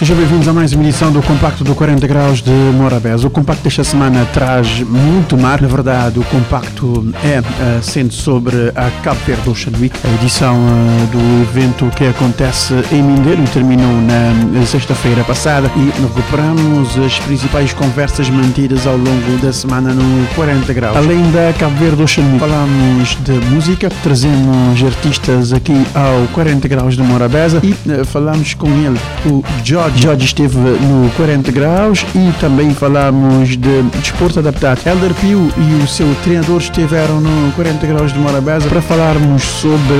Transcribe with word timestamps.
Sejam 0.00 0.16
bem-vindos 0.16 0.48
a 0.48 0.52
mais 0.54 0.72
uma 0.72 0.82
edição 0.82 1.12
do 1.12 1.20
Compacto 1.20 1.62
do 1.62 1.74
40 1.74 2.06
Graus 2.06 2.40
de 2.40 2.50
Morabeza. 2.50 3.26
O 3.26 3.30
Compacto 3.30 3.64
desta 3.64 3.84
semana 3.84 4.26
traz 4.32 4.80
muito 4.80 5.36
mar. 5.36 5.60
Na 5.60 5.68
verdade, 5.68 6.18
o 6.18 6.24
Compacto 6.24 7.12
é 7.22 7.40
uh, 7.40 7.82
sendo 7.82 8.10
sobre 8.10 8.72
a 8.74 8.90
Cabo 9.02 9.20
Verde 9.26 9.50
Ocean 9.50 9.74
Week, 9.78 9.94
a 10.02 10.08
edição 10.14 10.56
uh, 10.56 11.06
do 11.08 11.42
evento 11.42 11.84
que 11.94 12.06
acontece 12.06 12.72
em 12.90 13.02
Mindelo 13.02 13.44
e 13.44 13.48
terminou 13.48 13.92
na 14.00 14.64
sexta-feira 14.64 15.22
passada. 15.22 15.70
E 15.76 16.00
recuperamos 16.00 16.98
as 16.98 17.18
principais 17.18 17.74
conversas 17.74 18.30
mantidas 18.30 18.86
ao 18.86 18.96
longo 18.96 19.36
da 19.42 19.52
semana 19.52 19.92
no 19.92 20.26
40 20.28 20.72
Graus. 20.72 20.96
Além 20.96 21.30
da 21.30 21.52
Cabo 21.58 21.76
Verde 21.76 22.02
Ocean 22.02 22.24
Week, 22.24 22.38
falamos 22.38 23.18
de 23.20 23.32
música, 23.50 23.90
trazemos 24.02 24.82
artistas 24.82 25.52
aqui 25.52 25.86
ao 25.94 26.26
40 26.28 26.66
Graus 26.68 26.96
de 26.96 27.02
Morabeza 27.02 27.60
e 27.62 27.72
uh, 27.72 28.02
falamos 28.06 28.54
com 28.54 28.68
ele, 28.68 28.98
o 29.26 29.44
George 29.62 29.89
Jorge 29.96 30.24
esteve 30.24 30.56
no 30.56 31.10
40 31.16 31.50
graus 31.52 32.06
e 32.14 32.32
também 32.40 32.72
falamos 32.72 33.50
de 33.50 33.82
desporto 34.00 34.38
adaptado. 34.38 34.80
Elder 34.86 35.12
Pio 35.14 35.50
e 35.56 35.82
o 35.82 35.86
seu 35.86 36.06
treinador 36.22 36.58
estiveram 36.58 37.20
no 37.20 37.52
40 37.52 37.86
graus 37.86 38.12
de 38.12 38.18
Morabeza 38.18 38.68
para 38.68 38.80
falarmos 38.80 39.42
sobre 39.42 39.94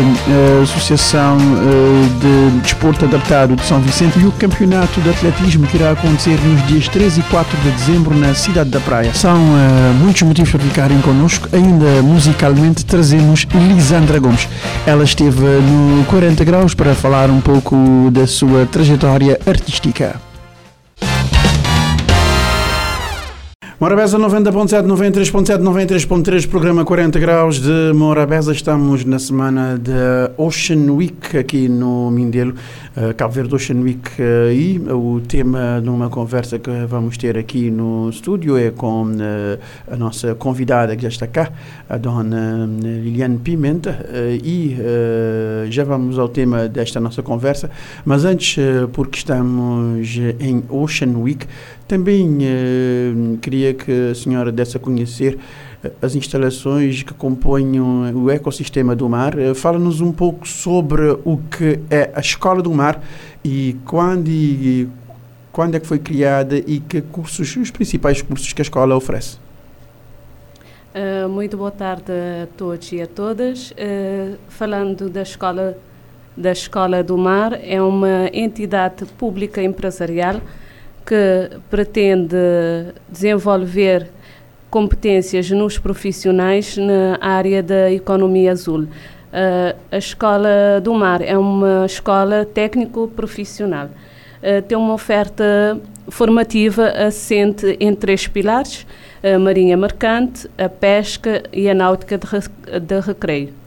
a 0.58 0.62
Associação 0.62 1.36
eh, 1.36 2.50
de 2.52 2.60
Desporto 2.60 3.04
Adaptado 3.04 3.56
de 3.56 3.64
São 3.64 3.80
Vicente 3.80 4.18
e 4.18 4.26
o 4.26 4.32
campeonato 4.32 5.00
de 5.00 5.10
atletismo 5.10 5.66
que 5.66 5.76
irá 5.76 5.92
acontecer 5.92 6.38
nos 6.40 6.66
dias 6.66 6.88
3 6.88 7.18
e 7.18 7.22
4 7.22 7.56
de 7.58 7.70
dezembro 7.70 8.14
na 8.14 8.34
cidade 8.34 8.70
da 8.70 8.80
Praia. 8.80 9.12
São 9.14 9.36
uh, 9.36 9.94
muitos 10.00 10.22
motivos 10.22 10.50
para 10.50 10.60
ficarem 10.60 11.00
connosco. 11.00 11.48
Ainda 11.52 12.02
musicalmente 12.02 12.84
trazemos 12.84 13.46
Lisandra 13.52 14.18
Gomes. 14.18 14.48
Ela 14.86 15.04
esteve 15.04 15.40
no 15.40 16.04
40 16.04 16.44
graus 16.44 16.74
para 16.74 16.94
falar 16.94 17.30
um 17.30 17.40
pouco 17.40 17.76
da 18.12 18.26
sua 18.26 18.66
trajetória 18.66 19.38
artística 19.46 19.79
artística. 19.80 20.29
Morabeza 23.80 24.18
90.7, 24.18 24.84
93.7, 24.86 25.62
93.3, 25.62 26.46
programa 26.46 26.84
40 26.84 27.18
graus 27.18 27.58
de 27.58 27.94
Morabeza. 27.94 28.52
Estamos 28.52 29.06
na 29.06 29.18
semana 29.18 29.78
da 29.78 30.30
Ocean 30.36 30.92
Week 30.92 31.34
aqui 31.34 31.66
no 31.66 32.10
Mindelo, 32.10 32.52
uh, 32.94 33.14
Cabo 33.14 33.32
Verde 33.32 33.54
Ocean 33.54 33.80
Week. 33.80 34.06
Uh, 34.20 34.52
e 34.52 34.78
o 34.92 35.22
tema 35.26 35.80
de 35.82 35.88
uma 35.88 36.10
conversa 36.10 36.58
que 36.58 36.70
vamos 36.86 37.16
ter 37.16 37.38
aqui 37.38 37.70
no 37.70 38.10
estúdio 38.10 38.58
é 38.58 38.70
com 38.70 39.04
uh, 39.04 39.58
a 39.90 39.96
nossa 39.96 40.34
convidada 40.34 40.94
que 40.94 41.00
já 41.00 41.08
está 41.08 41.26
cá, 41.26 41.50
a 41.88 41.96
dona 41.96 42.68
Liliane 42.82 43.38
Pimenta. 43.38 44.06
e 44.44 44.76
já 45.70 45.84
vamos 45.84 46.18
ao 46.18 46.28
tema 46.28 46.68
desta 46.68 47.00
nossa 47.00 47.22
conversa. 47.22 47.70
Mas 48.04 48.26
antes, 48.26 48.58
porque 48.92 49.16
estamos 49.16 50.18
em 50.38 50.62
Ocean 50.68 51.16
Week, 51.16 51.46
também 51.90 52.38
eh, 52.40 53.36
queria 53.42 53.74
que 53.74 54.10
a 54.12 54.14
senhora 54.14 54.52
desse 54.52 54.76
a 54.76 54.80
conhecer 54.80 55.36
eh, 55.82 55.90
as 56.00 56.14
instalações 56.14 57.02
que 57.02 57.12
compõem 57.12 57.80
o 57.80 58.30
ecossistema 58.30 58.94
do 58.94 59.08
mar. 59.08 59.36
Eh, 59.36 59.54
fala-nos 59.54 60.00
um 60.00 60.12
pouco 60.12 60.46
sobre 60.46 61.18
o 61.24 61.36
que 61.50 61.80
é 61.90 62.12
a 62.14 62.20
Escola 62.20 62.62
do 62.62 62.72
Mar 62.72 63.02
e 63.44 63.76
quando, 63.84 64.28
e 64.28 64.88
quando 65.50 65.74
é 65.74 65.80
que 65.80 65.86
foi 65.86 65.98
criada 65.98 66.56
e 66.58 66.78
que 66.78 67.00
cursos, 67.00 67.56
os 67.56 67.72
principais 67.72 68.22
cursos 68.22 68.52
que 68.52 68.62
a 68.62 68.64
escola 68.64 68.94
oferece. 68.94 69.38
Uh, 70.94 71.28
muito 71.28 71.56
boa 71.56 71.72
tarde 71.72 72.12
a 72.44 72.46
todos 72.56 72.92
e 72.92 73.02
a 73.02 73.06
todas. 73.08 73.72
Uh, 73.72 74.36
falando 74.48 75.10
da 75.10 75.22
escola 75.22 75.76
da 76.36 76.52
Escola 76.52 77.02
do 77.02 77.18
Mar, 77.18 77.52
é 77.60 77.82
uma 77.82 78.30
entidade 78.32 79.04
pública 79.18 79.60
empresarial 79.60 80.40
que 81.04 81.50
pretende 81.68 82.36
desenvolver 83.08 84.08
competências 84.70 85.50
nos 85.50 85.78
profissionais 85.78 86.76
na 86.76 87.18
área 87.20 87.62
da 87.62 87.90
economia 87.90 88.52
azul. 88.52 88.82
Uh, 88.82 89.76
a 89.90 89.98
Escola 89.98 90.80
do 90.82 90.94
Mar 90.94 91.22
é 91.22 91.36
uma 91.36 91.86
escola 91.86 92.44
técnico-profissional. 92.44 93.86
Uh, 93.86 94.62
tem 94.62 94.76
uma 94.76 94.94
oferta 94.94 95.80
formativa 96.08 96.88
assente 96.88 97.76
em 97.78 97.94
três 97.94 98.26
pilares: 98.26 98.86
a 99.22 99.38
marinha 99.38 99.76
mercante, 99.76 100.48
a 100.58 100.68
pesca 100.68 101.42
e 101.52 101.68
a 101.68 101.74
náutica 101.74 102.18
de, 102.18 102.80
de 102.80 103.00
recreio. 103.00 103.59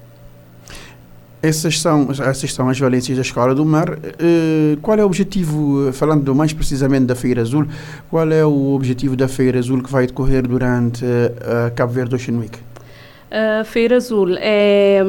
Essas 1.44 1.81
são, 1.81 2.08
essas 2.09 2.54
são 2.54 2.70
as 2.70 2.80
valências 2.80 3.18
da 3.18 3.22
Escola 3.22 3.54
do 3.54 3.66
Mar. 3.66 3.90
Uh, 3.90 4.78
qual 4.81 4.98
é 4.98 5.04
o 5.04 5.06
objetivo, 5.06 5.92
falando 5.92 6.34
mais 6.34 6.54
precisamente 6.54 7.04
da 7.04 7.16
Feira 7.16 7.42
Azul, 7.42 7.68
qual 8.09 8.31
é 8.31 8.46
o 8.46 8.74
objetivo 8.74 9.14
da 9.14 9.28
Feira 9.28 9.59
Azul 9.59 9.84
que 9.84 9.92
vai 9.92 10.08
decorrer 10.08 10.48
durante 10.48 11.03
uh, 11.03 11.68
a 11.68 11.72
Cabo 11.72 11.92
Verde 11.92 12.16
Ocean 12.16 12.38
Week? 12.38 12.58
A 13.30 13.66
Feira 13.66 13.98
Azul 13.98 14.38
é, 14.38 15.02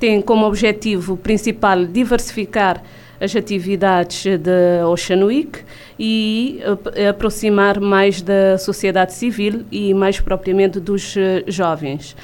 tem 0.00 0.22
como 0.22 0.46
objetivo 0.46 1.18
principal 1.18 1.84
diversificar 1.84 2.82
as 3.20 3.36
atividades 3.36 4.24
da 4.40 4.88
Ocean 4.88 5.22
Week 5.26 5.58
e 5.98 6.62
aproximar 7.10 7.78
mais 7.78 8.22
da 8.22 8.56
sociedade 8.56 9.12
civil 9.12 9.66
e 9.70 9.92
mais 9.92 10.18
propriamente 10.18 10.80
dos 10.80 11.14
jovens. 11.46 12.16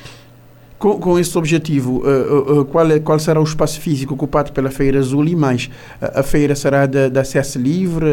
Com, 0.81 0.99
com 0.99 1.19
esse 1.19 1.37
objetivo, 1.37 1.99
uh, 1.99 2.61
uh, 2.61 2.65
qual, 2.65 2.91
é, 2.91 2.99
qual 2.99 3.19
será 3.19 3.39
o 3.39 3.45
espaço 3.45 3.79
físico 3.79 4.15
ocupado 4.15 4.51
pela 4.51 4.71
Feira 4.71 4.99
Azul 4.99 5.27
e 5.27 5.37
mais? 5.37 5.69
a 6.01 6.23
feira 6.23 6.55
será 6.57 6.87
de, 6.87 7.11
de 7.11 7.19
acesso 7.19 7.59
livre? 7.59 8.07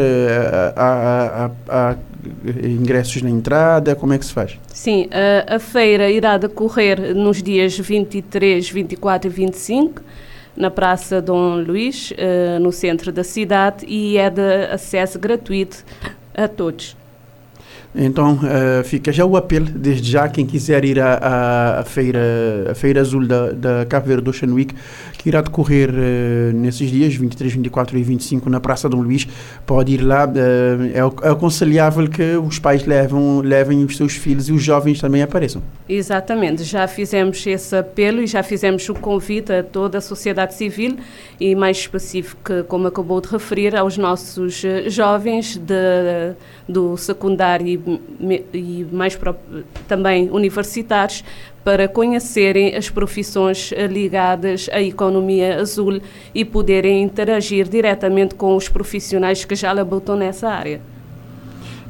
Há, 0.75 1.50
ingressos 2.61 3.22
na 3.22 3.29
entrada? 3.29 3.95
Como 3.95 4.11
é 4.11 4.17
que 4.17 4.25
se 4.25 4.33
faz? 4.33 4.59
Sim, 4.67 5.07
a, 5.47 5.57
feira 5.59 6.11
irá 6.11 6.38
decorrer 6.38 7.16
nos 7.16 7.41
dias 7.41 7.79
23, 7.79 8.69
24 8.69 9.31
e 9.31 9.33
25 9.33 10.01
na 10.53 10.69
Praça 10.69 11.22
Dom 11.22 11.61
Luís, 11.61 12.11
no 12.59 12.73
centro 12.73 13.13
da 13.13 13.23
cidade, 13.23 13.85
e 13.88 14.17
é 14.17 14.29
de 14.29 14.66
acesso 14.73 15.17
gratuito 15.17 15.85
a 16.35 16.50
todos. 16.50 16.97
Então 18.00 18.35
uh, 18.35 18.84
fica 18.84 19.12
já 19.12 19.25
o 19.25 19.35
apelo, 19.35 19.66
desde 19.66 20.12
já, 20.12 20.30
quem 20.30 20.46
quiser 20.46 20.85
ir 20.85 21.00
à, 21.00 21.84
feira, 21.84 22.72
Feira 22.75 23.02
Azul 23.02 23.25
da, 23.25 23.52
da 23.52 23.85
Cabo 23.85 24.06
Verde 24.06 24.30
Ocean 24.30 24.53
Week, 24.53 24.75
que 25.18 25.30
irá 25.30 25.41
decorrer 25.41 25.90
uh, 25.90 26.56
nesses 26.56 26.91
dias, 26.91 27.16
23, 27.16 27.53
24 27.53 27.97
e 27.97 28.03
25, 28.03 28.50
na 28.52 28.59
Praça 28.59 28.88
Dom 28.88 29.02
Luís, 29.02 29.28
pode 29.66 29.94
ir 29.94 30.02
lá. 30.02 30.28
Uh, 30.28 30.31
é, 30.94 31.28
é 31.28 31.31
aconselhável 31.31 32.07
que 32.07 32.38
os 32.38 32.59
pais 32.59 32.86
levam, 32.86 33.41
levem 33.41 33.84
os 33.84 33.97
seus 33.97 34.13
filhos 34.13 34.47
e 34.47 34.52
os 34.52 34.62
jovens 34.62 35.02
também 35.02 35.24
apareçam. 35.24 35.63
Exatamente, 35.90 36.66
já 36.66 36.86
fizemos 36.86 37.48
esse 37.48 37.74
apelo 37.74 38.22
e 38.22 38.28
já 38.28 38.44
fizemos 38.44 38.88
o 38.90 38.94
convite 38.94 39.53
a 39.53 39.64
toda 39.64 40.00
a 40.00 40.02
sociedade 40.02 40.53
civil 40.53 40.98
e 41.40 41.56
mais 41.56 41.78
específico, 41.78 42.66
como 42.68 42.88
acabou 42.88 43.22
de 43.22 43.30
referir, 43.30 43.74
aos 43.74 43.98
nossos 43.98 44.62
jovens 44.88 45.56
de, 45.56 46.36
do 46.68 46.98
secundário 46.98 48.02
e, 48.53 48.86
mais 48.92 49.18
também 49.88 50.30
universitários 50.30 51.24
para 51.64 51.88
conhecerem 51.88 52.75
as 52.75 52.90
profissões 52.90 53.72
ligadas 53.90 54.69
à 54.74 54.81
economia 54.81 55.58
azul 55.58 56.02
e 56.36 56.44
poderem 56.44 57.02
interagir 57.02 57.66
diretamente 57.69 58.36
com 58.36 58.58
os 58.58 58.68
profissionais 58.68 59.46
que 59.46 59.56
já 59.56 59.72
labutam 59.72 60.18
nessa 60.18 60.50
área. 60.50 60.81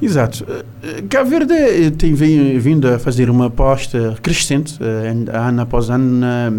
Exato. 0.02 0.46
Eh, 0.48 0.64
eh, 0.84 1.04
Cabo 1.10 1.30
Verde 1.30 1.54
eh, 1.54 1.90
tem 1.90 2.14
vindo 2.14 2.88
a 2.88 3.00
fazer 3.00 3.30
uma 3.30 3.48
aposta 3.48 4.16
crescente, 4.22 4.78
ano 5.34 5.62
após 5.62 5.90
ano, 5.90 6.20
na, 6.20 6.52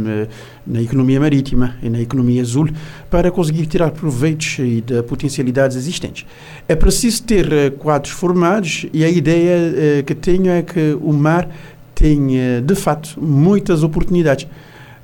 na 0.66 0.82
economia 0.82 1.20
marítima 1.20 1.76
e 1.82 1.88
na 1.88 2.00
economia 2.00 2.42
azul, 2.42 2.68
para 3.08 3.30
conseguir 3.30 3.66
tirar 3.66 3.92
proveitos 3.92 4.56
de 4.84 5.02
potencialidades 5.04 5.76
existentes. 5.76 6.26
É 6.68 6.74
preciso 6.74 7.22
ter 7.22 7.72
quadros 7.78 8.12
formados 8.12 8.86
e 8.92 9.04
a 9.04 9.08
ideia 9.08 10.02
que 10.02 10.14
tenho 10.14 10.50
é 10.50 10.62
que 10.62 10.96
o 11.00 11.12
mar 11.12 11.48
tem, 11.94 12.30
de 12.64 12.74
fato, 12.74 13.20
muitas 13.20 13.82
oportunidades 13.82 14.46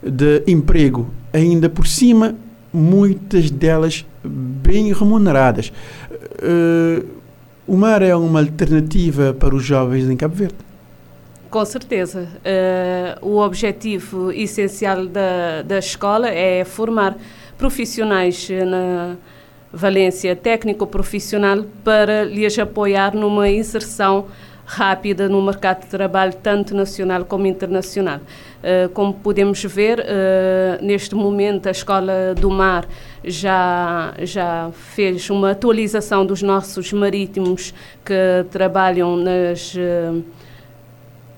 de 0.02 0.42
emprego, 0.46 1.08
ainda 1.32 1.68
por 1.68 1.86
cima, 1.86 2.34
muitas 2.72 3.50
delas 3.50 4.04
bem 4.24 4.92
remuneradas. 4.92 5.72
Uh, 6.42 7.23
o 7.66 7.76
mar 7.76 8.02
é 8.02 8.14
uma 8.14 8.40
alternativa 8.40 9.34
para 9.34 9.54
os 9.54 9.64
jovens 9.64 10.08
em 10.08 10.16
Cabo 10.16 10.34
Verde? 10.34 10.56
Com 11.50 11.64
certeza. 11.64 12.28
Uh, 13.22 13.26
o 13.26 13.38
objetivo 13.38 14.32
essencial 14.32 15.06
da, 15.06 15.62
da 15.62 15.78
escola 15.78 16.28
é 16.28 16.64
formar 16.64 17.16
profissionais 17.56 18.48
na, 18.50 19.16
valência 19.74 20.36
técnico-profissional 20.36 21.64
para 21.82 22.24
lhes 22.24 22.58
apoiar 22.58 23.14
numa 23.14 23.50
inserção 23.50 24.26
rápida 24.64 25.28
no 25.28 25.42
mercado 25.42 25.82
de 25.82 25.88
trabalho, 25.88 26.32
tanto 26.42 26.74
nacional 26.74 27.24
como 27.24 27.46
internacional. 27.46 28.18
Uh, 28.18 28.88
como 28.90 29.12
podemos 29.12 29.62
ver, 29.64 29.98
uh, 29.98 30.82
neste 30.82 31.14
momento 31.14 31.66
a 31.66 31.70
Escola 31.70 32.34
do 32.34 32.48
Mar 32.48 32.86
já, 33.24 34.14
já 34.20 34.70
fez 34.72 35.28
uma 35.30 35.50
atualização 35.50 36.24
dos 36.24 36.42
nossos 36.42 36.92
marítimos 36.92 37.74
que 38.04 38.44
trabalham 38.50 39.16
nas. 39.16 39.74
Uh, 39.74 40.24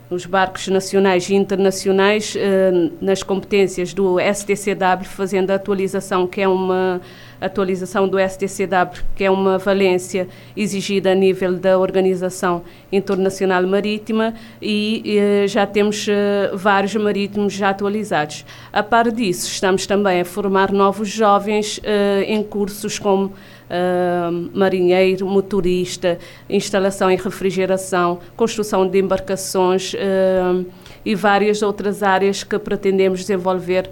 nos 0.08 0.24
barcos 0.24 0.68
nacionais 0.68 1.28
e 1.28 1.34
internacionais, 1.34 2.36
nas 3.00 3.24
competências 3.24 3.92
do 3.92 4.18
STCW, 4.20 5.04
fazendo 5.04 5.50
a 5.50 5.56
atualização, 5.56 6.28
que 6.28 6.40
é 6.40 6.46
uma 6.46 7.00
atualização 7.40 8.08
do 8.08 8.18
STCW, 8.18 9.02
que 9.14 9.24
é 9.24 9.30
uma 9.30 9.58
valência 9.58 10.28
exigida 10.56 11.12
a 11.12 11.14
nível 11.14 11.54
da 11.54 11.78
Organização 11.78 12.62
Internacional 12.90 13.62
Marítima, 13.66 14.34
e 14.60 15.18
eh, 15.18 15.46
já 15.46 15.66
temos 15.66 16.06
eh, 16.08 16.50
vários 16.54 16.94
marítimos 16.94 17.52
já 17.52 17.70
atualizados. 17.70 18.44
A 18.72 18.82
par 18.82 19.10
disso, 19.10 19.48
estamos 19.48 19.86
também 19.86 20.20
a 20.20 20.24
formar 20.24 20.72
novos 20.72 21.08
jovens 21.08 21.80
eh, 21.82 22.24
em 22.28 22.42
cursos 22.42 22.98
como 22.98 23.32
Uh, 23.66 24.48
marinheiro, 24.56 25.26
motorista, 25.26 26.20
instalação 26.48 27.10
e 27.10 27.16
refrigeração, 27.16 28.20
construção 28.36 28.88
de 28.88 29.00
embarcações 29.00 29.92
uh, 29.92 30.64
e 31.04 31.16
várias 31.16 31.62
outras 31.62 32.00
áreas 32.00 32.44
que 32.44 32.60
pretendemos 32.60 33.22
desenvolver 33.22 33.90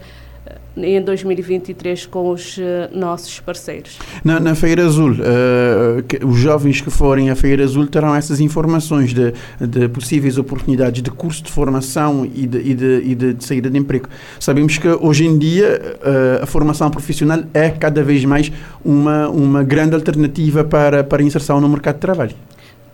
em 0.76 1.00
2023 1.00 2.06
com 2.06 2.30
os 2.30 2.56
uh, 2.58 2.62
nossos 2.92 3.40
parceiros. 3.40 3.98
Na, 4.24 4.40
na 4.40 4.54
Feira 4.54 4.84
Azul, 4.84 5.12
uh, 5.12 6.02
que, 6.02 6.24
os 6.24 6.38
jovens 6.38 6.80
que 6.80 6.90
forem 6.90 7.30
à 7.30 7.36
Feira 7.36 7.62
Azul 7.62 7.86
terão 7.86 8.14
essas 8.14 8.40
informações 8.40 9.12
de, 9.12 9.32
de 9.60 9.88
possíveis 9.88 10.38
oportunidades 10.38 11.02
de 11.02 11.10
curso 11.10 11.42
de 11.42 11.50
formação 11.50 12.24
e 12.24 12.46
de, 12.46 12.58
e 12.58 12.74
de, 12.74 13.02
e 13.04 13.14
de, 13.14 13.44
saída 13.44 13.70
de 13.70 13.78
emprego. 13.78 14.08
Sabemos 14.40 14.78
que 14.78 14.88
hoje 14.88 15.26
em 15.26 15.38
dia 15.38 15.96
uh, 15.96 16.42
a 16.42 16.46
formação 16.46 16.90
profissional 16.90 17.44
é 17.52 17.70
cada 17.70 18.02
vez 18.02 18.24
mais 18.24 18.50
uma, 18.84 19.28
uma 19.28 19.62
grande 19.62 19.94
alternativa 19.94 20.64
para, 20.64 21.04
para 21.04 21.22
a 21.22 21.24
inserção 21.24 21.60
no 21.60 21.68
mercado 21.68 21.96
de 21.96 22.00
trabalho. 22.00 22.34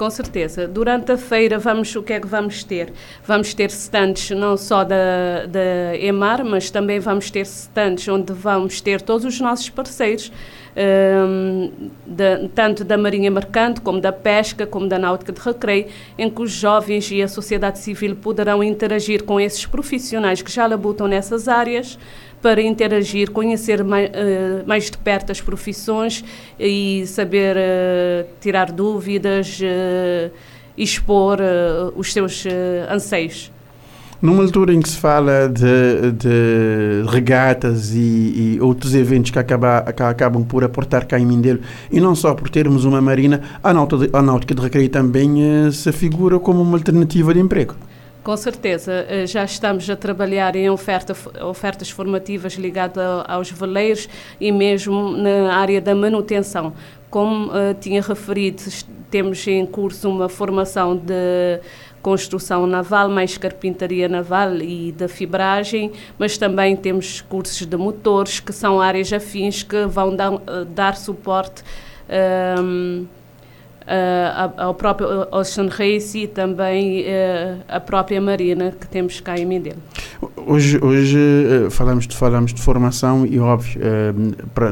Com 0.01 0.09
certeza. 0.09 0.67
Durante 0.67 1.13
a 1.13 1.19
feira, 1.19 1.59
vamos, 1.59 1.95
o 1.95 2.03
que 2.03 2.15
é 2.15 2.21
que 2.21 2.27
vamos 2.27 2.65
ter? 2.65 2.91
Vamos 3.23 3.53
ter 3.53 3.69
stands 3.69 4.31
não 4.31 4.57
só 4.57 4.83
da, 4.83 5.45
da 5.45 5.95
EMAR, 5.95 6.43
mas 6.43 6.71
também 6.71 6.99
vamos 6.99 7.31
ter 7.31 7.43
stands 7.43 8.09
onde 8.09 8.33
vamos 8.33 8.81
ter 8.81 9.03
todos 9.03 9.27
os 9.27 9.39
nossos 9.39 9.69
parceiros, 9.69 10.33
um, 10.75 11.91
de, 12.07 12.49
tanto 12.55 12.83
da 12.83 12.97
Marinha 12.97 13.31
Mercante, 13.31 13.83
como 13.83 14.01
da 14.01 14.11
Pesca, 14.11 14.67
como 14.67 14.89
da 14.89 14.99
Náutica 14.99 15.33
de 15.33 15.41
Recreio, 15.43 15.89
em 16.17 16.31
que 16.31 16.41
os 16.41 16.51
jovens 16.51 17.11
e 17.11 17.21
a 17.21 17.29
sociedade 17.29 17.79
civil 17.79 18.17
poderão 18.17 18.65
interagir 18.65 19.23
com 19.25 19.39
esses 19.39 19.67
profissionais 19.67 20.41
que 20.41 20.51
já 20.51 20.67
labutam 20.67 21.07
nessas 21.09 21.47
áreas, 21.47 21.99
para 22.43 22.63
interagir, 22.63 23.31
conhecer 23.31 23.85
mais, 23.85 24.09
uh, 24.09 24.67
mais 24.67 24.91
de 24.91 24.99
perto 24.99 25.31
as 25.31 25.41
profissões 25.41 26.25
e 26.59 27.05
saber 27.07 27.57
uh, 27.57 28.27
tirar 28.41 28.73
dúvidas, 28.73 29.61
uh, 29.61 30.31
expor 30.77 31.39
os 31.95 32.13
seus 32.13 32.45
anseios. 32.89 33.53
Numa 34.23 34.43
altura 34.43 34.73
em 34.73 34.81
que 34.81 34.89
se 34.89 34.97
fala 34.97 35.49
de, 35.49 36.13
de 36.13 37.11
regatas 37.11 37.93
e, 37.93 37.99
e, 38.57 38.59
outros 38.61 38.95
eventos 38.95 39.31
que, 39.31 39.39
acaba, 39.39 39.83
que 39.93 40.03
acabam 40.03 40.45
por 40.45 40.65
aportar 40.65 41.07
cá 41.07 41.19
em 41.19 41.27
Mindelo, 41.27 41.61
e 41.91 42.01
não 42.01 42.15
só 42.15 42.35
por 42.35 42.49
termos 42.49 42.85
uma 42.85 43.01
marina, 43.01 43.43
a 43.63 43.75
náutica 43.75 44.07
de, 44.07 44.17
a 44.17 44.23
náutica 44.23 44.55
de 44.55 44.63
recreio 44.63 44.89
também 44.89 45.71
se 45.73 45.91
figura 45.93 46.39
como 46.39 46.63
uma 46.63 46.79
alternativa 46.79 47.35
de 47.35 47.41
emprego. 47.41 47.75
Com 48.23 48.37
certeza, 48.37 49.07
eh, 49.09 49.27
já 49.27 49.45
estamos 49.45 49.89
a 49.89 49.97
trabalhar 49.97 50.55
em 50.55 50.69
oferta, 50.69 51.15
ofertas 51.43 51.89
formativas 51.89 52.53
ligadas 52.53 53.03
aos 53.27 53.51
veleiros 53.51 54.11
e 54.39 54.53
mesmo 54.53 55.13
na 55.13 55.55
área 55.55 55.81
da 55.81 55.95
manutenção. 55.95 56.75
Como 57.09 57.47
uh, 57.47 57.75
tinha 57.81 58.03
referido, 58.03 58.63
temos 59.11 59.47
em 59.49 59.65
curso 59.65 60.09
uma 60.09 60.29
formação 60.29 60.97
de 60.97 61.61
construção 62.03 62.67
naval, 62.67 63.09
mais 63.09 63.39
carpintaria 63.39 64.09
naval 64.09 64.57
e 64.57 64.93
da 64.93 65.09
fibragem, 65.09 65.91
mas 66.19 66.37
também 66.37 66.77
temos 66.77 67.23
cursos 67.23 67.67
de 67.67 67.77
motores, 67.77 68.39
que 68.39 68.53
são 68.53 68.81
áreas 68.81 69.13
afins 69.13 69.63
que 69.63 69.87
vão 69.87 70.15
dar, 70.15 70.35
eh, 70.35 70.65
dar 70.69 70.95
suporte. 70.97 71.63
Uh, 72.09 73.07
ao 74.57 74.75
próprio 74.75 75.27
Ocean 75.33 75.69
Race 75.69 76.17
e 76.19 76.27
também 76.27 77.03
uh, 77.03 77.61
a 77.69 77.81
própria 77.81 78.21
Marina 78.21 78.73
que 78.73 78.87
temos 78.87 79.21
cá 79.21 79.37
em 79.37 79.45
Mindelo. 79.45 79.79
Hoje, 80.47 80.79
hoje 80.83 81.19
uh, 81.19 81.71
falamos, 81.71 82.07
de, 82.07 82.17
falamos 82.17 82.55
de 82.55 82.63
formação 82.63 83.27
e, 83.27 83.39
óbvio, 83.39 83.81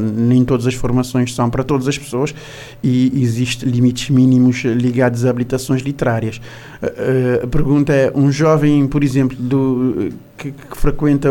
nem 0.00 0.44
todas 0.44 0.67
as 0.67 0.75
formações 0.75 1.35
são 1.35 1.50
para 1.50 1.65
todas 1.65 1.88
as 1.88 1.99
pessoas 1.99 2.35
e 2.82 3.20
existem 3.20 3.69
limites 3.69 4.11
mínimos 4.11 4.62
ligados 4.65 5.25
a 5.25 5.31
habilitações 5.31 5.82
literárias. 5.82 6.41
a 6.81 7.47
pergunta 7.47 7.93
é, 7.93 8.12
um 8.15 8.31
jovem, 8.31 8.87
por 8.87 9.03
exemplo, 9.03 9.37
do, 9.37 10.11
que, 10.37 10.53
que 10.53 10.76
frequenta, 10.76 11.29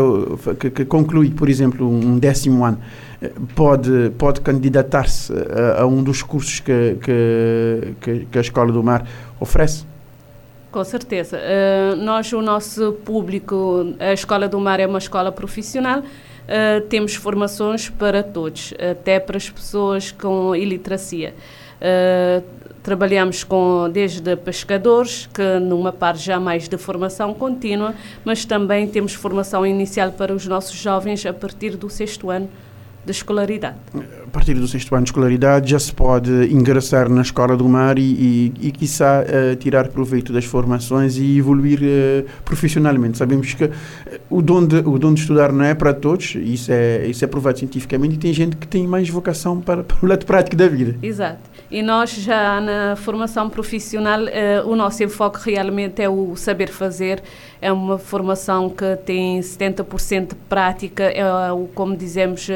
que, 0.60 0.70
que 0.70 0.84
conclui, 0.84 1.30
por 1.30 1.48
exemplo, 1.48 1.88
um 1.88 2.18
décimo 2.18 2.64
ano, 2.64 2.78
pode, 3.54 4.10
pode 4.16 4.40
candidatar-se 4.40 5.32
a, 5.32 5.82
a, 5.82 5.86
um 5.86 6.02
dos 6.02 6.22
cursos 6.22 6.60
que, 6.60 6.96
que, 7.02 8.26
que, 8.30 8.38
a 8.38 8.40
Escola 8.40 8.72
do 8.72 8.82
Mar 8.82 9.06
oferece? 9.40 9.84
Com 10.70 10.84
certeza. 10.84 11.38
Uh, 11.38 11.96
nós, 11.96 12.32
o 12.32 12.42
nosso 12.42 12.92
público, 13.04 13.94
a 13.98 14.12
Escola 14.12 14.48
do 14.48 14.60
Mar 14.60 14.78
é 14.78 14.86
uma 14.86 14.98
escola 14.98 15.32
profissional, 15.32 16.00
uh, 16.00 16.80
temos 16.88 17.14
formações 17.14 17.88
para 17.88 18.22
todos, 18.22 18.74
até 18.78 19.18
para 19.18 19.36
as 19.36 19.48
pessoas 19.48 20.12
com 20.12 20.54
iliteracia. 20.54 21.34
Uh, 21.80 22.44
trabalhamos 22.82 23.44
com 23.44 23.88
desde 23.90 24.36
pescadores, 24.36 25.28
que 25.32 25.58
numa 25.58 25.92
parte 25.92 26.24
já 26.24 26.38
mais 26.38 26.68
de 26.68 26.76
formação 26.76 27.34
contínua, 27.34 27.94
mas 28.24 28.44
também 28.44 28.86
temos 28.86 29.14
formação 29.14 29.66
inicial 29.66 30.12
para 30.12 30.32
os 30.32 30.46
nossos 30.46 30.76
jovens 30.76 31.24
a 31.26 31.32
partir 31.32 31.76
do 31.76 31.90
sexto 31.90 32.30
ano 32.30 32.48
de 33.12 33.18
escolaridade. 33.18 33.76
A 33.94 34.30
partir 34.30 34.54
do 34.54 34.68
sexto 34.68 34.94
ano 34.94 35.04
de 35.04 35.10
escolaridade 35.10 35.70
já 35.70 35.78
se 35.78 35.92
pode 35.92 36.30
ingressar 36.52 37.08
na 37.08 37.22
Escola 37.22 37.56
do 37.56 37.68
Mar 37.68 37.98
e, 37.98 38.02
e, 38.02 38.68
e 38.68 38.72
quiçá, 38.72 39.24
uh, 39.24 39.56
tirar 39.56 39.88
proveito 39.88 40.32
das 40.32 40.44
formações 40.44 41.16
e 41.16 41.38
evoluir 41.38 41.80
uh, 41.80 42.26
profissionalmente. 42.44 43.18
Sabemos 43.18 43.54
que 43.54 43.64
eh, 43.64 43.70
o 44.28 44.42
dom, 44.42 44.66
de, 44.66 44.76
o 44.78 44.98
dom 44.98 45.14
de 45.14 45.20
estudar 45.20 45.52
não 45.52 45.64
é 45.64 45.74
para 45.74 45.94
todos, 45.94 46.34
isso 46.34 46.70
é, 46.70 47.06
isso 47.06 47.24
é 47.24 47.28
provado 47.28 47.58
cientificamente, 47.58 48.14
e 48.14 48.18
tem 48.18 48.32
gente 48.32 48.56
que 48.56 48.68
tem 48.68 48.86
mais 48.86 49.08
vocação 49.08 49.60
para, 49.60 49.82
para 49.84 49.98
o 50.02 50.06
lado 50.06 50.26
prático 50.26 50.56
da 50.56 50.68
vida. 50.68 50.96
Exato. 51.02 51.40
E 51.70 51.82
nós 51.82 52.10
já 52.10 52.60
na 52.60 52.96
formação 52.96 53.50
profissional, 53.50 54.20
uh, 54.22 54.66
o 54.66 54.74
nosso 54.74 55.04
enfoque 55.04 55.50
realmente 55.50 56.00
é 56.00 56.08
o 56.08 56.34
saber 56.34 56.70
fazer, 56.70 57.22
é 57.60 57.70
uma 57.70 57.98
formação 57.98 58.70
que 58.70 58.96
tem 59.04 59.40
70% 59.40 60.28
de 60.28 60.34
prática, 60.48 61.04
é 61.04 61.52
o, 61.52 61.68
como 61.74 61.94
dizemos, 61.94 62.48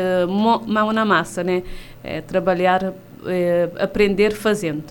mão 0.67 0.93
na 0.93 1.05
massa, 1.05 1.45
né? 1.45 1.63
É 2.03 2.21
trabalhar, 2.23 2.95
é, 3.27 3.69
aprender 3.79 4.33
fazendo. 4.33 4.85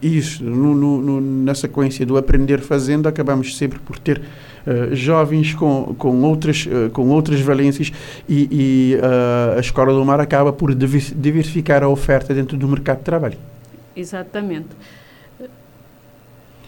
Isso, 0.00 0.44
no, 0.44 0.74
no, 0.74 1.20
na 1.20 1.54
sequência 1.54 2.04
do 2.04 2.16
aprender 2.16 2.60
fazendo, 2.60 3.08
acabamos 3.08 3.56
sempre 3.56 3.78
por 3.78 3.98
ter 3.98 4.20
uh, 4.66 4.94
jovens 4.94 5.54
com, 5.54 5.94
com, 5.98 6.22
outras, 6.22 6.66
uh, 6.66 6.90
com 6.90 7.08
outras 7.08 7.40
valências 7.40 7.92
e, 8.28 8.48
e 8.50 8.96
uh, 8.96 9.58
a 9.58 9.60
Escola 9.60 9.92
do 9.92 10.04
Mar 10.04 10.20
acaba 10.20 10.52
por 10.52 10.74
diversificar 10.74 11.82
a 11.82 11.88
oferta 11.88 12.34
dentro 12.34 12.56
do 12.56 12.68
mercado 12.68 12.98
de 12.98 13.04
trabalho. 13.04 13.38
Exatamente. 13.94 14.68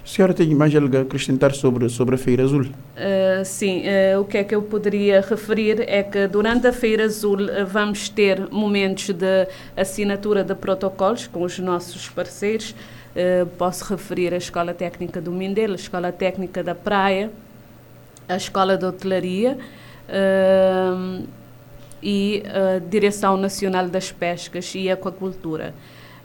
A 0.05 0.07
senhora 0.07 0.35
tem 0.35 0.55
mais 0.55 0.75
algo 0.77 0.95
a 0.99 1.01
acrescentar 1.01 1.55
sobre, 1.55 1.89
sobre 1.89 2.17
a 2.17 2.19
Feira 2.19 2.43
Azul? 2.43 2.61
Uh, 2.61 3.43
sim, 3.43 3.85
uh, 4.15 4.21
o 4.21 4.25
que 4.27 4.37
é 4.37 4.45
que 4.45 4.55
eu 4.55 4.61
poderia 4.61 5.23
referir 5.23 5.83
é 5.89 6.03
que 6.03 6.29
durante 6.29 6.67
a 6.67 6.73
Feira 6.75 7.05
Azul 7.05 7.39
uh, 7.41 7.65
vamos 7.67 8.11
ter 8.11 8.51
momentos 8.51 9.09
de 9.09 9.49
assinatura 9.75 10.45
de 10.45 10.55
protocolos 10.55 11.27
com 11.27 11.43
os 11.43 11.59
nossos 11.59 12.11
parceiros. 12.11 12.75
posso 13.57 13.85
referir 13.85 14.35
a 14.35 14.37
Escola 14.37 14.75
Técnica 14.75 15.21
do 15.23 15.33
Mindelo, 15.33 15.73
a 15.73 15.77
Escola 15.77 16.13
Técnica 16.13 16.63
da 16.63 16.75
Praia, 16.75 17.31
a 18.29 18.37
Escola 18.37 18.77
de 18.77 18.85
Hotelaria 18.85 19.59
e 22.03 22.43
a 22.47 22.79
Direção 22.79 23.37
Nacional 23.37 23.89
das 23.89 24.13
Pescas 24.13 24.75
e 24.75 24.91
Aquacultura. 24.91 25.75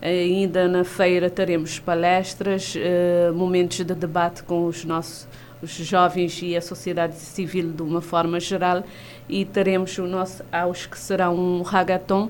Ainda 0.01 0.67
na 0.67 0.83
feira 0.83 1.29
teremos 1.29 1.77
palestras, 1.77 2.73
uh, 2.75 3.33
momentos 3.33 3.77
de 3.77 3.93
debate 3.93 4.43
com 4.43 4.65
os 4.65 4.85
nossos 4.85 5.27
os 5.61 5.71
jovens 5.71 6.39
e 6.41 6.55
a 6.55 6.61
sociedade 6.61 7.15
civil 7.15 7.71
de 7.71 7.81
uma 7.81 8.01
forma 8.01 8.39
geral 8.39 8.83
e 9.27 9.43
teremos 9.43 9.97
o 9.97 10.07
nosso 10.07 10.43
aos 10.51 10.85
que 10.85 10.97
será 10.97 11.29
um 11.29 11.61
ragaton 11.61 12.29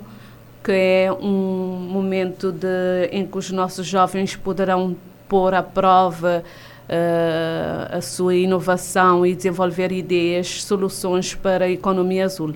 que 0.64 0.72
é 0.72 1.12
um 1.12 1.88
momento 1.90 2.52
de, 2.52 3.08
em 3.12 3.26
que 3.26 3.38
os 3.38 3.52
nossos 3.52 3.86
jovens 3.86 4.36
poderão 4.36 4.96
pôr 5.28 5.54
à 5.54 5.62
prova 5.62 6.44
uh, 6.89 7.98
a 7.98 8.01
sua 8.01 8.36
inovação 8.36 9.25
e 9.25 9.36
desenvolver 9.36 9.91
ideias, 9.91 10.63
soluções 10.63 11.36
para 11.36 11.65
a 11.65 11.69
economia 11.69 12.25
azul. 12.25 12.53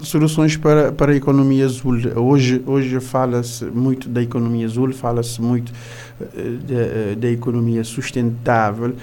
Soluções 0.00 0.56
para, 0.56 0.90
para 0.90 1.12
a 1.12 1.16
economia 1.16 1.66
azul. 1.66 1.98
Hoje, 2.16 2.62
hoje 2.66 2.98
fala-se 2.98 3.64
muito 3.66 4.08
da 4.08 4.22
economia 4.22 4.64
azul, 4.66 4.92
fala-se 4.92 5.40
muito 5.40 5.70
uh, 5.70 6.24
da, 6.34 7.20
da 7.20 7.28
economia 7.28 7.84
sustentável 7.84 8.94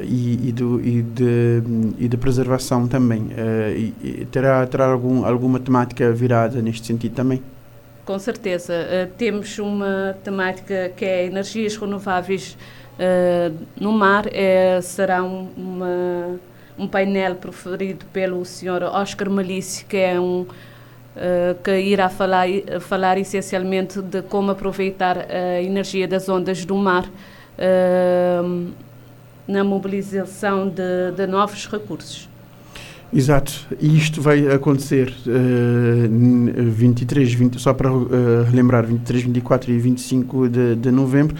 e, 0.00 0.48
e, 0.48 0.52
do, 0.52 0.80
e, 0.80 1.02
de, 1.02 1.62
e 1.98 2.08
de 2.08 2.16
preservação 2.16 2.86
também. 2.86 3.22
Uh, 3.22 3.76
e, 3.76 3.94
e 4.02 4.28
terá 4.30 4.66
terá 4.66 4.86
algum, 4.86 5.24
alguma 5.24 5.58
temática 5.58 6.10
virada 6.12 6.62
neste 6.62 6.86
sentido 6.86 7.14
também? 7.14 7.42
Com 8.04 8.18
certeza. 8.18 8.72
Uh, 8.72 9.10
temos 9.16 9.58
uma 9.58 10.16
temática 10.22 10.92
que 10.96 11.04
é 11.04 11.26
energias 11.26 11.76
renováveis 11.76 12.56
uh, 13.00 13.56
no 13.80 13.92
mar. 13.92 14.26
É, 14.32 14.80
será 14.82 15.22
um, 15.22 15.48
uma, 15.56 16.40
um 16.78 16.86
painel 16.86 17.34
preferido 17.36 18.04
pelo 18.12 18.44
Sr. 18.44 18.82
Oscar 18.92 19.30
Malício, 19.30 19.86
que 19.86 19.96
é 19.96 20.20
um 20.20 20.46
que 21.64 21.76
irá 21.76 22.08
falar, 22.08 22.46
falar 22.80 23.18
essencialmente 23.18 24.00
de 24.00 24.22
como 24.22 24.52
aproveitar 24.52 25.26
a 25.28 25.60
energia 25.60 26.06
das 26.06 26.28
ondas 26.28 26.64
do 26.64 26.76
mar 26.76 27.04
na 29.46 29.64
mobilização 29.64 30.68
de, 30.68 31.10
de 31.16 31.26
novos 31.26 31.66
recursos. 31.66 32.30
Exato, 33.12 33.66
e 33.80 33.96
isto 33.96 34.22
vai 34.22 34.46
acontecer 34.52 35.12
uh, 35.26 36.08
23, 36.08 37.32
20, 37.32 37.58
só 37.58 37.74
para 37.74 37.92
uh, 37.92 38.44
relembrar, 38.44 38.86
23, 38.86 39.24
24 39.24 39.72
e 39.72 39.78
25 39.78 40.48
de, 40.48 40.76
de 40.76 40.90
novembro, 40.92 41.34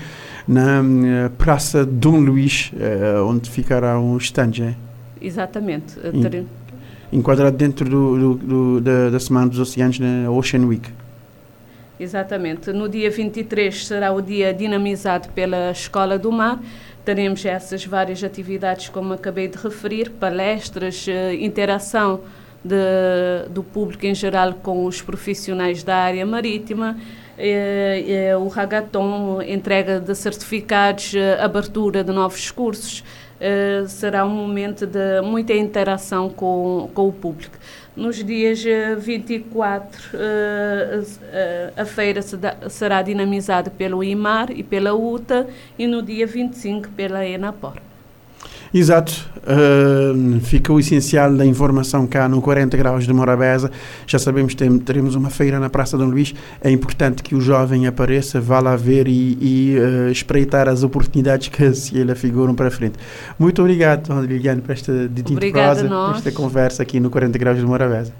na 0.50 0.82
uh, 0.82 1.30
Praça 1.38 1.86
Dom 1.86 2.18
Luís, 2.18 2.72
uh, 2.74 3.24
onde 3.24 3.48
ficará 3.48 3.98
um 3.98 4.16
stand, 4.16 4.52
é? 4.60 4.74
Exatamente. 5.20 5.96
Enquadrado 7.12 7.56
dentro 7.56 7.88
do, 7.88 8.34
do, 8.34 8.80
do, 8.80 9.10
da, 9.10 9.20
Semana 9.20 9.48
dos 9.48 9.58
Oceanos, 9.58 9.98
na 9.98 10.30
Ocean 10.30 10.66
Week. 10.66 10.90
Exatamente. 11.98 12.72
No 12.72 12.88
dia 12.88 13.10
23 13.10 13.86
será 13.86 14.12
o 14.12 14.20
dia 14.20 14.52
dinamizado 14.54 15.28
pela 15.30 15.70
Escola 15.70 16.18
do 16.18 16.32
Mar, 16.32 16.58
Teremos 17.04 17.44
essas 17.44 17.84
várias 17.84 18.22
atividades, 18.22 18.88
como 18.88 19.14
acabei 19.14 19.48
de 19.48 19.56
referir, 19.56 20.10
palestras, 20.10 21.06
eh, 21.08 21.34
interação 21.36 22.20
de, 22.62 23.48
do 23.48 23.62
público 23.62 24.04
em 24.04 24.14
geral 24.14 24.52
com 24.62 24.84
os 24.84 25.00
profissionais 25.00 25.82
da 25.82 25.96
área 25.96 26.26
marítima, 26.26 26.96
eh, 26.98 27.02
eh, 27.02 27.19
o 28.40 28.48
hackathon, 28.48 29.42
entrega 29.42 30.00
de 30.00 30.14
certificados, 30.14 31.14
abertura 31.38 32.04
de 32.04 32.12
novos 32.12 32.50
cursos, 32.50 33.04
será 33.88 34.24
um 34.24 34.30
momento 34.30 34.86
de 34.86 35.20
muita 35.22 35.54
interação 35.54 36.28
com, 36.28 36.90
com 36.92 37.08
o 37.08 37.12
público. 37.12 37.56
Nos 37.96 38.22
dias 38.24 38.62
24, 38.98 40.16
uh, 40.16 41.02
uh, 41.02 41.72
a 41.76 41.84
feira 41.84 42.22
será 42.22 43.02
dinamizada 43.02 43.68
pelo 43.70 44.02
IMAR 44.02 44.50
e 44.52 44.62
pela 44.62 44.94
UTA 44.94 45.48
e 45.78 45.86
no 45.86 46.00
dia 46.00 46.26
25 46.26 46.88
pela 46.90 47.26
ENAPOR. 47.26 47.89
Exato. 48.72 49.28
Uh, 49.40 50.38
fica 50.40 50.72
o 50.72 50.78
essencial 50.78 51.34
da 51.34 51.44
informação 51.44 52.06
cá 52.06 52.28
no 52.28 52.40
40 52.40 52.76
Graus 52.76 53.04
de 53.04 53.12
Morabeza. 53.12 53.70
Já 54.06 54.18
sabemos 54.18 54.54
que 54.54 54.78
teremos 54.80 55.14
uma 55.14 55.30
feira 55.30 55.58
na 55.58 55.68
Praça 55.68 55.98
Dom 55.98 56.06
Luís. 56.06 56.34
É 56.60 56.70
importante 56.70 57.22
que 57.22 57.34
o 57.34 57.40
jovem 57.40 57.86
apareça, 57.86 58.40
vá 58.40 58.60
lá 58.60 58.76
ver 58.76 59.08
e, 59.08 59.38
e 59.40 59.76
uh, 59.78 60.10
espreitar 60.10 60.68
as 60.68 60.82
oportunidades 60.82 61.48
que 61.48 61.72
se 61.74 61.98
ele 61.98 62.14
figuram 62.14 62.54
para 62.54 62.70
frente. 62.70 62.98
Muito 63.38 63.60
obrigado, 63.60 64.12
Liliane, 64.20 64.60
por 64.60 64.72
esta 64.72 65.08
dedinho 65.08 65.40
prosa, 65.50 65.88
esta 66.16 66.30
conversa 66.30 66.82
aqui 66.82 67.00
no 67.00 67.10
40 67.10 67.38
Graus 67.38 67.58
de 67.58 67.64
Morabeza. 67.64 68.12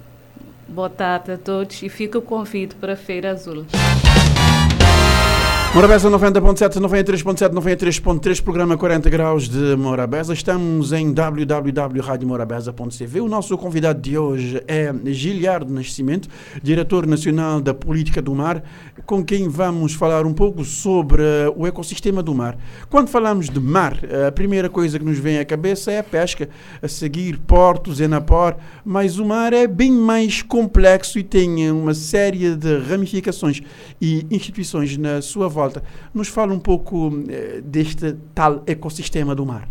Boa 0.66 0.88
tarde 0.88 1.32
a 1.32 1.38
todos 1.38 1.82
e 1.82 1.88
fica 1.88 2.18
o 2.18 2.22
convite 2.22 2.74
para 2.76 2.94
a 2.94 2.96
Feira 2.96 3.32
Azul. 3.32 3.66
Morabeza 5.72 6.10
90.7, 6.10 6.80
93.7, 6.80 7.52
93.3, 7.52 8.42
programa 8.42 8.76
40 8.76 9.08
graus 9.08 9.48
de 9.48 9.76
Morabeza. 9.76 10.34
Estamos 10.34 10.92
em 10.92 11.12
www.radiomorabeza.cv. 11.12 13.20
O 13.20 13.28
nosso 13.28 13.56
convidado 13.56 14.00
de 14.00 14.18
hoje 14.18 14.60
é 14.66 14.92
Giliardo 15.04 15.72
Nascimento, 15.72 16.28
diretor 16.60 17.06
nacional 17.06 17.60
da 17.60 17.72
Política 17.72 18.20
do 18.20 18.34
Mar, 18.34 18.64
com 19.06 19.24
quem 19.24 19.48
vamos 19.48 19.94
falar 19.94 20.26
um 20.26 20.34
pouco 20.34 20.64
sobre 20.64 21.22
o 21.54 21.64
ecossistema 21.64 22.20
do 22.20 22.34
mar. 22.34 22.58
Quando 22.88 23.06
falamos 23.06 23.48
de 23.48 23.60
mar, 23.60 23.96
a 24.26 24.32
primeira 24.32 24.68
coisa 24.68 24.98
que 24.98 25.04
nos 25.04 25.20
vem 25.20 25.38
à 25.38 25.44
cabeça 25.44 25.92
é 25.92 26.00
a 26.00 26.04
pesca, 26.04 26.48
a 26.82 26.88
seguir 26.88 27.38
portos, 27.38 28.00
enapor, 28.00 28.56
mas 28.84 29.20
o 29.20 29.24
mar 29.24 29.52
é 29.52 29.68
bem 29.68 29.92
mais 29.92 30.42
complexo 30.42 31.16
e 31.16 31.22
tem 31.22 31.70
uma 31.70 31.94
série 31.94 32.56
de 32.56 32.76
ramificações 32.78 33.62
e 34.00 34.26
instituições 34.32 34.96
na 34.96 35.22
sua 35.22 35.46
volta 35.46 35.59
volta. 35.60 35.82
Nos 36.14 36.28
fala 36.28 36.52
um 36.52 36.58
pouco 36.58 37.12
eh, 37.28 37.60
deste 37.62 38.16
tal 38.34 38.62
ecossistema 38.66 39.34
do 39.34 39.44
mar. 39.44 39.68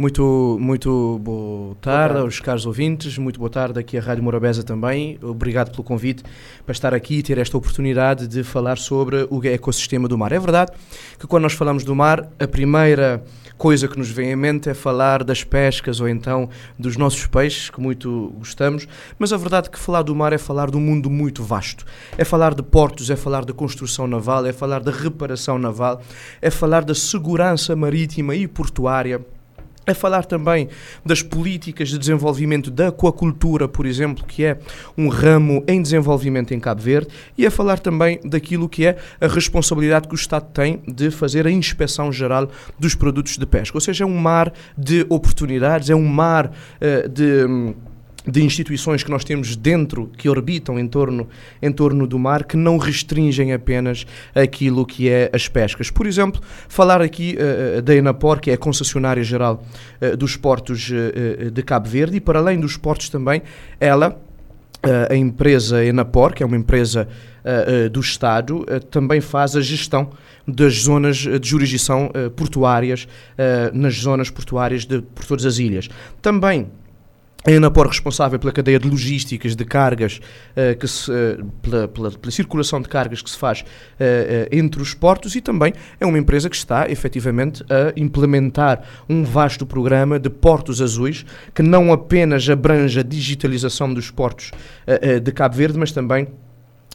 Muito, 0.00 0.56
muito 0.58 1.20
boa 1.22 1.76
tarde, 1.78 2.14
boa 2.14 2.24
aos 2.24 2.40
caros 2.40 2.64
ouvintes, 2.64 3.18
muito 3.18 3.38
boa 3.38 3.50
tarde 3.50 3.78
aqui 3.78 3.98
à 3.98 4.00
Rádio 4.00 4.24
Morabeza 4.24 4.62
também. 4.62 5.18
Obrigado 5.22 5.70
pelo 5.72 5.82
convite 5.82 6.22
para 6.64 6.72
estar 6.72 6.94
aqui 6.94 7.16
e 7.18 7.22
ter 7.22 7.36
esta 7.36 7.58
oportunidade 7.58 8.26
de 8.26 8.42
falar 8.42 8.78
sobre 8.78 9.26
o 9.28 9.44
ecossistema 9.44 10.08
do 10.08 10.16
mar. 10.16 10.32
É 10.32 10.38
verdade 10.38 10.72
que 11.18 11.26
quando 11.26 11.42
nós 11.42 11.52
falamos 11.52 11.84
do 11.84 11.94
mar, 11.94 12.26
a 12.38 12.48
primeira 12.48 13.22
coisa 13.60 13.86
que 13.86 13.98
nos 13.98 14.08
vem 14.08 14.30
em 14.30 14.36
mente 14.36 14.70
é 14.70 14.74
falar 14.74 15.22
das 15.22 15.44
pescas 15.44 16.00
ou 16.00 16.08
então 16.08 16.48
dos 16.78 16.96
nossos 16.96 17.26
peixes, 17.26 17.68
que 17.68 17.78
muito 17.78 18.32
gostamos, 18.38 18.88
mas 19.18 19.34
a 19.34 19.36
verdade 19.36 19.68
é 19.68 19.70
que 19.70 19.78
falar 19.78 20.00
do 20.00 20.16
mar 20.16 20.32
é 20.32 20.38
falar 20.38 20.70
de 20.70 20.78
um 20.78 20.80
mundo 20.80 21.10
muito 21.10 21.44
vasto. 21.44 21.84
É 22.16 22.24
falar 22.24 22.54
de 22.54 22.62
portos, 22.62 23.10
é 23.10 23.16
falar 23.16 23.44
de 23.44 23.52
construção 23.52 24.06
naval, 24.06 24.46
é 24.46 24.52
falar 24.54 24.80
de 24.80 24.90
reparação 24.90 25.58
naval, 25.58 26.00
é 26.40 26.48
falar 26.48 26.82
da 26.86 26.94
segurança 26.94 27.76
marítima 27.76 28.34
e 28.34 28.48
portuária 28.48 29.20
a 29.86 29.94
falar 29.94 30.24
também 30.24 30.68
das 31.04 31.22
políticas 31.22 31.88
de 31.88 31.98
desenvolvimento 31.98 32.70
da 32.70 32.88
aquacultura, 32.88 33.66
por 33.66 33.86
exemplo, 33.86 34.24
que 34.24 34.44
é 34.44 34.58
um 34.96 35.08
ramo 35.08 35.64
em 35.66 35.80
desenvolvimento 35.82 36.52
em 36.52 36.60
Cabo 36.60 36.82
Verde, 36.82 37.08
e 37.36 37.46
a 37.46 37.50
falar 37.50 37.78
também 37.78 38.20
daquilo 38.24 38.68
que 38.68 38.86
é 38.86 38.96
a 39.20 39.26
responsabilidade 39.26 40.06
que 40.06 40.14
o 40.14 40.16
Estado 40.16 40.46
tem 40.52 40.82
de 40.86 41.10
fazer 41.10 41.46
a 41.46 41.50
inspeção 41.50 42.12
geral 42.12 42.48
dos 42.78 42.94
produtos 42.94 43.36
de 43.36 43.46
pesca. 43.46 43.76
Ou 43.76 43.80
seja, 43.80 44.04
é 44.04 44.06
um 44.06 44.16
mar 44.16 44.52
de 44.76 45.06
oportunidades, 45.08 45.90
é 45.90 45.94
um 45.94 46.06
mar 46.06 46.46
uh, 46.46 47.08
de. 47.08 47.74
De 48.26 48.42
instituições 48.42 49.02
que 49.02 49.10
nós 49.10 49.24
temos 49.24 49.56
dentro, 49.56 50.10
que 50.16 50.28
orbitam 50.28 50.78
em 50.78 50.86
torno, 50.86 51.26
em 51.62 51.72
torno 51.72 52.06
do 52.06 52.18
mar, 52.18 52.44
que 52.44 52.56
não 52.56 52.76
restringem 52.76 53.52
apenas 53.52 54.06
aquilo 54.34 54.84
que 54.84 55.08
é 55.08 55.30
as 55.32 55.48
pescas. 55.48 55.90
Por 55.90 56.06
exemplo, 56.06 56.40
falar 56.68 57.00
aqui 57.00 57.36
uh, 57.38 57.80
da 57.80 57.94
Enapor, 57.94 58.38
que 58.38 58.50
é 58.50 58.54
a 58.54 58.58
concessionária 58.58 59.24
geral 59.24 59.64
uh, 60.02 60.16
dos 60.18 60.36
portos 60.36 60.90
uh, 60.90 61.50
de 61.50 61.62
Cabo 61.62 61.88
Verde, 61.88 62.18
e 62.18 62.20
para 62.20 62.38
além 62.38 62.60
dos 62.60 62.76
portos 62.76 63.08
também, 63.08 63.42
ela, 63.78 64.20
a 65.10 65.14
empresa 65.14 65.84
Enapor, 65.84 66.34
que 66.34 66.42
é 66.42 66.46
uma 66.46 66.56
empresa 66.56 67.06
do 67.92 68.00
Estado, 68.00 68.66
também 68.90 69.20
faz 69.20 69.56
a 69.56 69.60
gestão 69.60 70.10
das 70.46 70.74
zonas 70.82 71.16
de 71.16 71.48
jurisdição 71.48 72.10
portuárias, 72.36 73.06
nas 73.72 73.94
zonas 73.94 74.30
portuárias 74.30 74.84
de, 74.84 75.00
por 75.02 75.24
todas 75.24 75.44
as 75.44 75.58
ilhas. 75.58 75.88
Também 76.22 76.68
a 77.44 77.50
Enapor 77.50 77.86
responsável 77.86 78.38
pela 78.38 78.52
cadeia 78.52 78.78
de 78.78 78.88
logísticas 78.88 79.56
de 79.56 79.64
cargas, 79.64 80.20
uh, 80.52 80.78
que 80.78 80.86
se, 80.86 81.10
uh, 81.10 81.44
pela, 81.62 81.88
pela, 81.88 82.10
pela, 82.10 82.30
circulação 82.30 82.80
de 82.80 82.88
cargas 82.88 83.22
que 83.22 83.30
se 83.30 83.38
faz 83.38 83.60
uh, 83.60 83.64
entre 84.52 84.82
os 84.82 84.92
portos 84.92 85.34
e 85.34 85.40
também 85.40 85.72
é 85.98 86.06
uma 86.06 86.18
empresa 86.18 86.50
que 86.50 86.56
está 86.56 86.90
efetivamente 86.90 87.64
a 87.64 87.98
implementar 87.98 88.82
um 89.08 89.24
vasto 89.24 89.64
programa 89.64 90.18
de 90.18 90.28
portos 90.28 90.82
azuis 90.82 91.24
que 91.54 91.62
não 91.62 91.92
apenas 91.92 92.48
abrange 92.48 93.00
a 93.00 93.02
digitalização 93.02 93.92
dos 93.92 94.10
portos 94.10 94.50
de 95.22 95.32
Cabo 95.32 95.56
Verde, 95.56 95.78
mas 95.78 95.92
também 95.92 96.28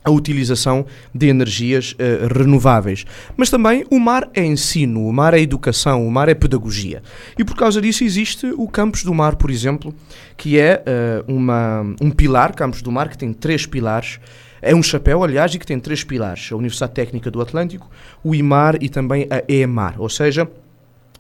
a 0.05 0.12
utilização 0.12 0.85
de 1.13 1.27
energias 1.27 1.93
uh, 1.93 2.31
renováveis. 2.31 3.05
Mas 3.35 3.50
também 3.50 3.83
o 3.89 4.00
mar 4.00 4.29
é 4.35 4.45
ensino, 4.45 5.07
o 5.07 5.12
mar 5.12 5.33
é 5.33 5.39
educação, 5.39 6.07
o 6.07 6.12
mar 6.12 6.29
é 6.29 6.35
pedagogia. 6.35 7.01
E 7.38 7.43
por 7.43 7.55
causa 7.55 7.81
disso 7.81 8.03
existe 8.03 8.45
o 8.55 8.67
Campus 8.67 9.03
do 9.03 9.13
Mar, 9.13 9.35
por 9.35 9.50
exemplo, 9.50 9.93
que 10.38 10.59
é 10.59 10.83
uh, 11.27 11.33
uma, 11.33 11.81
um 12.00 12.12
pilar, 12.12 12.53
Campus 12.53 12.83
do 12.83 12.91
Mar, 12.91 13.09
que 13.09 13.17
tem 13.17 13.33
três 13.33 13.65
pilares. 13.65 14.19
É 14.62 14.74
um 14.75 14.83
chapéu, 14.83 15.24
aliás, 15.24 15.53
e 15.53 15.59
que 15.59 15.65
tem 15.65 15.79
três 15.79 16.03
pilares: 16.03 16.51
a 16.51 16.55
Universidade 16.55 16.93
Técnica 16.93 17.31
do 17.31 17.41
Atlântico, 17.41 17.89
o 18.24 18.35
IMAR 18.35 18.77
e 18.81 18.89
também 18.89 19.27
a 19.29 19.43
EMAR. 19.51 19.95
Ou 20.00 20.09
seja, 20.09 20.47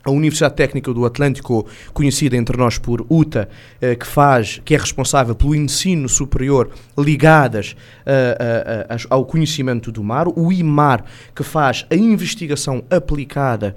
a 0.05 0.11
Universidade 0.11 0.55
Técnica 0.55 0.93
do 0.93 1.03
Atlântico, 1.03 1.65
conhecida 1.91 2.37
entre 2.37 2.55
nós 2.55 2.77
por 2.77 3.05
UTA, 3.09 3.49
eh, 3.81 3.95
que 3.95 4.05
faz, 4.05 4.61
que 4.63 4.75
é 4.75 4.77
responsável 4.77 5.33
pelo 5.33 5.55
ensino 5.55 6.07
superior 6.07 6.69
ligadas 6.95 7.75
eh, 8.05 8.87
eh, 8.87 8.97
ao 9.09 9.25
conhecimento 9.25 9.91
do 9.91 10.03
mar, 10.03 10.27
o 10.27 10.53
IMAR, 10.53 11.03
que 11.33 11.43
faz 11.43 11.87
a 11.89 11.95
investigação 11.95 12.83
aplicada 12.89 13.75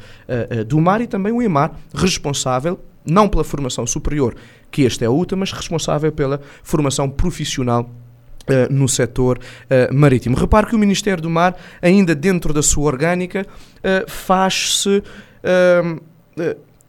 do 0.66 0.78
mar, 0.80 1.00
e 1.00 1.06
também 1.06 1.32
o 1.32 1.40
IMAR, 1.40 1.72
responsável 1.94 2.78
não 3.04 3.28
pela 3.28 3.42
formação 3.42 3.86
superior, 3.86 4.34
que 4.70 4.82
este 4.82 5.04
é 5.04 5.06
a 5.06 5.10
UTA, 5.10 5.34
mas 5.34 5.50
responsável 5.52 6.12
pela 6.12 6.40
formação 6.62 7.08
profissional 7.08 7.90
Uh, 8.48 8.72
no 8.72 8.88
setor 8.88 9.38
uh, 9.38 9.94
marítimo. 9.94 10.34
Repare 10.34 10.68
que 10.68 10.74
o 10.74 10.78
Ministério 10.78 11.22
do 11.22 11.28
Mar, 11.28 11.54
ainda 11.82 12.14
dentro 12.14 12.54
da 12.54 12.62
sua 12.62 12.86
orgânica, 12.86 13.44
uh, 13.44 14.10
faz-se 14.10 15.02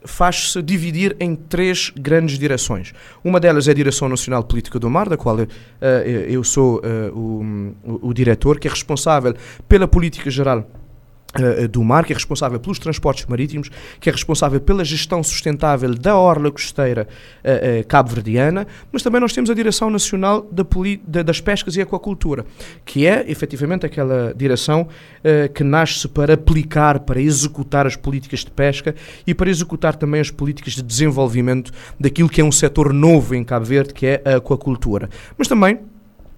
faz-se 0.05 0.61
dividir 0.61 1.15
em 1.19 1.35
três 1.35 1.91
grandes 1.95 2.37
direções. 2.37 2.93
Uma 3.23 3.39
delas 3.39 3.67
é 3.67 3.71
a 3.71 3.73
Direção 3.73 4.07
Nacional 4.07 4.43
Política 4.43 4.79
do 4.79 4.89
Mar, 4.89 5.09
da 5.09 5.17
qual 5.17 5.37
uh, 5.37 5.47
eu 6.27 6.43
sou 6.43 6.79
uh, 6.79 7.17
o, 7.17 7.73
o, 7.83 8.09
o 8.09 8.13
diretor, 8.13 8.59
que 8.59 8.67
é 8.67 8.71
responsável 8.71 9.35
pela 9.67 9.87
política 9.87 10.29
geral 10.29 10.65
do 11.71 11.83
mar, 11.83 12.05
que 12.05 12.13
é 12.13 12.15
responsável 12.15 12.59
pelos 12.59 12.79
transportes 12.79 13.25
marítimos, 13.25 13.69
que 13.99 14.09
é 14.09 14.11
responsável 14.11 14.59
pela 14.59 14.83
gestão 14.83 15.23
sustentável 15.23 15.93
da 15.93 16.17
orla 16.17 16.51
costeira 16.51 17.07
uh, 17.43 17.81
uh, 17.81 17.87
cabo-verdiana, 17.87 18.65
mas 18.91 19.03
também 19.03 19.21
nós 19.21 19.33
temos 19.33 19.49
a 19.49 19.53
Direção 19.53 19.89
Nacional 19.89 20.47
da 20.51 20.65
da, 21.05 21.23
das 21.23 21.41
Pescas 21.41 21.75
e 21.75 21.81
Aquacultura, 21.81 22.45
que 22.85 23.05
é 23.05 23.29
efetivamente 23.29 23.85
aquela 23.85 24.33
direção 24.35 24.87
que 25.53 25.63
nasce 25.63 26.07
para 26.07 26.35
aplicar, 26.35 26.99
para 26.99 27.19
executar 27.19 27.85
as 27.85 27.95
políticas 27.95 28.41
de 28.41 28.51
pesca 28.51 28.95
e 29.25 29.33
para 29.33 29.49
executar 29.49 29.95
também 29.95 30.21
as 30.21 30.31
políticas 30.31 30.73
de 30.73 30.83
desenvolvimento 30.83 31.71
daquilo 31.99 32.29
que 32.29 32.39
é 32.39 32.43
um 32.43 32.51
setor 32.51 32.93
novo 32.93 33.35
em 33.35 33.43
Cabo 33.43 33.65
Verde, 33.65 33.93
que 33.93 34.05
é 34.05 34.21
a 34.23 34.37
aquacultura. 34.37 35.09
Mas 35.37 35.47
também 35.47 35.79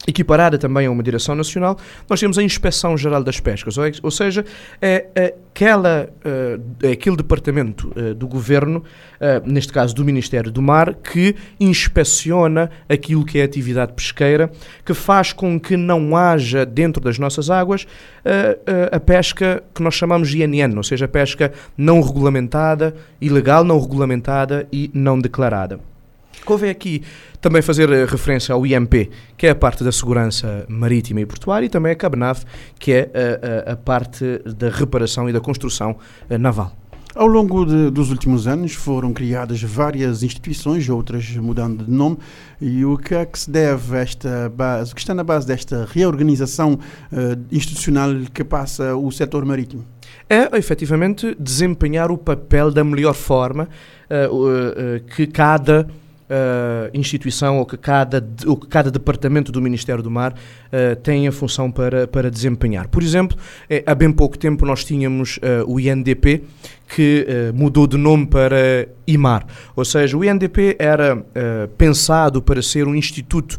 equiparada 0.08 0.58
também 0.58 0.88
a 0.88 0.91
uma 0.91 1.03
direção 1.03 1.36
nacional, 1.36 1.77
nós 2.10 2.20
temos 2.20 2.38
a 2.38 2.43
Inspeção 2.43 2.98
Geral 2.98 3.24
das 3.24 3.39
Pescas, 3.39 3.75
ou, 4.01 4.12
seja, 4.12 4.43
é, 4.81 5.34
aquela, 5.51 6.10
é 6.81 6.91
aquele 6.91 7.15
departamento 7.15 7.91
é, 7.96 8.13
do 8.13 8.27
governo, 8.27 8.84
é, 9.20 9.41
neste 9.46 9.72
caso 9.72 9.93
do 9.93 10.03
Ministério 10.03 10.51
do 10.51 10.62
Mar, 10.62 10.96
que 10.96 11.36
inspeciona 11.60 12.70
aquilo 12.89 13.25
que 13.25 13.39
é 13.39 13.43
atividade 13.43 13.93
pesqueira, 13.93 14.51
que 14.86 14.93
faz 14.93 15.34
com 15.34 15.60
que 15.60 15.77
não 15.77 16.15
haja 16.15 16.65
dentro 16.65 17.01
das 17.01 17.20
nossas 17.20 17.50
águas 17.50 17.86
a 18.91 19.00
pesca 19.00 19.63
que 19.74 19.81
nós 19.81 19.96
chamamos 19.96 20.29
de 20.29 20.43
INN, 20.43 20.77
ou 20.77 20.84
seja, 20.84 21.05
a 21.05 21.08
pesca 21.08 21.51
não 21.75 22.01
regulamentada, 22.01 22.93
ilegal, 23.20 23.63
não 23.63 23.79
regulamentada 23.79 24.67
e 24.72 24.91
não 24.93 25.20
declarada. 25.20 25.90
Convém 26.45 26.69
aqui 26.69 27.03
também 27.39 27.62
fazer 27.62 27.91
eh, 27.91 28.05
referência 28.05 28.53
ao 28.53 28.65
IMP, 28.65 29.10
que 29.38 29.48
é 29.48 29.50
a 29.50 29.55
parte 29.55 29.83
da 29.83 29.91
segurança 29.91 30.65
marítima 30.67 31.21
e 31.21 31.25
portuária, 31.25 31.65
e 31.65 31.69
também 31.69 31.91
a 31.91 31.95
CABNAV, 31.95 32.43
que 32.79 32.91
é 32.91 33.00
a, 33.00 33.19
eh, 33.19 33.39
a, 33.41 33.69
eh, 33.69 33.71
a 33.74 33.75
parte 33.75 34.41
da 34.45 34.69
reparação 34.69 35.29
e 35.29 35.33
da 35.33 35.39
construção 35.39 35.98
naval. 36.39 36.75
Ao 37.13 37.27
longo 37.27 37.65
de, 37.65 37.89
dos 37.89 38.10
últimos 38.10 38.48
anos 38.48 38.74
foram 38.74 39.12
criadas 39.12 39.62
várias 39.62 40.24
instituições, 40.24 40.88
outras 40.88 41.29
mudando 41.36 41.83
de 41.83 41.91
nome, 41.91 42.17
e 42.60 42.86
o 42.86 42.98
que 42.98 43.13
é 43.13 43.25
que 43.25 43.38
se 43.38 43.51
deve 43.51 43.98
a 43.98 44.00
esta 44.00 44.50
base, 44.50 44.93
o 44.93 44.95
que 44.95 45.01
está 45.01 45.13
na 45.13 45.24
base 45.24 45.45
desta 45.45 45.86
reorganização 45.91 46.75
uh, 46.75 47.45
institucional 47.51 48.12
que 48.33 48.45
passa 48.45 48.95
o 48.95 49.12
setor 49.12 49.43
marítimo? 49.43 49.83
É, 50.29 50.57
efetivamente, 50.57 51.36
desempenhar 51.38 52.12
o 52.12 52.17
papel 52.17 52.71
da 52.71 52.81
melhor 52.81 53.13
forma 53.13 53.67
uh, 54.10 54.33
uh, 54.33 55.03
que 55.13 55.27
cada 55.27 55.89
uh, 56.31 56.89
instituição 56.97 57.59
ou 57.59 57.65
que, 57.65 57.77
cada, 57.77 58.25
ou 58.45 58.55
que 58.55 58.67
cada 58.67 58.89
departamento 58.89 59.51
do 59.51 59.61
Ministério 59.61 60.01
do 60.01 60.09
Mar 60.09 60.33
uh, 60.33 60.95
tem 60.97 61.27
a 61.27 61.31
função 61.31 61.69
para, 61.69 62.07
para 62.07 62.31
desempenhar. 62.31 62.88
Por 62.88 63.03
exemplo, 63.03 63.38
é, 63.69 63.83
há 63.85 63.93
bem 63.93 64.11
pouco 64.11 64.38
tempo 64.38 64.65
nós 64.65 64.85
tínhamos 64.85 65.38
uh, 65.38 65.65
o 65.67 65.79
INDP, 65.79 66.43
que 66.93 67.25
mudou 67.53 67.88
de 67.88 67.97
nome 67.97 68.25
para 68.25 68.85
IMAR. 69.07 69.45
Ou 69.77 69.85
seja, 69.85 70.17
o 70.17 70.25
INDP 70.25 70.75
era 70.77 71.24
pensado 71.77 72.41
para 72.41 72.61
ser 72.61 72.85
um 72.85 72.94
Instituto 72.94 73.57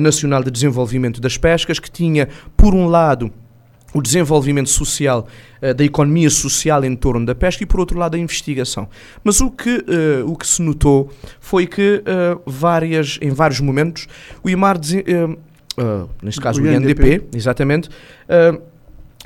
Nacional 0.00 0.42
de 0.42 0.50
Desenvolvimento 0.50 1.20
das 1.20 1.38
Pescas, 1.38 1.78
que 1.78 1.88
tinha, 1.88 2.28
por 2.56 2.74
um 2.74 2.88
lado, 2.88 3.30
o 3.92 4.00
desenvolvimento 4.00 4.70
social, 4.70 5.26
uh, 5.60 5.74
da 5.74 5.84
economia 5.84 6.30
social 6.30 6.84
em 6.84 6.94
torno 6.96 7.26
da 7.26 7.34
pesca 7.34 7.62
e, 7.62 7.66
por 7.66 7.80
outro 7.80 7.98
lado, 7.98 8.16
a 8.16 8.18
investigação. 8.18 8.88
Mas 9.22 9.40
o 9.40 9.50
que, 9.50 9.70
uh, 9.70 10.30
o 10.30 10.36
que 10.36 10.46
se 10.46 10.62
notou 10.62 11.10
foi 11.40 11.66
que, 11.66 12.02
uh, 12.02 12.40
várias, 12.46 13.18
em 13.20 13.30
vários 13.30 13.60
momentos, 13.60 14.06
o 14.42 14.48
IMAR, 14.48 14.78
neste 16.22 16.40
caso 16.40 16.60
o, 16.60 16.64
o 16.64 16.66
INDP, 16.66 17.24
exatamente, 17.34 17.88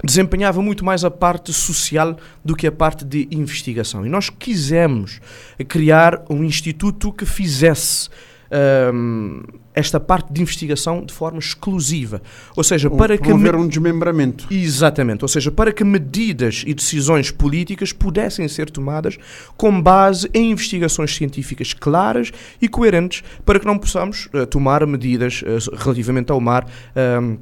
desempenhava 0.04 0.60
muito 0.60 0.84
mais 0.84 1.04
a 1.04 1.10
parte 1.10 1.52
social 1.52 2.16
do 2.44 2.54
que 2.54 2.66
a 2.66 2.72
parte 2.72 3.04
de 3.04 3.28
investigação. 3.30 4.04
E 4.04 4.08
nós 4.08 4.28
quisemos 4.28 5.20
criar 5.68 6.24
um 6.28 6.44
instituto 6.44 7.12
que 7.12 7.24
fizesse 7.24 8.08
um, 8.92 9.42
esta 9.76 10.00
parte 10.00 10.32
de 10.32 10.40
investigação 10.40 11.04
de 11.04 11.12
forma 11.12 11.38
exclusiva. 11.38 12.22
Ou 12.56 12.64
seja, 12.64 12.88
um, 12.88 12.96
para 12.96 13.18
que. 13.18 13.30
Haver 13.30 13.54
um 13.54 13.68
desmembramento. 13.68 14.48
Exatamente. 14.50 15.22
Ou 15.22 15.28
seja, 15.28 15.52
para 15.52 15.70
que 15.70 15.84
medidas 15.84 16.64
e 16.66 16.72
decisões 16.72 17.30
políticas 17.30 17.92
pudessem 17.92 18.48
ser 18.48 18.70
tomadas 18.70 19.18
com 19.54 19.80
base 19.80 20.30
em 20.32 20.50
investigações 20.50 21.14
científicas 21.14 21.74
claras 21.74 22.32
e 22.60 22.68
coerentes, 22.68 23.22
para 23.44 23.60
que 23.60 23.66
não 23.66 23.76
possamos 23.76 24.30
uh, 24.32 24.46
tomar 24.46 24.84
medidas 24.86 25.42
uh, 25.42 25.76
relativamente 25.76 26.32
ao 26.32 26.40
mar. 26.40 26.66
Um, 26.96 27.36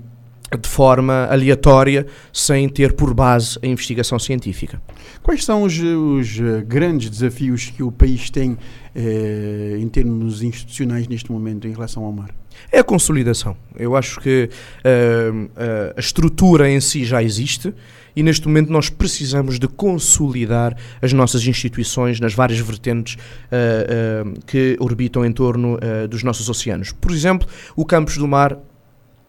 de 0.56 0.68
forma 0.68 1.26
aleatória, 1.32 2.06
sem 2.32 2.68
ter 2.68 2.92
por 2.92 3.12
base 3.12 3.58
a 3.60 3.66
investigação 3.66 4.20
científica. 4.20 4.80
Quais 5.20 5.44
são 5.44 5.64
os, 5.64 5.76
os 5.76 6.38
grandes 6.64 7.10
desafios 7.10 7.70
que 7.70 7.82
o 7.82 7.90
país 7.90 8.30
tem 8.30 8.56
eh, 8.94 9.76
em 9.80 9.88
termos 9.88 10.42
institucionais 10.42 11.08
neste 11.08 11.32
momento 11.32 11.66
em 11.66 11.72
relação 11.72 12.04
ao 12.04 12.12
mar? 12.12 12.30
É 12.70 12.78
a 12.78 12.84
consolidação. 12.84 13.56
Eu 13.76 13.96
acho 13.96 14.20
que 14.20 14.48
uh, 14.48 15.44
uh, 15.44 15.48
a 15.96 16.00
estrutura 16.00 16.70
em 16.70 16.80
si 16.80 17.04
já 17.04 17.22
existe 17.22 17.74
e 18.14 18.22
neste 18.22 18.46
momento 18.46 18.70
nós 18.70 18.88
precisamos 18.88 19.58
de 19.58 19.66
consolidar 19.66 20.76
as 21.02 21.12
nossas 21.12 21.44
instituições 21.44 22.20
nas 22.20 22.34
várias 22.34 22.60
vertentes 22.60 23.14
uh, 23.14 24.40
que 24.46 24.76
orbitam 24.78 25.24
em 25.24 25.32
torno 25.32 25.78
dos 26.08 26.22
nossos 26.22 26.48
oceanos. 26.48 26.92
Por 26.92 27.10
exemplo, 27.10 27.48
o 27.74 27.84
Campos 27.84 28.16
do 28.16 28.28
Mar 28.28 28.56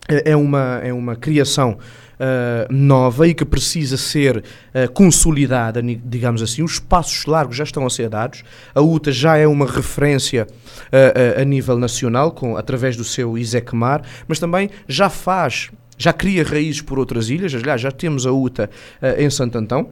é 0.08 0.36
uma, 0.36 0.80
é 0.84 0.93
uma 0.93 1.15
criação 1.15 1.80
uh, 2.15 2.73
nova 2.73 3.28
e 3.28 3.34
que 3.34 3.45
precisa 3.45 3.97
ser 3.97 4.38
uh, 4.38 4.91
consolidada, 4.93 5.82
digamos 5.82 6.41
assim. 6.41 6.63
Os 6.63 6.80
passos 6.80 7.25
largos 7.25 7.56
já 7.56 7.63
estão 7.63 7.86
a 7.86 7.89
ser 7.89 8.10
dados. 8.10 8.43
A 8.73 8.82
UTA 8.82 9.12
já 9.12 9.38
é 9.38 9.47
uma 9.47 9.65
referência 9.65 10.47
uh, 10.47 11.41
a 11.41 11.43
nível 11.43 11.78
nacional, 11.78 12.32
com, 12.32 12.58
através 12.58 12.95
do 12.95 13.04
seu 13.04 13.38
ISECMAR, 13.38 14.01
mas 14.28 14.39
também 14.39 14.69
já 14.88 15.10
faz, 15.10 15.71
já 15.97 16.13
cria 16.13 16.43
raízes 16.43 16.82
por 16.82 16.99
outras 16.99 17.30
ilhas. 17.30 17.54
Aliás, 17.54 17.82
já 17.82 17.91
temos 17.91 18.25
a 18.25 18.32
UTA 18.32 18.69
em 19.17 19.30
Santo 19.30 19.58
Antão 19.58 19.89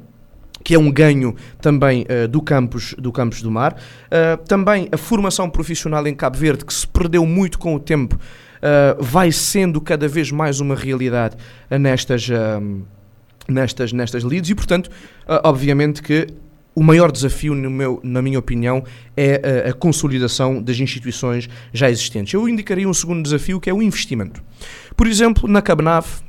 que 0.64 0.74
é 0.74 0.80
um 0.80 0.90
ganho 0.90 1.36
também 1.60 2.04
uh, 2.04 2.28
do, 2.28 2.42
campus, 2.42 2.96
do 2.98 3.12
campus 3.12 3.42
do 3.42 3.52
mar. 3.52 3.76
Uh, 4.06 4.38
também 4.46 4.88
a 4.92 4.98
formação 4.98 5.50
profissional 5.50 6.08
em 6.08 6.16
Cabo 6.16 6.38
Verde, 6.38 6.64
que 6.64 6.74
se 6.74 6.88
perdeu 6.88 7.26
muito 7.26 7.60
com 7.60 7.76
o 7.76 7.80
tempo 7.80 8.18
uh, 8.64 9.04
vai 9.04 9.32
sendo 9.32 9.82
cada 9.82 10.08
vez 10.08 10.32
mais 10.32 10.60
uma 10.60 10.76
realidade 10.76 11.36
nestas, 11.70 12.28
uh, 12.30 12.82
nestas, 13.48 13.92
nestas 13.92 14.24
leads 14.24 14.50
e, 14.50 14.56
portanto, 14.56 14.88
uh, 14.88 15.42
obviamente 15.44 16.02
que 16.02 16.28
o 16.76 16.82
maior 16.82 17.12
desafio, 17.12 17.54
meu, 17.54 18.00
na 18.04 18.22
minha 18.22 18.40
opinião, 18.40 18.84
é 19.16 19.66
a, 19.68 19.70
a, 19.70 19.74
consolidação 19.74 20.62
das 20.62 20.80
instituições 20.80 21.48
já 21.72 21.90
existentes. 21.90 22.34
Eu 22.34 22.50
indicaria 22.50 22.90
um 22.90 22.94
segundo 22.94 23.22
desafio, 23.22 23.60
que 23.60 23.70
é 23.70 23.74
o 23.74 23.82
investimento. 23.82 24.42
Por 24.98 25.06
exemplo, 25.06 25.48
na 25.48 25.62
Cabnav, 25.62 26.24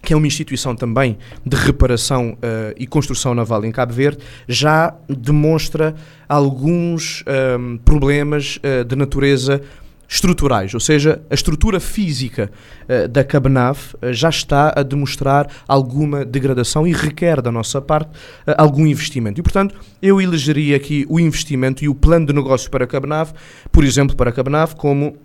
que 0.00 0.12
é 0.12 0.16
uma 0.16 0.26
instituição 0.26 0.76
também 0.76 1.18
de 1.44 1.56
reparação 1.56 2.34
uh, 2.34 2.74
e 2.76 2.86
construção 2.86 3.34
naval 3.34 3.64
em 3.64 3.72
Cabo 3.72 3.92
Verde, 3.92 4.18
já 4.46 4.94
demonstra 5.08 5.94
alguns 6.28 7.24
um, 7.58 7.78
problemas 7.78 8.58
uh, 8.58 8.84
de 8.84 8.94
natureza 8.94 9.62
estruturais, 10.08 10.74
ou 10.74 10.80
seja, 10.80 11.22
a 11.30 11.34
estrutura 11.34 11.80
física 11.80 12.50
uh, 12.88 13.08
da 13.08 13.24
Cabenav 13.24 13.78
uh, 13.94 14.12
já 14.12 14.28
está 14.28 14.72
a 14.76 14.82
demonstrar 14.82 15.48
alguma 15.66 16.24
degradação 16.24 16.86
e 16.86 16.92
requer 16.92 17.40
da 17.40 17.50
nossa 17.50 17.80
parte 17.80 18.10
uh, 18.10 18.54
algum 18.56 18.86
investimento. 18.86 19.40
E, 19.40 19.42
portanto, 19.42 19.74
eu 20.02 20.20
elegeria 20.20 20.76
aqui 20.76 21.06
o 21.08 21.18
investimento 21.18 21.84
e 21.84 21.88
o 21.88 21.94
plano 21.94 22.26
de 22.26 22.32
negócio 22.32 22.70
para 22.70 22.84
a 22.84 22.86
Cabenav, 22.86 23.32
por 23.72 23.84
exemplo, 23.84 24.16
para 24.16 24.30
a 24.30 24.32
Cabenav, 24.32 24.74
como 24.76 25.16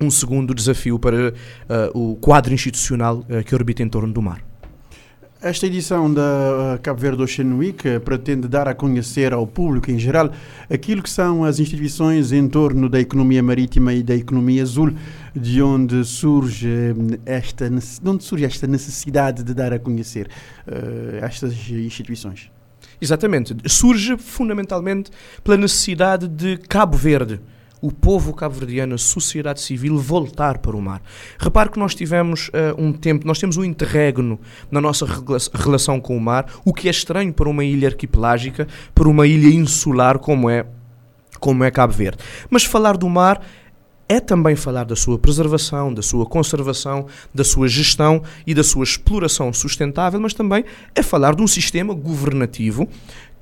um 0.00 0.10
segundo 0.10 0.54
desafio 0.54 0.98
para 0.98 1.32
o 1.94 2.16
quadro 2.16 2.52
institucional 2.52 3.24
que 3.46 3.54
orbita 3.54 3.84
em 3.84 3.88
torno 3.88 4.12
do 4.12 4.20
mar. 4.20 4.51
Esta 5.42 5.66
edição 5.66 6.14
da 6.14 6.78
Cabo 6.84 7.00
Verde 7.00 7.20
Ocean 7.20 7.56
Week 7.56 7.98
pretende 8.04 8.46
dar 8.46 8.68
a 8.68 8.74
conhecer 8.74 9.32
ao 9.32 9.44
público 9.44 9.90
em 9.90 9.98
geral 9.98 10.30
aquilo 10.70 11.02
que 11.02 11.10
são 11.10 11.42
as 11.42 11.58
instituições 11.58 12.30
em 12.30 12.46
torno 12.46 12.88
da 12.88 13.00
economia 13.00 13.42
marítima 13.42 13.92
e 13.92 14.04
da 14.04 14.14
economia 14.14 14.62
azul, 14.62 14.92
de 15.34 15.60
onde 15.60 16.04
surge 16.04 16.94
esta, 17.26 17.68
de 17.68 18.08
onde 18.08 18.22
surge 18.22 18.44
esta 18.44 18.68
necessidade 18.68 19.42
de 19.42 19.52
dar 19.52 19.72
a 19.72 19.80
conhecer 19.80 20.28
uh, 20.68 21.24
estas 21.24 21.52
instituições. 21.70 22.48
Exatamente. 23.00 23.56
Surge 23.66 24.16
fundamentalmente 24.16 25.10
pela 25.42 25.56
necessidade 25.56 26.28
de 26.28 26.56
Cabo 26.56 26.96
Verde 26.96 27.40
o 27.82 27.90
povo 27.90 28.32
cabo-verdiano, 28.32 28.94
a 28.94 28.98
sociedade 28.98 29.60
civil, 29.60 29.98
voltar 29.98 30.58
para 30.58 30.76
o 30.76 30.80
mar. 30.80 31.02
Repare 31.36 31.68
que 31.68 31.78
nós 31.80 31.96
tivemos 31.96 32.48
uh, 32.48 32.80
um 32.80 32.92
tempo, 32.92 33.26
nós 33.26 33.40
temos 33.40 33.56
um 33.56 33.64
interregno 33.64 34.38
na 34.70 34.80
nossa 34.80 35.04
relação 35.52 36.00
com 36.00 36.16
o 36.16 36.20
mar, 36.20 36.46
o 36.64 36.72
que 36.72 36.86
é 36.86 36.90
estranho 36.92 37.32
para 37.32 37.48
uma 37.48 37.64
ilha 37.64 37.88
arquipelágica, 37.88 38.68
para 38.94 39.08
uma 39.08 39.26
ilha 39.26 39.52
insular 39.52 40.20
como 40.20 40.48
é, 40.48 40.64
como 41.40 41.64
é 41.64 41.70
Cabo 41.72 41.92
Verde. 41.92 42.18
Mas 42.48 42.64
falar 42.64 42.96
do 42.96 43.08
mar 43.08 43.42
é 44.08 44.20
também 44.20 44.54
falar 44.54 44.84
da 44.84 44.94
sua 44.94 45.18
preservação, 45.18 45.92
da 45.92 46.02
sua 46.02 46.26
conservação, 46.26 47.06
da 47.34 47.42
sua 47.42 47.66
gestão 47.66 48.22
e 48.46 48.54
da 48.54 48.62
sua 48.62 48.84
exploração 48.84 49.52
sustentável, 49.52 50.20
mas 50.20 50.34
também 50.34 50.64
é 50.94 51.02
falar 51.02 51.34
de 51.34 51.42
um 51.42 51.46
sistema 51.46 51.94
governativo 51.94 52.88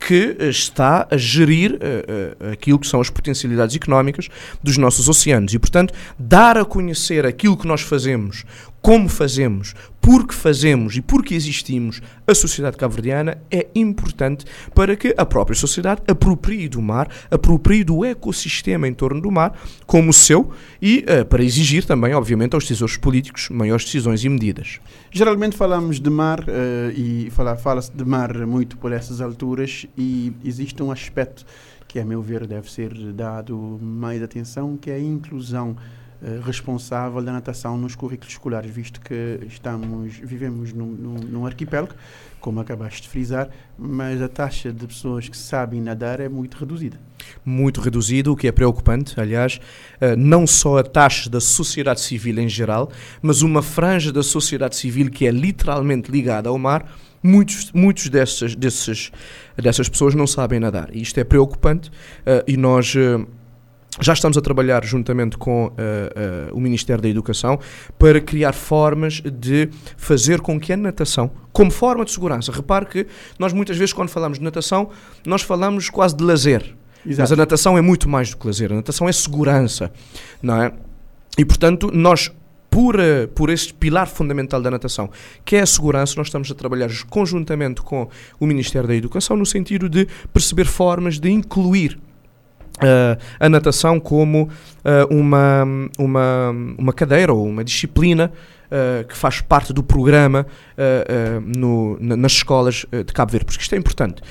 que 0.00 0.36
eh, 0.38 0.48
está 0.48 1.06
a 1.10 1.16
gerir 1.18 1.74
uh, 1.74 2.52
aquilo 2.52 2.78
que 2.78 2.86
são 2.86 3.00
as 3.00 3.10
potencialidades 3.10 3.76
económicas 3.76 4.28
dos 4.62 4.78
nossos 4.78 5.08
oceanos. 5.08 5.52
E, 5.52 5.58
portanto, 5.58 5.92
dar 6.18 6.56
a 6.56 6.64
conhecer 6.64 7.26
aquilo 7.26 7.56
que 7.56 7.68
nós 7.68 7.82
fazemos, 7.82 8.44
como 8.80 9.08
fazemos, 9.08 9.74
porque 10.00 10.34
fazemos 10.34 10.96
e 10.96 11.02
porque 11.02 11.34
existimos 11.34 12.00
a 12.26 12.34
sociedade 12.34 12.76
cabo-verdiana 12.76 13.38
é 13.50 13.68
importante 13.74 14.46
para 14.74 14.96
que 14.96 15.14
a 15.16 15.26
própria 15.26 15.54
sociedade 15.54 16.02
aproprie 16.08 16.68
do 16.68 16.80
mar, 16.80 17.08
aproprie 17.30 17.84
do 17.84 18.04
ecossistema 18.04 18.88
em 18.88 18.94
torno 18.94 19.20
do 19.20 19.30
mar 19.30 19.58
como 19.86 20.12
seu 20.12 20.50
e 20.80 21.04
uh, 21.04 21.24
para 21.26 21.44
exigir 21.44 21.84
também, 21.84 22.14
obviamente, 22.14 22.54
aos 22.54 22.64
decisores 22.64 22.96
políticos 22.96 23.48
maiores 23.50 23.84
decisões 23.84 24.24
e 24.24 24.28
medidas. 24.28 24.80
Geralmente 25.10 25.56
falamos 25.56 26.00
de 26.00 26.10
mar 26.10 26.40
uh, 26.40 26.90
e 26.94 27.30
fala-se 27.30 27.92
de 27.92 28.04
mar 28.04 28.46
muito 28.46 28.78
por 28.78 28.92
essas 28.92 29.20
alturas 29.20 29.86
e 29.96 30.32
existe 30.44 30.82
um 30.82 30.90
aspecto 30.90 31.44
que, 31.86 31.98
a 31.98 32.04
meu 32.04 32.22
ver, 32.22 32.46
deve 32.46 32.70
ser 32.70 32.94
dado 33.12 33.78
mais 33.82 34.22
atenção, 34.22 34.76
que 34.76 34.90
é 34.90 34.94
a 34.94 35.00
inclusão 35.00 35.76
responsável 36.44 37.22
da 37.22 37.32
natação 37.32 37.78
nos 37.78 37.94
currículos 37.94 38.32
escolares, 38.32 38.70
visto 38.70 39.00
que 39.00 39.40
estamos, 39.46 40.16
vivemos 40.16 40.72
num, 40.72 40.86
num, 40.86 41.14
num 41.14 41.46
arquipélago, 41.46 41.94
como 42.40 42.60
acabaste 42.60 43.02
de 43.02 43.08
frisar, 43.08 43.48
mas 43.78 44.20
a 44.20 44.28
taxa 44.28 44.72
de 44.72 44.86
pessoas 44.86 45.28
que 45.28 45.36
sabem 45.36 45.80
nadar 45.80 46.20
é 46.20 46.28
muito 46.28 46.56
reduzida. 46.56 46.98
Muito 47.44 47.80
reduzido, 47.80 48.32
o 48.32 48.36
que 48.36 48.48
é 48.48 48.52
preocupante, 48.52 49.20
aliás, 49.20 49.60
uh, 50.00 50.16
não 50.16 50.46
só 50.46 50.78
a 50.78 50.82
taxa 50.82 51.28
da 51.28 51.40
sociedade 51.40 52.00
civil 52.00 52.38
em 52.38 52.48
geral, 52.48 52.90
mas 53.22 53.42
uma 53.42 53.62
franja 53.62 54.12
da 54.12 54.22
sociedade 54.22 54.76
civil 54.76 55.10
que 55.10 55.26
é 55.26 55.30
literalmente 55.30 56.10
ligada 56.10 56.48
ao 56.48 56.58
mar, 56.58 56.90
muitos, 57.22 57.70
muitos 57.72 58.08
dessas, 58.08 58.54
desses, 58.54 59.12
dessas 59.56 59.88
pessoas 59.88 60.14
não 60.14 60.26
sabem 60.26 60.58
nadar. 60.58 60.94
E 60.94 61.02
isto 61.02 61.18
é 61.18 61.24
preocupante 61.24 61.90
uh, 61.90 62.42
e 62.46 62.56
nós. 62.56 62.94
Já 63.98 64.12
estamos 64.12 64.38
a 64.38 64.40
trabalhar 64.40 64.84
juntamente 64.84 65.36
com 65.36 65.66
uh, 65.66 65.70
uh, 65.70 66.56
o 66.56 66.60
Ministério 66.60 67.02
da 67.02 67.08
Educação 67.08 67.58
para 67.98 68.20
criar 68.20 68.52
formas 68.52 69.20
de 69.20 69.68
fazer 69.96 70.40
com 70.40 70.60
que 70.60 70.72
a 70.72 70.76
natação, 70.76 71.30
como 71.52 71.70
forma 71.70 72.04
de 72.04 72.12
segurança, 72.12 72.52
repare 72.52 72.86
que 72.86 73.06
nós 73.38 73.52
muitas 73.52 73.76
vezes 73.76 73.92
quando 73.92 74.08
falamos 74.08 74.38
de 74.38 74.44
natação, 74.44 74.90
nós 75.26 75.42
falamos 75.42 75.90
quase 75.90 76.16
de 76.16 76.22
lazer. 76.22 76.76
Exato. 77.04 77.20
Mas 77.22 77.32
a 77.32 77.36
natação 77.36 77.76
é 77.76 77.80
muito 77.80 78.08
mais 78.08 78.30
do 78.30 78.36
que 78.36 78.46
lazer, 78.46 78.72
a 78.72 78.76
natação 78.76 79.08
é 79.08 79.12
segurança, 79.12 79.90
não 80.40 80.62
é? 80.62 80.72
E 81.36 81.44
portanto, 81.44 81.90
nós 81.92 82.30
por, 82.70 82.96
por 83.34 83.50
este 83.50 83.74
pilar 83.74 84.06
fundamental 84.06 84.62
da 84.62 84.70
natação, 84.70 85.10
que 85.44 85.56
é 85.56 85.60
a 85.60 85.66
segurança, 85.66 86.14
nós 86.16 86.28
estamos 86.28 86.50
a 86.50 86.54
trabalhar 86.54 86.88
conjuntamente 87.08 87.82
com 87.82 88.08
o 88.38 88.46
Ministério 88.46 88.86
da 88.86 88.94
Educação 88.94 89.36
no 89.36 89.44
sentido 89.44 89.88
de 89.88 90.06
perceber 90.32 90.66
formas 90.66 91.18
de 91.18 91.28
incluir 91.28 91.98
uh, 92.78 93.20
a 93.38 93.48
natação 93.48 93.98
como 94.00 94.44
uh, 94.44 95.14
uma, 95.14 95.64
uma, 95.98 96.50
uma 96.78 96.92
cadeira 96.92 97.32
ou 97.32 97.46
uma 97.46 97.64
disciplina 97.64 98.32
Uh, 98.70 99.04
que 99.04 99.16
faz 99.16 99.40
parte 99.40 99.72
do 99.72 99.82
programa 99.82 100.46
no, 101.44 101.98
na, 101.98 102.16
nas 102.16 102.30
escolas 102.30 102.86
de 102.92 103.12
Cabo 103.12 103.32
Verde, 103.32 103.46
porque 103.46 103.60
isto 103.60 103.74
é 103.74 103.76
importante. 103.76 104.22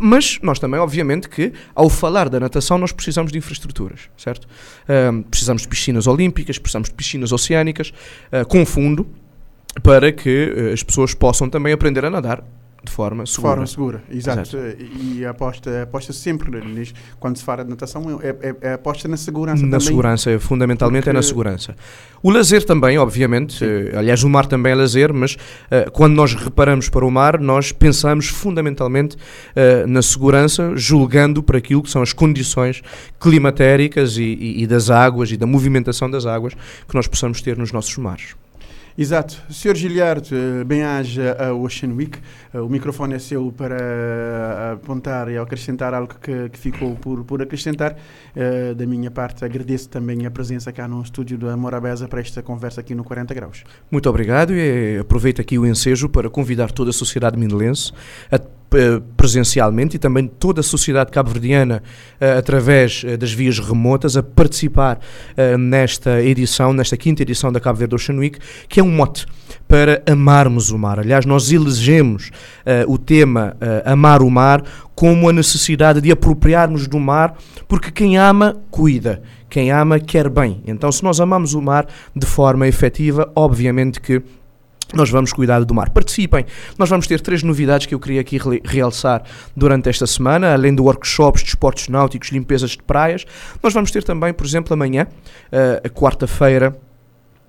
Mas 0.00 0.38
nós 0.42 0.58
também, 0.58 0.80
obviamente, 0.80 1.28
que 1.28 1.52
ao 1.74 1.90
falar 1.90 2.30
da 2.30 2.40
natação 2.40 2.78
nós 2.78 2.90
precisamos 2.90 3.30
de 3.30 3.36
infraestruturas, 3.36 4.08
certo? 4.16 4.48
Uh, 4.88 5.22
precisamos 5.24 5.60
de 5.60 5.68
piscinas 5.68 6.06
olímpicas, 6.06 6.58
precisamos 6.58 6.88
de 6.88 6.94
piscinas 6.94 7.32
oceânicas, 7.32 7.92
com 8.48 8.64
fundo, 8.64 9.06
para 9.82 10.10
que 10.10 10.70
as 10.72 10.82
pessoas 10.82 11.12
possam 11.12 11.50
também 11.50 11.74
aprender 11.74 12.06
a 12.06 12.08
nadar 12.08 12.42
de 12.84 12.90
forma 12.90 13.24
segura. 13.26 13.48
Forma 13.48 13.66
segura, 13.66 14.02
exato. 14.10 14.56
exato. 14.56 14.76
E 15.00 15.24
aposta, 15.24 15.82
aposta 15.82 16.12
sempre, 16.12 16.50
quando 17.20 17.36
se 17.36 17.44
fala 17.44 17.64
de 17.64 17.70
natação, 17.70 18.20
é, 18.20 18.28
é, 18.28 18.56
é 18.60 18.72
aposta 18.72 19.06
na 19.06 19.16
segurança 19.16 19.62
Na 19.62 19.72
também. 19.72 19.86
segurança, 19.86 20.38
fundamentalmente 20.40 21.04
Porque... 21.04 21.10
é 21.10 21.12
na 21.12 21.22
segurança. 21.22 21.76
O 22.22 22.30
lazer 22.30 22.64
também, 22.64 22.98
obviamente, 22.98 23.64
uh, 23.64 23.98
aliás 23.98 24.24
o 24.24 24.28
mar 24.28 24.46
também 24.46 24.72
é 24.72 24.74
lazer, 24.74 25.12
mas 25.12 25.34
uh, 25.34 25.90
quando 25.92 26.14
nós 26.14 26.34
reparamos 26.34 26.88
para 26.88 27.06
o 27.06 27.10
mar, 27.10 27.40
nós 27.40 27.70
pensamos 27.70 28.26
fundamentalmente 28.26 29.16
uh, 29.16 29.86
na 29.86 30.02
segurança, 30.02 30.72
julgando 30.74 31.42
para 31.42 31.58
aquilo 31.58 31.82
que 31.82 31.90
são 31.90 32.02
as 32.02 32.12
condições 32.12 32.82
climatéricas 33.20 34.16
e, 34.16 34.22
e, 34.22 34.62
e 34.62 34.66
das 34.66 34.90
águas 34.90 35.30
e 35.30 35.36
da 35.36 35.46
movimentação 35.46 36.10
das 36.10 36.26
águas 36.26 36.54
que 36.88 36.94
nós 36.94 37.06
possamos 37.06 37.40
ter 37.40 37.56
nos 37.56 37.70
nossos 37.70 37.96
mares. 37.96 38.41
Exato. 38.96 39.40
Sr. 39.48 39.74
Giliard, 39.74 40.28
eh, 40.32 40.64
bem-aja 40.64 41.36
a 41.38 41.54
Ocean 41.54 41.92
Week. 41.94 42.18
Eh, 42.52 42.60
o 42.60 42.68
microfone 42.68 43.14
é 43.14 43.18
seu 43.18 43.50
para 43.50 43.76
eh, 43.76 44.72
apontar 44.74 45.30
e 45.30 45.38
acrescentar 45.38 45.94
algo 45.94 46.14
que, 46.20 46.50
que 46.50 46.58
ficou 46.58 46.94
por, 46.96 47.24
por 47.24 47.42
acrescentar. 47.42 47.96
Da 48.76 48.86
minha 48.86 49.10
parte, 49.10 49.44
agradeço 49.44 49.88
também 49.88 50.24
a 50.26 50.30
presença 50.30 50.72
cá 50.72 50.88
no 50.88 51.02
estúdio 51.02 51.36
da 51.38 51.56
Morabeza 51.56 52.08
para 52.08 52.20
esta 52.20 52.42
conversa 52.42 52.80
aqui 52.80 52.94
no 52.94 53.04
40 53.04 53.34
Graus. 53.34 53.64
Muito 53.90 54.08
obrigado 54.08 54.52
e 54.54 54.98
aproveito 54.98 55.40
aqui 55.40 55.58
o 55.58 55.66
ensejo 55.66 56.08
para 56.08 56.30
convidar 56.30 56.70
toda 56.72 56.90
a 56.90 56.92
sociedade 56.92 57.38
minelense 57.38 57.92
a 58.30 58.38
presencialmente 59.16 59.96
e 59.96 59.98
também 59.98 60.26
toda 60.26 60.60
a 60.60 60.62
sociedade 60.62 61.10
cabo-verdiana 61.10 61.82
uh, 62.20 62.38
através 62.38 63.02
uh, 63.04 63.16
das 63.16 63.32
vias 63.32 63.58
remotas 63.58 64.16
a 64.16 64.22
participar 64.22 64.98
nesta 65.58 66.22
edição, 66.22 66.72
nesta 66.72 66.96
quinta 66.96 67.22
edição 67.22 67.52
da 67.52 67.60
Cabo 67.60 67.78
Verde 67.78 67.94
Ocean 67.94 68.16
Week, 68.16 68.38
que 68.68 68.80
é 68.80 68.82
um 68.82 68.90
mote 68.90 69.26
para 69.66 70.02
amarmos 70.06 70.70
o 70.70 70.78
mar. 70.78 70.98
Aliás, 70.98 71.24
nós 71.24 71.50
elegemos 71.50 72.30
o 72.86 72.98
tema 72.98 73.56
Amar 73.84 74.22
o 74.22 74.30
Mar 74.30 74.62
como 74.94 75.28
a 75.28 75.32
necessidade 75.32 76.00
de 76.00 76.12
apropriarmos 76.12 76.86
do 76.86 76.98
mar, 77.00 77.36
porque 77.66 77.90
quem 77.90 78.16
ama, 78.18 78.56
cuida. 78.70 79.22
Quem 79.48 79.70
ama, 79.70 79.98
quer 79.98 80.28
bem. 80.28 80.62
Então, 80.66 80.90
se 80.90 81.02
nós 81.02 81.20
amamos 81.20 81.54
o 81.54 81.60
mar 81.60 81.86
de 82.14 82.26
forma 82.26 82.66
efetiva, 82.66 83.30
obviamente 83.34 84.00
que 84.00 84.22
nós 84.92 85.10
vamos 85.10 85.32
cuidar 85.32 85.64
do 85.64 85.74
mar. 85.74 85.90
Participem. 85.90 86.44
Nós 86.78 86.88
vamos 86.88 87.06
ter 87.06 87.20
três 87.20 87.42
novidades 87.42 87.86
que 87.86 87.94
eu 87.94 88.00
queria 88.00 88.20
aqui 88.20 88.38
realçar 88.64 89.22
durante 89.56 89.88
esta 89.88 90.06
semana, 90.06 90.52
além 90.52 90.74
de 90.74 90.80
workshops 90.80 91.42
de 91.42 91.48
esportes 91.48 91.88
náuticos, 91.88 92.30
limpezas 92.30 92.72
de 92.72 92.82
praias. 92.82 93.24
Nós 93.62 93.72
vamos 93.72 93.90
ter 93.90 94.02
também, 94.02 94.32
por 94.32 94.46
exemplo, 94.46 94.72
amanhã, 94.74 95.06
uh, 95.06 95.90
quarta-feira, 95.90 96.76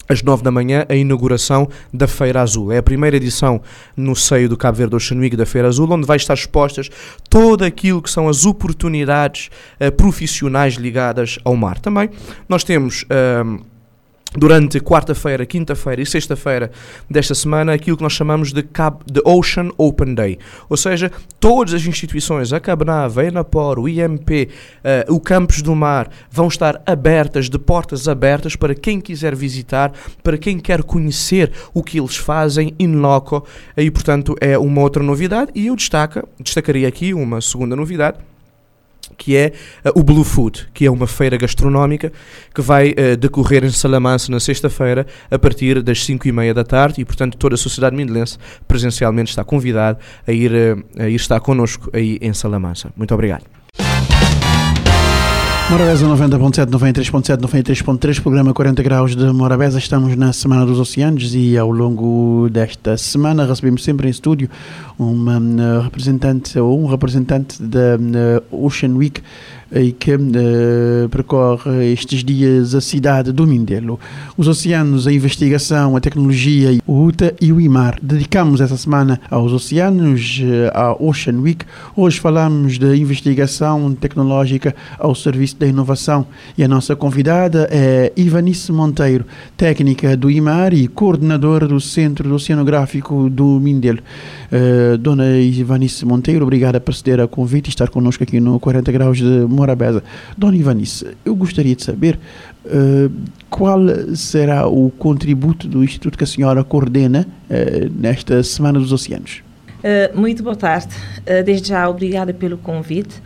às 0.07 0.21
9 0.21 0.43
da 0.43 0.51
manhã, 0.51 0.85
a 0.89 0.95
inauguração 0.95 1.67
da 1.93 2.07
Feira 2.07 2.41
Azul. 2.41 2.71
É 2.71 2.77
a 2.77 2.83
primeira 2.83 3.15
edição 3.15 3.61
no 3.95 4.15
seio 4.15 4.49
do 4.49 4.57
Cabo 4.57 4.77
Verde 4.77 4.95
Ocean 4.95 5.17
Week 5.17 5.35
da 5.35 5.45
Feira 5.45 5.67
Azul, 5.67 5.89
onde 5.91 6.05
vai 6.05 6.17
estar 6.17 6.33
expostas 6.33 6.89
todo 7.29 7.63
aquilo 7.63 8.01
que 8.01 8.09
são 8.09 8.27
as 8.27 8.45
oportunidades 8.45 9.49
uh, 9.79 9.91
profissionais 9.91 10.75
ligadas 10.75 11.39
ao 11.43 11.55
mar. 11.55 11.79
Também 11.79 12.09
nós 12.47 12.63
temos. 12.63 13.03
Uh, 13.03 13.72
durante 14.35 14.79
quarta-feira, 14.79 15.45
quinta-feira 15.45 16.01
e 16.01 16.05
sexta-feira 16.05 16.71
desta 17.09 17.35
semana 17.35 17.73
aquilo 17.73 17.97
que 17.97 18.03
nós 18.03 18.13
chamamos 18.13 18.51
de, 18.51 18.63
Cab 18.63 18.99
de 19.05 19.21
Ocean 19.23 19.69
Open 19.77 20.13
Day. 20.13 20.39
Ou 20.69 20.77
seja, 20.77 21.11
todas 21.39 21.73
as 21.73 21.85
instituições, 21.85 22.51
a 22.51 22.59
Cabnava, 22.59 23.21
a 23.21 23.25
Enapor, 23.25 23.79
o 23.79 23.87
IMP, 23.87 24.29
uh, 24.29 24.49
eh, 24.83 25.05
o 25.09 25.19
Campos 25.19 25.61
do 25.61 25.75
Mar, 25.75 26.09
vão 26.31 26.47
estar 26.47 26.81
abertas, 26.85 27.49
de 27.49 27.59
portas 27.59 28.07
abertas 28.07 28.55
para 28.55 28.73
quem 28.73 28.99
quiser 28.99 29.35
visitar, 29.35 29.91
para 30.23 30.37
quem 30.37 30.59
quer 30.59 30.83
conhecer 30.83 31.51
o 31.73 31.83
que 31.83 31.99
eles 31.99 32.15
fazem 32.15 32.73
in 32.79 32.95
loco. 32.95 33.45
E, 33.77 33.89
portanto, 33.91 34.35
é 34.41 34.57
uma 34.57 34.81
outra 34.81 35.03
novidade. 35.03 35.51
E 35.53 35.67
eu 35.67 35.75
destaca, 35.75 36.27
destacaria 36.39 36.87
aqui 36.87 37.13
uma 37.13 37.41
segunda 37.41 37.75
novidade 37.75 38.17
que 39.17 39.35
é 39.35 39.53
uh, 39.85 39.99
o 39.99 40.03
Blue 40.03 40.23
Food, 40.23 40.67
que 40.73 40.85
é 40.85 40.91
uma 40.91 41.07
feira 41.07 41.37
gastronómica 41.37 42.11
que 42.53 42.61
vai 42.61 42.91
uh, 42.91 43.17
decorrer 43.17 43.63
em 43.63 43.69
Salamanca 43.69 44.25
na 44.29 44.39
sexta-feira 44.39 45.05
a 45.29 45.39
partir 45.39 45.81
das 45.81 46.03
5 46.03 46.27
e 46.27 46.31
meia 46.31 46.53
da 46.53 46.63
tarde 46.63 47.01
e, 47.01 47.05
portanto, 47.05 47.37
toda 47.37 47.55
a 47.55 47.57
sociedade 47.57 47.95
mindelense 47.95 48.37
presencialmente 48.67 49.29
está 49.29 49.43
convidada 49.43 49.99
a 50.27 50.31
ir, 50.31 50.51
uh, 50.51 51.01
a 51.01 51.09
ir 51.09 51.15
estar 51.15 51.39
connosco 51.39 51.89
aí 51.93 52.17
em 52.21 52.33
Salamanca. 52.33 52.91
Muito 52.95 53.13
obrigado. 53.13 53.62
Morabeza 55.73 56.05
90.7, 56.05 56.69
93.7, 56.69 57.41
93.3, 57.41 58.21
programa 58.21 58.53
40 58.53 58.83
graus 58.83 59.15
de 59.15 59.25
Morabeza. 59.33 59.79
Estamos 59.79 60.15
na 60.15 60.31
Semana 60.31 60.67
dos 60.67 60.79
Oceanos 60.79 61.33
e 61.33 61.57
ao 61.57 61.71
longo 61.71 62.47
desta 62.51 62.95
semana 62.95 63.43
recebemos 63.43 63.83
sempre 63.83 64.07
em 64.07 64.11
estúdio 64.11 64.47
uma 64.99 65.41
representante 65.81 66.59
ou 66.59 66.79
um 66.79 66.85
representante 66.85 67.59
da 67.59 67.97
Ocean 68.51 68.91
Week 68.91 69.19
e 69.75 69.91
que 69.91 70.13
uh, 70.15 71.09
percorre 71.09 71.91
estes 71.91 72.23
dias 72.23 72.75
a 72.75 72.81
cidade 72.81 73.31
do 73.31 73.47
Mindelo. 73.47 73.99
Os 74.37 74.47
oceanos, 74.47 75.07
a 75.07 75.11
investigação, 75.11 75.95
a 75.95 75.99
tecnologia, 75.99 76.77
o 76.85 77.03
UTA 77.03 77.35
e 77.41 77.51
o 77.51 77.59
IMAR. 77.59 77.97
Dedicamos 78.01 78.61
essa 78.61 78.77
semana 78.77 79.19
aos 79.29 79.51
oceanos, 79.51 80.41
uh, 80.43 80.77
à 80.77 81.03
Ocean 81.03 81.39
Week. 81.39 81.65
Hoje 81.95 82.19
falamos 82.19 82.77
da 82.77 82.95
investigação 82.95 83.93
tecnológica 83.93 84.75
ao 84.99 85.15
serviço 85.15 85.57
da 85.57 85.65
inovação 85.67 86.25
e 86.57 86.63
a 86.63 86.67
nossa 86.67 86.95
convidada 86.95 87.67
é 87.71 88.11
Ivanice 88.15 88.71
Monteiro, 88.71 89.25
técnica 89.57 90.15
do 90.15 90.29
IMAR 90.29 90.73
e 90.73 90.87
coordenadora 90.87 91.67
do 91.67 91.79
Centro 91.79 92.33
Oceanográfico 92.33 93.29
do 93.29 93.59
Mindelo. 93.59 93.99
Uh, 94.51 94.97
dona 94.99 95.37
Ivanice 95.39 96.05
Monteiro, 96.05 96.43
obrigada 96.43 96.79
por 96.79 96.93
ceder 96.93 97.19
a 97.19 97.27
convite 97.27 97.67
e 97.67 97.69
estar 97.69 97.89
connosco 97.89 98.23
aqui 98.23 98.39
no 98.39 98.59
40 98.59 98.91
Graus 98.91 99.17
de 99.17 99.45
Morabeza. 99.63 100.03
Dona 100.37 100.57
Ivanice, 100.57 101.15
eu 101.23 101.33
gostaria 101.33 101.73
de 101.73 101.83
saber 101.83 102.19
uh, 102.65 103.09
qual 103.49 103.79
será 104.13 104.67
o 104.67 104.91
contributo 104.91 105.69
do 105.69 105.81
Instituto 105.83 106.17
que 106.17 106.23
a 106.25 106.27
senhora 106.27 106.63
coordena 106.65 107.25
uh, 107.49 107.91
nesta 107.97 108.43
Semana 108.43 108.77
dos 108.77 108.91
Oceanos. 108.91 109.41
Uh, 109.79 110.19
muito 110.19 110.43
boa 110.43 110.55
tarde. 110.55 110.93
desde 111.45 111.69
já, 111.69 111.89
obrigada 111.89 112.33
pelo 112.33 112.57
convite. 112.57 113.21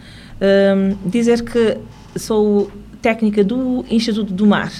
dizer 1.06 1.42
que 1.42 1.78
sou 2.16 2.72
técnica 3.02 3.44
do 3.44 3.84
Instituto 3.90 4.34
do 4.34 4.46
Mar, 4.46 4.72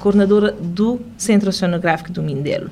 coordenadora 0.00 0.52
do 0.52 1.00
Centro 1.16 1.48
Oceanográfico 1.48 2.10
do 2.10 2.22
Mindelo, 2.22 2.70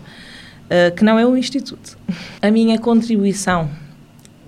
que 0.97 1.05
não 1.05 1.19
é 1.19 1.27
um 1.27 1.37
instituto. 1.37 1.97
A 2.41 2.51
minha 2.51 2.79
contribuição 2.79 3.71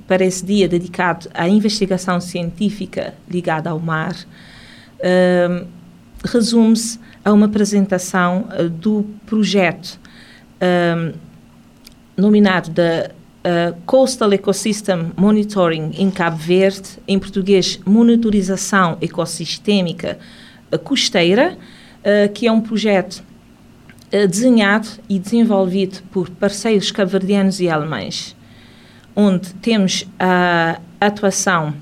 para 0.07 0.25
esse 0.25 0.45
dia 0.45 0.69
dedicado 0.69 1.29
à 1.33 1.49
investigação 1.49 2.21
científica 2.21 3.15
ligada 3.29 3.71
ao 3.71 3.79
mar, 3.79 4.15
uh, 5.01 5.67
resume-se 6.25 6.99
a 7.25 7.33
uma 7.33 7.47
apresentação 7.47 8.47
uh, 8.59 8.69
do 8.69 9.07
projeto 9.27 9.99
uh, 10.61 11.15
nominado 12.17 12.71
da 12.71 13.11
uh, 13.11 13.77
Coastal 13.87 14.33
Ecosystem 14.33 15.13
Monitoring 15.17 15.93
em 15.97 16.11
Cabo 16.11 16.37
Verde, 16.37 16.99
em 17.09 17.19
português, 17.19 17.81
Monitorização 17.85 18.99
Ecossistêmica 19.01 20.19
uh, 20.73 20.79
Costeira, 20.79 21.57
uh, 22.01 22.33
que 22.33 22.47
é 22.47 22.53
um 22.53 22.61
projeto 22.61 23.23
desenhado 24.31 24.87
e 25.09 25.19
desenvolvido 25.19 26.01
por 26.13 26.31
parceiros 26.31 26.93
cabo-verdianos 26.93 27.59
e 27.59 27.69
alemães 27.69 28.37
onde 29.15 29.55
temos 29.55 30.07
a 30.19 30.81
atuação 31.01 31.75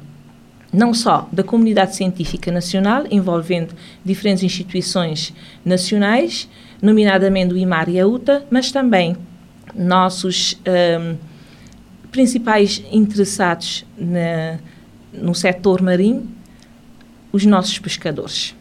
não 0.72 0.94
só 0.94 1.28
da 1.30 1.42
comunidade 1.42 1.94
científica 1.94 2.50
nacional, 2.50 3.04
envolvendo 3.10 3.74
diferentes 4.02 4.42
instituições 4.42 5.34
nacionais, 5.62 6.48
nomeadamente 6.80 7.52
o 7.52 7.56
IMAR 7.58 7.90
e 7.90 8.00
a 8.00 8.06
UTA, 8.06 8.46
mas 8.50 8.72
também 8.72 9.14
nossos 9.74 10.58
um, 10.66 11.16
principais 12.10 12.82
interessados 12.90 13.84
na, 13.98 14.58
no 15.12 15.34
setor 15.34 15.82
marinho, 15.82 16.26
os 17.30 17.44
nossos 17.44 17.78
pescadores. 17.78 18.54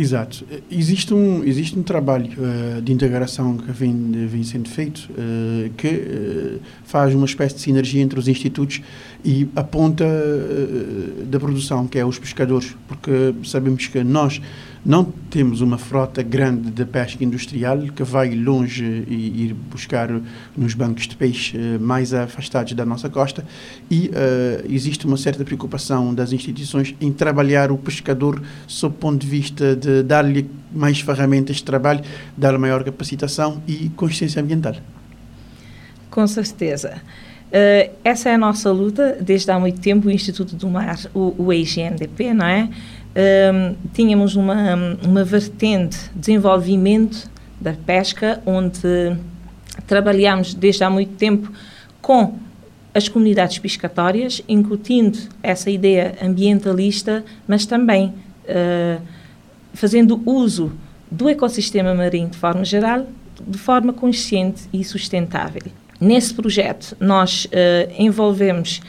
Exato. 0.00 0.44
Existe 0.70 1.12
um, 1.12 1.42
existe 1.42 1.76
um 1.76 1.82
trabalho 1.82 2.30
uh, 2.38 2.80
de 2.80 2.92
integração 2.92 3.56
que 3.56 3.72
vem, 3.72 4.12
vem 4.28 4.44
sendo 4.44 4.68
feito 4.68 5.10
uh, 5.10 5.68
que 5.76 5.88
uh, 5.88 6.60
faz 6.84 7.12
uma 7.16 7.26
espécie 7.26 7.56
de 7.56 7.62
sinergia 7.62 8.00
entre 8.00 8.16
os 8.16 8.28
institutos 8.28 8.80
e 9.24 9.48
a 9.56 9.64
ponta 9.64 10.04
da 11.26 11.40
produção, 11.40 11.86
que 11.86 11.98
é 11.98 12.04
os 12.04 12.18
pescadores, 12.18 12.76
porque 12.86 13.34
sabemos 13.44 13.86
que 13.86 14.02
nós 14.04 14.40
não 14.84 15.04
temos 15.04 15.60
uma 15.60 15.76
frota 15.76 16.22
grande 16.22 16.70
de 16.70 16.84
pesca 16.84 17.22
industrial 17.22 17.78
que 17.94 18.02
vai 18.02 18.34
longe 18.34 19.04
e 19.08 19.44
ir 19.44 19.54
buscar 19.54 20.08
nos 20.56 20.74
bancos 20.74 21.06
de 21.06 21.16
peixe 21.16 21.58
eh, 21.58 21.78
mais 21.78 22.14
afastados 22.14 22.72
da 22.72 22.86
nossa 22.86 23.10
costa 23.10 23.44
e 23.90 24.08
uh, 24.08 24.72
existe 24.72 25.04
uma 25.04 25.16
certa 25.16 25.44
preocupação 25.44 26.14
das 26.14 26.32
instituições 26.32 26.94
em 27.00 27.12
trabalhar 27.12 27.70
o 27.70 27.76
pescador 27.76 28.40
sob 28.66 28.94
o 28.94 28.98
ponto 28.98 29.20
de 29.20 29.26
vista 29.26 29.76
de 29.76 30.02
dar-lhe 30.02 30.48
mais 30.72 31.00
ferramentas 31.00 31.56
de 31.56 31.64
trabalho, 31.64 32.02
dar 32.36 32.56
maior 32.58 32.84
capacitação 32.84 33.62
e 33.66 33.90
consciência 33.90 34.40
ambiental. 34.40 34.76
Com 36.10 36.26
certeza. 36.26 37.02
Uh, 37.48 37.90
essa 38.04 38.28
é 38.28 38.34
a 38.34 38.38
nossa 38.38 38.70
luta 38.70 39.16
desde 39.20 39.50
há 39.50 39.58
muito 39.58 39.80
tempo. 39.80 40.08
O 40.08 40.10
Instituto 40.10 40.54
do 40.54 40.68
Mar, 40.68 40.98
o, 41.14 41.34
o 41.38 41.48
não 42.34 42.46
é? 42.46 42.68
um, 43.18 43.74
tínhamos 43.92 44.36
uma, 44.36 44.74
uma 45.04 45.24
vertente 45.24 45.98
de 46.14 46.20
desenvolvimento 46.20 47.28
da 47.60 47.72
pesca, 47.72 48.40
onde 48.46 49.16
trabalhamos 49.86 50.54
desde 50.54 50.84
há 50.84 50.90
muito 50.90 51.14
tempo 51.16 51.50
com 52.00 52.38
as 52.94 53.08
comunidades 53.08 53.58
pescatórias, 53.58 54.42
incutindo 54.48 55.18
essa 55.42 55.70
ideia 55.70 56.16
ambientalista, 56.22 57.24
mas 57.46 57.66
também 57.66 58.08
uh, 58.08 59.02
fazendo 59.72 60.22
uso 60.24 60.72
do 61.10 61.28
ecossistema 61.28 61.94
marinho 61.94 62.28
de 62.28 62.36
forma 62.36 62.64
geral, 62.64 63.06
de 63.46 63.58
forma 63.58 63.92
consciente 63.92 64.62
e 64.72 64.84
sustentável. 64.84 65.62
Nesse 66.00 66.32
projeto, 66.32 66.96
nós 67.00 67.46
uh, 67.46 67.48
envolvemos 67.98 68.80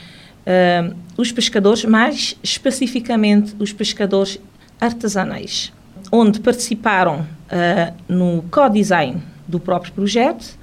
uh, 0.46 0.94
os 1.16 1.32
pescadores, 1.32 1.84
mais 1.84 2.36
especificamente 2.42 3.54
os 3.58 3.72
pescadores 3.72 4.38
artesanais, 4.80 5.72
onde 6.12 6.38
participaram 6.40 7.20
uh, 7.20 7.94
no 8.08 8.44
co-design 8.50 9.20
do 9.46 9.58
próprio 9.58 9.92
projeto 9.92 10.58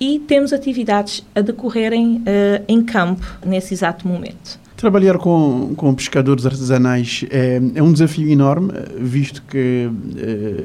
e 0.00 0.18
temos 0.18 0.52
atividades 0.52 1.24
a 1.32 1.40
decorrerem 1.40 2.24
em 2.66 2.82
campo 2.82 3.24
nesse 3.46 3.72
exato 3.72 4.08
momento. 4.08 4.58
Trabalhar 4.82 5.16
com, 5.16 5.74
com 5.76 5.94
pescadores 5.94 6.44
artesanais 6.44 7.24
é, 7.30 7.60
é 7.76 7.80
um 7.80 7.92
desafio 7.92 8.28
enorme, 8.28 8.72
visto 8.98 9.40
que 9.48 9.88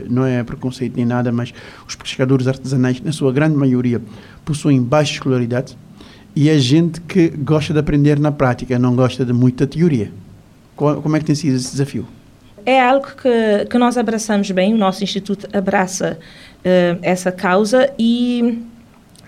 não 0.09 0.25
é 0.25 0.43
preconceito 0.43 0.95
nem 0.95 1.05
nada, 1.05 1.31
mas 1.31 1.53
os 1.87 1.95
pescadores 1.95 2.47
artesanais, 2.47 2.99
na 2.99 3.11
sua 3.11 3.31
grande 3.31 3.55
maioria, 3.55 4.01
possuem 4.43 4.81
baixa 4.81 5.13
escolaridade, 5.13 5.77
e 6.35 6.49
é 6.49 6.57
gente 6.57 6.99
que 7.01 7.27
gosta 7.27 7.71
de 7.73 7.77
aprender 7.77 8.19
na 8.19 8.31
prática, 8.31 8.79
não 8.79 8.95
gosta 8.95 9.23
de 9.23 9.33
muita 9.33 9.67
teoria. 9.67 10.11
Como 10.75 11.15
é 11.15 11.19
que 11.19 11.25
tem 11.25 11.35
sido 11.35 11.55
esse 11.55 11.69
desafio? 11.69 12.07
É 12.65 12.81
algo 12.81 13.05
que, 13.21 13.65
que 13.69 13.77
nós 13.77 13.99
abraçamos 13.99 14.49
bem, 14.49 14.73
o 14.73 14.77
nosso 14.79 15.03
Instituto 15.03 15.47
abraça 15.55 16.17
uh, 16.17 16.99
essa 17.03 17.31
causa 17.31 17.93
e 17.99 18.63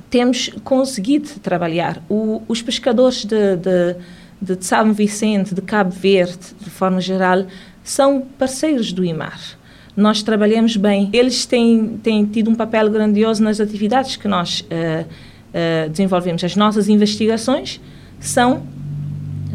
temos 0.10 0.50
conseguido 0.64 1.30
trabalhar. 1.44 2.02
O, 2.10 2.42
os 2.48 2.64
pescadores 2.64 3.24
de, 3.24 3.56
de, 3.58 3.96
de 4.42 4.58
São 4.64 4.94
Vicente, 4.94 5.54
de 5.54 5.62
Cabo 5.62 5.92
Verde, 5.92 6.40
de 6.60 6.70
forma 6.70 7.02
geral, 7.02 7.46
são 7.84 8.22
parceiros 8.38 8.94
do 8.94 9.04
IMAR. 9.04 9.40
Nós 9.96 10.24
trabalhamos 10.24 10.78
bem. 10.78 11.10
Eles 11.12 11.46
têm, 11.46 12.00
têm 12.02 12.26
tido 12.26 12.50
um 12.50 12.56
papel 12.56 12.90
grandioso 12.90 13.44
nas 13.44 13.60
atividades 13.60 14.16
que 14.16 14.28
nós 14.28 14.62
uh, 14.62 15.06
uh, 15.06 15.90
desenvolvemos 15.90 16.44
as 16.44 16.56
nossas 16.56 16.88
investigações 16.88 17.82
são 18.20 18.64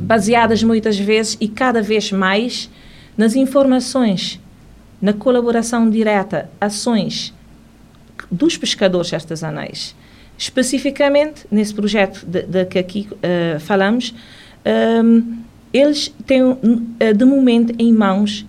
baseadas 0.00 0.62
muitas 0.62 0.98
vezes 0.98 1.36
e 1.40 1.48
cada 1.48 1.80
vez 1.80 2.12
mais 2.12 2.70
nas 3.16 3.36
informações, 3.36 4.40
na 5.00 5.12
colaboração 5.12 5.88
direta, 5.88 6.50
ações 6.60 7.32
dos 8.30 8.56
pescadores 8.56 9.12
artesanais. 9.12 9.94
Especificamente 10.36 11.46
nesse 11.50 11.72
projeto 11.72 12.26
de, 12.26 12.42
de 12.42 12.64
que 12.64 12.78
aqui 12.78 13.08
uh, 13.12 13.60
falamos, 13.60 14.14
um, 14.64 15.44
eles 15.72 16.14
têm 16.24 16.42
uh, 16.42 16.58
de 17.16 17.24
momento 17.24 17.74
em 17.78 17.92
mãos 17.92 18.46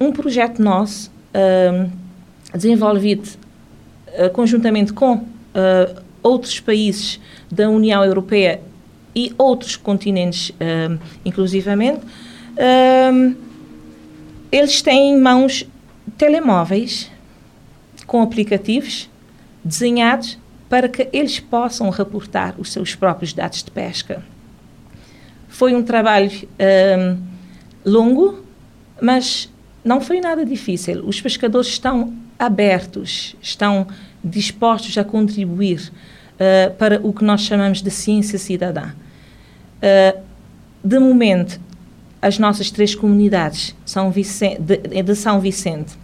um, 0.00 0.06
um 0.06 0.12
projeto 0.12 0.60
nosso 0.62 1.12
um, 1.34 1.90
desenvolvido 2.56 3.28
uh, 4.18 4.30
conjuntamente 4.30 4.92
com 4.92 5.16
uh, 5.16 6.02
outros 6.22 6.58
países 6.58 7.20
da 7.50 7.68
União 7.68 8.02
Europeia 8.02 8.60
e 9.14 9.34
outros 9.36 9.76
continentes, 9.76 10.52
inclusivamente, 11.22 12.00
eles 14.50 14.80
têm 14.80 15.10
em 15.10 15.20
mãos 15.20 15.68
telemóveis 16.16 17.10
com 18.06 18.22
aplicativos 18.22 19.10
desenhados 19.62 20.38
para 20.66 20.88
que 20.88 21.10
eles 21.12 21.38
possam 21.38 21.90
reportar 21.90 22.54
os 22.56 22.72
seus 22.72 22.94
próprios 22.94 23.34
dados 23.34 23.62
de 23.62 23.70
pesca. 23.70 24.24
Foi 25.62 25.76
um 25.76 25.82
trabalho 25.84 26.28
um, 26.98 27.18
longo, 27.84 28.44
mas 29.00 29.48
não 29.84 30.00
foi 30.00 30.20
nada 30.20 30.44
difícil. 30.44 31.06
Os 31.06 31.20
pescadores 31.20 31.68
estão 31.68 32.12
abertos, 32.36 33.36
estão 33.40 33.86
dispostos 34.24 34.98
a 34.98 35.04
contribuir 35.04 35.92
uh, 36.34 36.74
para 36.74 37.00
o 37.00 37.12
que 37.12 37.22
nós 37.22 37.42
chamamos 37.42 37.80
de 37.80 37.92
ciência 37.92 38.40
cidadã. 38.40 38.90
Uh, 39.78 40.20
de 40.82 40.98
momento, 40.98 41.60
as 42.20 42.40
nossas 42.40 42.68
três 42.72 42.96
comunidades 42.96 43.72
São 43.86 44.10
Vicente, 44.10 44.60
de, 44.60 44.78
de, 44.78 45.14
São 45.14 45.38
Vicente, 45.38 45.96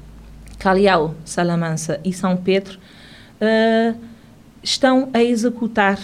Caliau, 0.57 1.17
Salamanca 1.25 2.01
e 2.05 2.13
São 2.13 2.37
Pedro 2.37 2.79
uh, 3.43 3.99
estão 4.63 5.09
a 5.13 5.21
executar 5.21 5.99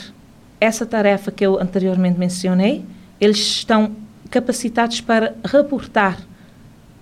essa 0.61 0.85
tarefa 0.85 1.31
que 1.31 1.47
eu 1.47 1.61
anteriormente 1.63 2.19
mencionei. 2.19 2.85
Eles 3.25 3.39
estão 3.39 3.97
capacitados 4.29 5.01
para 5.01 5.35
reportar 5.43 6.21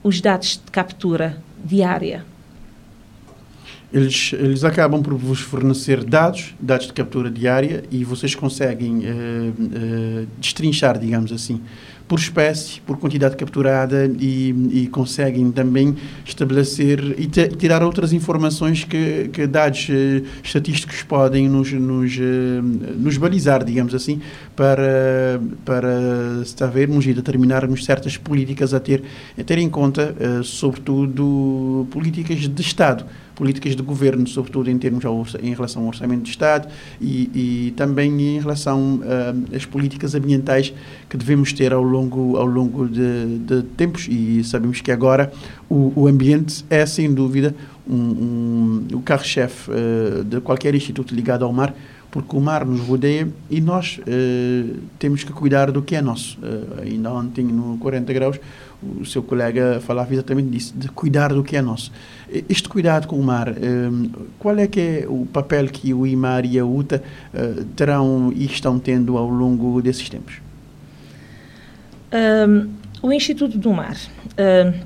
os 0.05 0.21
dados 0.21 0.63
de 0.65 0.71
captura 0.71 1.43
diária. 1.65 2.25
Eles, 3.93 4.33
eles 4.33 4.63
acabam 4.63 5.03
por 5.03 5.15
vos 5.15 5.41
fornecer 5.41 6.05
dados, 6.05 6.55
dados 6.61 6.87
de 6.87 6.93
captura 6.93 7.29
diária, 7.29 7.83
e 7.91 8.05
vocês 8.05 8.37
conseguem 8.37 8.99
uh, 8.99 9.03
uh, 9.03 10.27
destrinchar, 10.39 10.97
digamos 10.97 11.33
assim, 11.33 11.61
por 12.13 12.19
espécie, 12.19 12.79
por 12.83 12.99
quantidade 12.99 13.35
capturada 13.37 14.05
e, 14.21 14.51
e 14.71 14.87
conseguem 14.89 15.51
também 15.51 15.97
estabelecer 16.27 17.01
e 17.19 17.27
tirar 17.27 17.83
outras 17.83 18.13
informações 18.13 18.85
que, 18.85 19.31
que 19.33 19.47
dados 19.47 19.89
uh, 19.89 20.23
estatísticos 20.45 21.03
podem 21.05 21.49
nos, 21.49 21.73
nos, 21.73 22.15
uh, 22.19 22.63
nos 22.99 23.17
balizar, 23.17 23.65
digamos 23.65 23.95
assim, 23.95 24.21
para, 24.55 25.41
para 25.65 26.45
sabermos 26.45 27.07
e 27.07 27.15
determinarmos 27.15 27.83
certas 27.83 28.19
políticas 28.19 28.75
a 28.75 28.81
ter, 28.81 29.03
a 29.39 29.43
ter 29.43 29.57
em 29.57 29.71
conta, 29.71 30.15
uh, 30.15 30.45
sobretudo, 30.45 31.87
políticas 31.91 32.41
de 32.41 32.61
Estado 32.61 33.07
políticas 33.35 33.75
de 33.75 33.83
governo, 33.83 34.27
sobretudo 34.27 34.71
em 34.71 34.79
termos 34.79 35.05
ao, 35.05 35.27
em 35.43 35.55
relação 35.55 35.83
ao 35.83 35.89
orçamento 35.89 36.23
de 36.23 36.31
Estado 36.31 36.69
e, 37.01 37.31
e 37.35 37.71
também 37.73 38.37
em 38.37 38.41
relação 38.41 39.01
às 39.55 39.65
políticas 39.65 40.15
ambientais 40.15 40.73
que 41.09 41.17
devemos 41.17 41.53
ter 41.53 41.73
ao 41.73 41.83
longo 41.83 42.02
ao 42.37 42.47
longo 42.47 42.89
de, 42.89 43.39
de 43.39 43.63
tempos 43.77 44.07
e 44.09 44.43
sabemos 44.45 44.81
que 44.81 44.91
agora 44.91 45.33
o, 45.69 45.93
o 45.95 46.07
ambiente 46.07 46.65
é 46.71 46.85
sem 46.87 47.13
dúvida 47.13 47.55
um, 47.89 47.95
um, 47.95 48.87
o 48.95 49.03
carro-chefe 49.03 49.71
uh, 49.71 50.25
de 50.25 50.41
qualquer 50.41 50.75
instituto 50.75 51.15
ligado 51.15 51.45
ao 51.45 51.53
mar 51.53 51.75
porque 52.13 52.37
o 52.37 52.41
mar 52.41 52.67
nos 52.67 52.81
rodeia 52.83 53.27
e 53.51 53.59
nós 53.59 53.99
uh, 53.99 54.77
temos 54.99 55.25
que 55.25 55.33
cuidar 55.33 55.73
do 55.73 55.81
que 55.81 55.97
é 55.97 56.03
nosso. 56.03 56.39
Uh, 56.41 56.83
ainda 56.83 57.11
ontem, 57.11 57.43
no 57.43 57.79
40 57.79 58.13
Graus, 58.13 58.39
o 58.83 59.07
seu 59.07 59.23
colega 59.23 59.81
falava 59.81 60.13
exatamente 60.13 60.51
disso, 60.51 60.75
de 60.77 60.89
cuidar 60.89 61.33
do 61.33 61.43
que 61.43 61.57
é 61.57 61.63
nosso. 61.63 61.91
Este 62.51 62.69
cuidado 62.69 63.09
com 63.09 63.17
o 63.19 63.23
mar, 63.23 63.49
um, 63.49 64.11
qual 64.39 64.59
é 64.59 64.67
que 64.67 64.81
é 64.81 65.07
o 65.09 65.25
papel 65.25 65.69
que 65.69 65.95
o 65.95 66.07
IMAR 66.07 66.45
e 66.45 66.59
a 66.59 66.67
UTA 66.67 67.03
terão 67.75 68.31
e 68.35 68.45
estão 68.45 68.79
tendo 68.79 69.17
ao 69.17 69.29
longo 69.29 69.81
desses 69.81 70.11
tempos? 70.11 70.35
Um, 72.13 72.71
o 73.03 73.13
Instituto 73.13 73.57
do 73.59 73.73
Mar 73.73 73.97
uh, 73.97 74.81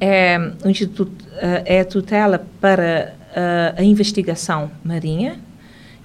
é, 0.00 0.38
o 0.64 0.68
Instituto, 0.68 1.10
uh, 1.10 1.62
é 1.64 1.80
a 1.80 1.84
tutela 1.84 2.44
para 2.60 3.14
a 3.78 3.82
investigação 3.82 4.70
marinha 4.84 5.40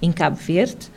em 0.00 0.10
Cabo 0.10 0.36
Verde 0.36 0.88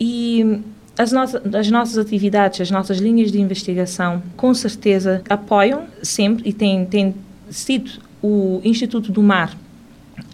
e 0.00 0.62
as, 0.98 1.12
no 1.12 1.20
as 1.20 1.70
nossas 1.70 1.98
atividades, 1.98 2.62
as 2.62 2.70
nossas 2.70 2.96
linhas 2.96 3.30
de 3.30 3.38
investigação, 3.38 4.22
com 4.38 4.54
certeza 4.54 5.22
apoiam 5.28 5.84
sempre 6.02 6.48
e 6.48 6.52
têm, 6.54 6.86
têm 6.86 7.14
sido 7.50 7.90
o 8.22 8.60
Instituto 8.64 9.12
do 9.12 9.22
Mar 9.22 9.56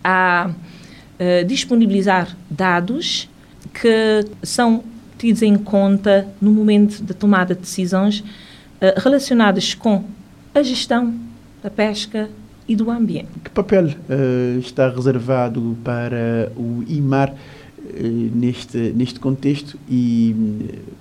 a 0.02 0.50
uh, 0.50 1.44
disponibilizar 1.44 2.36
dados 2.48 3.28
que 3.72 4.24
são 4.42 4.84
tidos 5.24 5.40
em 5.40 5.56
conta 5.56 6.28
no 6.38 6.52
momento 6.52 7.02
da 7.02 7.14
tomada 7.14 7.54
de 7.54 7.62
decisões 7.62 8.20
uh, 8.20 9.00
relacionadas 9.00 9.72
com 9.72 10.04
a 10.54 10.62
gestão 10.62 11.14
da 11.62 11.70
pesca 11.70 12.28
e 12.68 12.76
do 12.76 12.90
ambiente. 12.90 13.28
Que 13.42 13.48
papel 13.48 13.86
uh, 13.86 14.58
está 14.58 14.90
reservado 14.90 15.78
para 15.82 16.52
o 16.54 16.84
IMAR 16.86 17.34
eh, 17.94 18.02
neste, 18.34 18.76
neste 18.94 19.18
contexto 19.18 19.78
e 19.88 20.34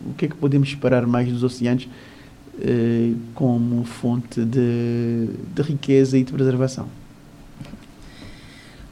o 0.09 0.13
que 0.13 0.25
é 0.25 0.27
que 0.29 0.35
podemos 0.35 0.69
esperar 0.69 1.05
mais 1.05 1.29
dos 1.29 1.43
oceanos 1.43 1.83
uh, 1.83 3.17
como 3.35 3.83
fonte 3.83 4.39
de, 4.45 5.27
de 5.53 5.61
riqueza 5.61 6.17
e 6.17 6.23
de 6.23 6.31
preservação? 6.31 6.87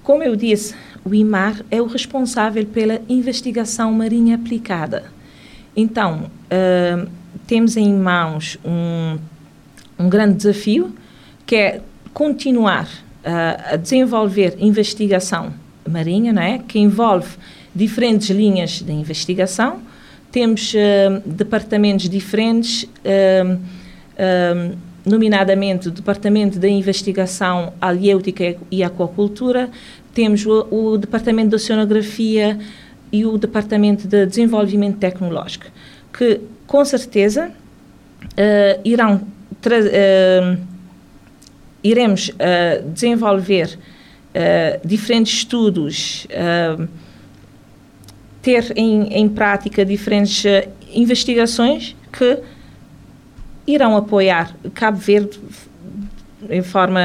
Como 0.03 0.23
eu 0.23 0.35
disse, 0.35 0.75
o 1.05 1.15
IMAR 1.15 1.63
é 1.71 1.81
o 1.81 1.85
responsável 1.85 2.65
pela 2.65 3.01
investigação 3.07 3.93
marinha 3.93 4.35
aplicada. 4.35 5.20
Então, 5.75 6.29
uh, 6.47 7.09
temos 7.47 7.77
em 7.77 7.93
mãos 7.93 8.57
um, 8.63 9.17
um 9.97 10.09
grande 10.09 10.35
desafio, 10.35 10.93
que 11.45 11.55
é 11.55 11.81
continuar 12.13 12.85
uh, 12.85 13.73
a 13.73 13.75
desenvolver 13.75 14.55
investigação 14.59 15.53
marinha, 15.87 16.31
não 16.31 16.41
é? 16.41 16.59
que 16.59 16.79
envolve 16.79 17.29
diferentes 17.73 18.29
linhas 18.29 18.81
de 18.81 18.91
investigação, 18.91 19.81
temos 20.31 20.73
uh, 20.73 21.21
departamentos 21.25 22.09
diferentes, 22.09 22.83
uh, 22.83 23.55
uh, 23.55 24.77
nomeadamente 25.05 25.89
o 25.89 25.91
Departamento 25.91 26.59
da 26.59 26.69
Investigação 26.69 27.73
Aliêutica 27.81 28.55
e 28.69 28.83
Aquacultura, 28.83 29.69
temos 30.13 30.45
o, 30.45 30.67
o 30.71 30.97
Departamento 30.97 31.49
de 31.49 31.55
Oceanografia 31.55 32.57
e 33.11 33.25
o 33.25 33.37
Departamento 33.37 34.07
de 34.07 34.25
Desenvolvimento 34.25 34.97
Tecnológico, 34.97 35.65
que 36.17 36.41
com 36.65 36.83
certeza 36.85 37.51
irão 38.85 39.21
iremos 41.83 42.31
desenvolver 42.93 43.77
diferentes 44.85 45.33
estudos 45.33 46.27
ter 48.41 48.73
em, 48.75 49.13
em 49.13 49.29
prática 49.29 49.85
diferentes 49.85 50.43
uh, 50.43 50.67
investigações 50.93 51.95
que 52.11 52.39
irão 53.67 53.95
apoiar 53.95 54.55
Cabo 54.73 54.97
Verde 54.97 55.39
em 56.49 56.63
forma 56.63 57.01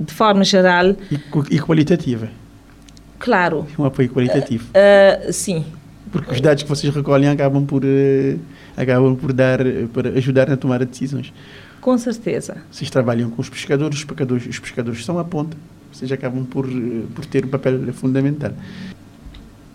de 0.00 0.12
forma 0.12 0.44
geral. 0.44 0.94
E, 1.50 1.58
qualitativa 1.58 2.28
claro. 3.20 3.66
Um 3.78 3.84
apoio 3.84 4.08
qualitativo. 4.10 4.66
Uh, 4.74 5.28
uh, 5.28 5.32
sim. 5.32 5.64
Porque 6.10 6.32
os 6.32 6.40
dados 6.40 6.64
que 6.64 6.68
vocês 6.68 6.92
recolhem 6.92 7.28
acabam 7.28 7.64
por 7.64 7.82
acabam 8.76 9.14
por 9.14 9.32
dar 9.32 9.60
por 9.92 10.08
ajudar 10.08 10.48
na 10.48 10.56
tomada 10.56 10.84
de 10.84 10.90
decisões. 10.90 11.32
Com 11.80 11.96
certeza. 11.96 12.56
Vocês 12.68 12.90
trabalham 12.90 13.30
com 13.30 13.40
os 13.40 13.48
pescadores 13.48 13.98
os 13.98 14.04
pescadores 14.04 14.46
os 14.46 14.58
pescadores 14.58 15.04
são 15.04 15.20
a 15.20 15.24
ponta. 15.24 15.56
Vocês 15.92 16.10
acabam 16.10 16.44
por 16.44 16.66
por 17.14 17.24
ter 17.26 17.44
um 17.44 17.48
papel 17.48 17.92
fundamental 17.92 18.52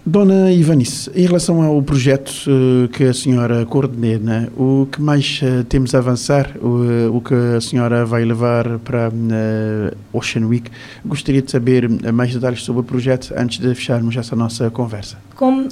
Dona 0.07 0.51
Ivanice, 0.51 1.09
em 1.15 1.25
relação 1.25 1.63
ao 1.63 1.81
projeto 1.81 2.31
uh, 2.47 2.87
que 2.89 3.05
a 3.05 3.13
senhora 3.13 3.65
coordena, 3.65 4.47
o 4.55 4.87
que 4.91 5.01
mais 5.01 5.41
uh, 5.41 5.63
temos 5.63 5.95
a 5.95 5.97
avançar, 5.97 6.55
o, 6.61 7.17
o 7.17 7.19
que 7.19 7.33
a 7.33 7.59
senhora 7.59 8.05
vai 8.05 8.23
levar 8.23 8.77
para 8.79 9.09
uh, 9.09 9.97
Ocean 10.13 10.45
Week, 10.45 10.69
gostaria 11.03 11.41
de 11.41 11.49
saber 11.49 11.89
mais 12.13 12.31
detalhes 12.31 12.61
sobre 12.61 12.81
o 12.81 12.83
projeto 12.83 13.33
antes 13.35 13.57
de 13.57 13.73
fecharmos 13.73 14.15
essa 14.15 14.35
nossa 14.35 14.69
conversa. 14.69 15.17
Como 15.35 15.67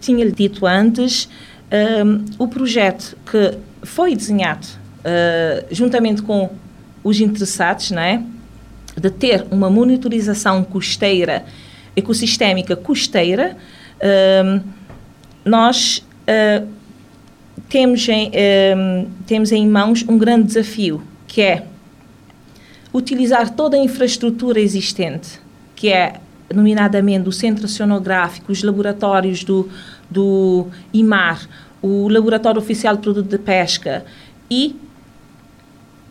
tinha 0.00 0.24
lhe 0.24 0.32
dito 0.32 0.64
antes, 0.64 1.28
o 2.38 2.48
projeto 2.48 3.14
que 3.30 3.58
foi 3.82 4.16
desenhado 4.16 4.66
juntamente 5.70 6.22
com 6.22 6.50
os 7.04 7.20
interessados, 7.20 7.90
não 7.90 8.00
é? 8.00 8.22
de 8.98 9.10
ter 9.10 9.46
uma 9.50 9.70
monitorização 9.70 10.64
costeira 10.64 11.44
ecossistémica 11.96 12.76
costeira, 12.76 13.56
uh, 13.96 14.62
nós 15.44 16.04
uh, 16.22 16.66
temos, 17.68 18.08
em, 18.08 18.28
uh, 18.28 19.10
temos 19.26 19.52
em 19.52 19.66
mãos 19.68 20.04
um 20.08 20.18
grande 20.18 20.46
desafio, 20.46 21.02
que 21.26 21.40
é 21.40 21.64
utilizar 22.92 23.50
toda 23.50 23.76
a 23.76 23.80
infraestrutura 23.80 24.60
existente, 24.60 25.40
que 25.76 25.88
é, 25.88 26.14
nomeadamente, 26.52 27.28
o 27.28 27.32
centro 27.32 27.64
oceanográfico, 27.64 28.50
os 28.50 28.62
laboratórios 28.62 29.44
do 29.44 29.68
do 30.10 30.66
IMAR, 30.92 31.48
o 31.80 32.08
Laboratório 32.08 32.60
Oficial 32.60 32.96
de 32.96 33.02
Produto 33.02 33.28
de 33.28 33.38
Pesca 33.38 34.04
e 34.50 34.76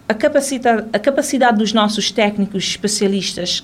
a 0.07 0.13
capacidade, 0.13 0.87
a 0.93 0.97
capacidade 0.97 1.57
dos 1.57 1.73
nossos 1.73 2.09
técnicos 2.09 2.63
especialistas 2.63 3.63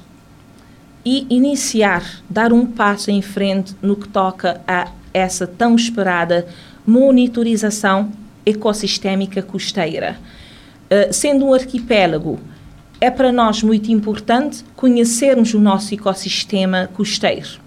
e 1.06 1.28
iniciar, 1.30 2.04
dar 2.28 2.52
um 2.52 2.66
passo 2.66 3.12
em 3.12 3.22
frente 3.22 3.76
no 3.82 3.96
que 3.96 4.08
toca 4.08 4.60
a 4.68 4.88
essa 5.14 5.46
tão 5.46 5.76
esperada 5.76 6.48
monitorização 6.86 8.12
ecossistémica 8.46 9.42
costeira. 9.42 10.18
Uh, 10.86 11.14
sendo 11.14 11.46
um 11.46 11.54
arquipélago, 11.54 12.40
é 13.00 13.10
para 13.12 13.32
nós 13.32 13.62
muito 13.62 13.92
importante 13.92 14.64
conhecermos 14.76 15.54
o 15.54 15.60
nosso 15.60 15.94
ecossistema 15.94 16.90
costeiro. 16.94 17.60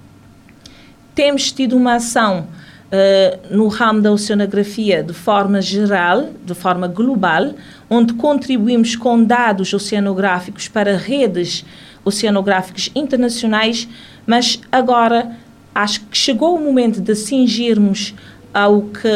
Temos 1.14 1.50
tido 1.52 1.76
uma 1.76 1.94
ação 1.94 2.46
uh, 2.88 3.56
no 3.56 3.68
ramo 3.68 4.00
da 4.00 4.12
oceanografia 4.12 5.02
de 5.02 5.12
forma 5.12 5.60
geral, 5.60 6.30
de 6.44 6.54
forma 6.54 6.88
global, 6.88 7.54
onde 7.90 8.14
contribuímos 8.14 8.96
com 8.96 9.22
dados 9.22 9.72
oceanográficos 9.72 10.68
para 10.68 10.96
redes 10.96 11.64
oceanográficas 12.08 12.90
internacionais, 12.94 13.88
mas 14.26 14.60
agora 14.70 15.36
acho 15.74 16.00
que 16.06 16.16
chegou 16.16 16.56
o 16.56 16.60
momento 16.60 17.00
de 17.00 17.14
cingirmos 17.14 18.14
ao 18.52 18.82
que, 18.82 19.08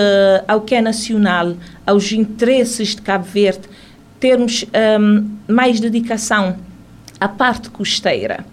ao 0.46 0.60
que 0.60 0.74
é 0.74 0.80
nacional, 0.80 1.56
aos 1.86 2.12
interesses 2.12 2.94
de 2.94 3.02
Cabo 3.02 3.24
Verde, 3.24 3.62
termos 4.20 4.64
um, 5.00 5.30
mais 5.48 5.80
dedicação 5.80 6.56
à 7.18 7.28
parte 7.28 7.70
costeira. 7.70 8.44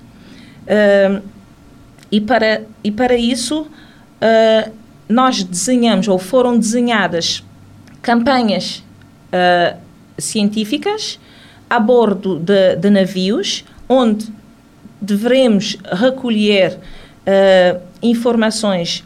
Um, 0.68 1.22
e, 2.12 2.20
para, 2.20 2.64
e 2.84 2.92
para 2.92 3.16
isso, 3.16 3.62
uh, 3.62 4.72
nós 5.08 5.44
desenhamos, 5.44 6.08
ou 6.08 6.18
foram 6.18 6.58
desenhadas, 6.58 7.44
campanhas 8.02 8.84
uh, 9.32 9.78
científicas 10.18 11.20
a 11.70 11.80
bordo 11.80 12.40
de, 12.40 12.76
de, 12.76 12.90
navios, 12.90 13.64
onde 13.90 14.32
devemos 15.02 15.76
recolher 15.92 16.78
uh, 16.78 17.82
informações 18.02 19.04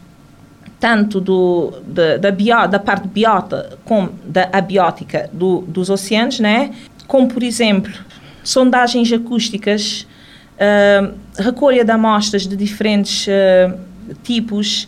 tanto 0.78 1.18
do, 1.18 1.72
da, 1.86 2.18
da, 2.18 2.30
bio, 2.30 2.66
da 2.66 2.78
parte 2.78 3.08
biota 3.08 3.78
como 3.86 4.12
da 4.22 4.50
abiótica 4.52 5.30
do, 5.32 5.62
dos 5.62 5.88
oceanos, 5.88 6.38
né? 6.38 6.74
como, 7.06 7.28
por 7.28 7.42
exemplo, 7.42 7.92
sondagens 8.42 9.10
acústicas, 9.10 10.06
uh, 10.56 11.14
recolha 11.38 11.84
de 11.84 11.90
amostras 11.90 12.46
de 12.46 12.56
diferentes 12.56 13.26
uh, 13.26 14.14
tipos, 14.22 14.86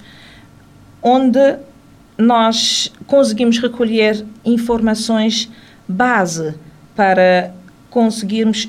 onde 1.02 1.56
nós 2.18 2.92
conseguimos 3.06 3.58
recolher 3.58 4.24
informações 4.44 5.50
base 5.88 6.54
para 6.94 7.54
conseguirmos 7.90 8.68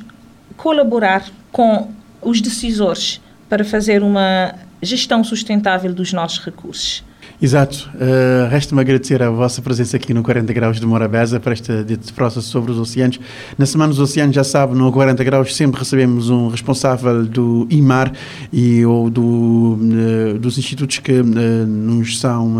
colaborar 0.57 1.25
com 1.51 1.89
os 2.21 2.41
decisores 2.41 3.21
para 3.47 3.63
fazer 3.63 4.03
uma 4.03 4.53
gestão 4.81 5.23
sustentável 5.23 5.93
dos 5.93 6.11
nossos 6.11 6.43
recursos. 6.43 7.03
Exato. 7.39 7.87
Uh, 7.93 8.49
Resta-me 8.49 8.81
agradecer 8.81 9.21
a 9.21 9.29
vossa 9.29 9.61
presença 9.61 9.95
aqui 9.95 10.11
no 10.11 10.23
40 10.23 10.51
Graus 10.53 10.79
de 10.79 10.85
Morabeza 10.87 11.39
para 11.39 11.53
dito 11.53 12.11
processo 12.15 12.47
sobre 12.47 12.71
os 12.71 12.79
oceanos. 12.79 13.19
Na 13.55 13.67
Semana 13.67 13.89
dos 13.89 13.99
Oceanos, 13.99 14.33
já 14.35 14.43
sabe, 14.43 14.73
no 14.73 14.91
40 14.91 15.23
Graus 15.23 15.55
sempre 15.55 15.79
recebemos 15.79 16.31
um 16.31 16.47
responsável 16.47 17.23
do 17.25 17.67
IMAR 17.69 18.11
e 18.51 18.83
ou 18.83 19.07
do, 19.07 19.77
uh, 19.79 20.39
dos 20.39 20.57
institutos 20.57 20.97
que 20.97 21.11
uh, 21.11 21.23
nos 21.23 22.19
são 22.19 22.57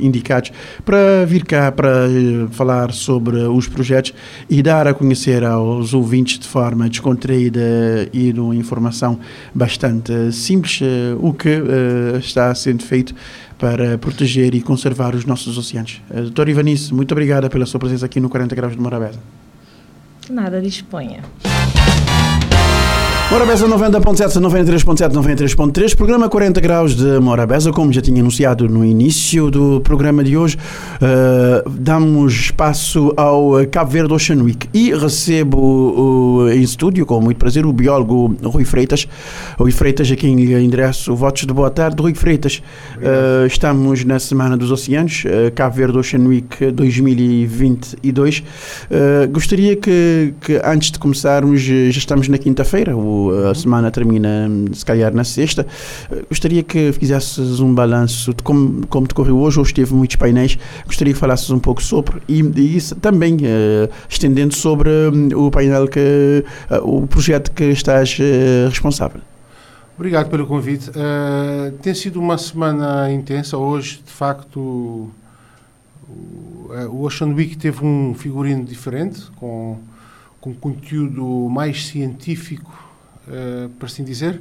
indicados 0.00 0.52
para 0.84 1.24
vir 1.26 1.44
cá 1.44 1.72
para 1.72 2.06
falar 2.52 2.92
sobre 2.92 3.38
os 3.38 3.66
projetos 3.66 4.14
e 4.48 4.62
dar 4.62 4.86
a 4.86 4.94
conhecer 4.94 5.42
aos 5.44 5.94
ouvintes 5.94 6.38
de 6.38 6.46
forma 6.46 6.88
descontraída 6.88 7.60
e 8.12 8.32
de 8.32 8.38
uma 8.38 8.54
informação 8.54 9.18
bastante 9.52 10.30
simples 10.32 10.80
o 11.18 11.32
que 11.32 11.62
está 12.20 12.54
sendo 12.54 12.82
feito 12.84 13.14
para 13.62 13.96
proteger 13.96 14.56
e 14.56 14.60
conservar 14.60 15.14
os 15.14 15.24
nossos 15.24 15.56
oceanos. 15.56 16.02
Uh, 16.10 16.22
Doutora 16.22 16.50
Ivanice, 16.50 16.92
muito 16.92 17.12
obrigada 17.12 17.48
pela 17.48 17.64
sua 17.64 17.78
presença 17.78 18.04
aqui 18.04 18.18
no 18.18 18.28
40 18.28 18.56
Graus 18.56 18.72
de 18.72 18.80
Morabeza. 18.80 19.20
Nada, 20.28 20.60
disponha. 20.60 21.22
Morabeza 23.32 23.66
90.7, 23.66 24.38
93.7, 24.38 25.12
93.3, 25.14 25.96
programa 25.96 26.28
40 26.28 26.60
graus 26.60 26.94
de 26.94 27.18
Morabeza, 27.18 27.72
como 27.72 27.90
já 27.90 28.02
tinha 28.02 28.20
anunciado 28.20 28.68
no 28.68 28.84
início 28.84 29.50
do 29.50 29.80
programa 29.80 30.22
de 30.22 30.36
hoje, 30.36 30.58
uh, 30.96 31.70
damos 31.70 32.34
espaço 32.34 33.10
ao 33.16 33.52
Cabo 33.70 33.90
Verde 33.90 34.12
Ocean 34.12 34.42
Week 34.42 34.68
e 34.74 34.92
recebo 34.92 36.42
uh, 36.42 36.50
em 36.50 36.60
estúdio, 36.60 37.06
com 37.06 37.22
muito 37.22 37.38
prazer, 37.38 37.64
o 37.64 37.72
biólogo 37.72 38.36
Rui 38.44 38.66
Freitas. 38.66 39.08
Rui 39.58 39.72
Freitas, 39.72 40.12
a 40.12 40.14
quem 40.14 40.36
lhe 40.36 40.54
endereço 40.62 41.16
votos 41.16 41.46
de 41.46 41.54
boa 41.54 41.70
tarde. 41.70 42.02
Rui 42.02 42.14
Freitas, 42.14 42.62
uh, 42.98 43.46
estamos 43.46 44.04
na 44.04 44.18
Semana 44.18 44.58
dos 44.58 44.70
Oceanos, 44.70 45.24
Cabo 45.54 45.74
Verde 45.74 45.96
Ocean 45.96 46.26
Week 46.26 46.70
2022. 46.70 48.44
gostaria 49.30 49.74
que, 49.74 50.34
que, 50.38 50.60
antes 50.62 50.90
de 50.90 50.98
começarmos, 50.98 51.62
já 51.62 51.98
estamos 51.98 52.28
na 52.28 52.36
quinta-feira, 52.36 52.94
o 52.94 53.21
a 53.30 53.54
semana 53.54 53.90
termina 53.90 54.48
se 54.72 54.84
calhar 54.84 55.14
na 55.14 55.24
sexta. 55.24 55.66
Gostaria 56.28 56.62
que 56.62 56.92
fizesses 56.92 57.60
um 57.60 57.74
balanço 57.74 58.34
de 58.34 58.42
como, 58.42 58.86
como 58.86 59.06
decorreu 59.06 59.38
hoje. 59.38 59.60
Hoje 59.60 59.74
teve 59.74 59.94
muitos 59.94 60.16
painéis. 60.16 60.58
Gostaria 60.86 61.12
que 61.12 61.18
falasses 61.18 61.50
um 61.50 61.58
pouco 61.58 61.82
sobre 61.82 62.20
e, 62.28 62.40
e 62.40 62.76
isso 62.76 62.94
também 62.96 63.36
uh, 63.36 63.90
estendendo 64.08 64.54
sobre 64.54 64.90
um, 64.90 65.46
o 65.46 65.50
painel 65.50 65.88
que 65.88 66.44
uh, 66.70 66.76
o 66.82 67.06
projeto 67.06 67.52
que 67.52 67.64
estás 67.64 68.18
uh, 68.18 68.68
responsável. 68.68 69.20
Obrigado 69.94 70.30
pelo 70.30 70.46
convite. 70.46 70.90
tem 71.82 71.94
sido 71.94 72.18
uma 72.18 72.36
semana 72.38 73.12
intensa. 73.12 73.56
Hoje, 73.56 74.02
de 74.04 74.10
facto, 74.10 75.10
o, 76.08 77.04
Ocean 77.04 77.28
Week 77.28 77.56
teve 77.56 77.84
um 77.84 78.14
figurino 78.14 78.64
diferente, 78.64 79.20
com, 79.36 79.78
com 80.40 80.54
conteúdo 80.54 81.48
mais 81.50 81.86
científico 81.86 82.72
uh, 83.32 83.68
por 83.70 83.86
assim 83.86 84.04
dizer, 84.04 84.40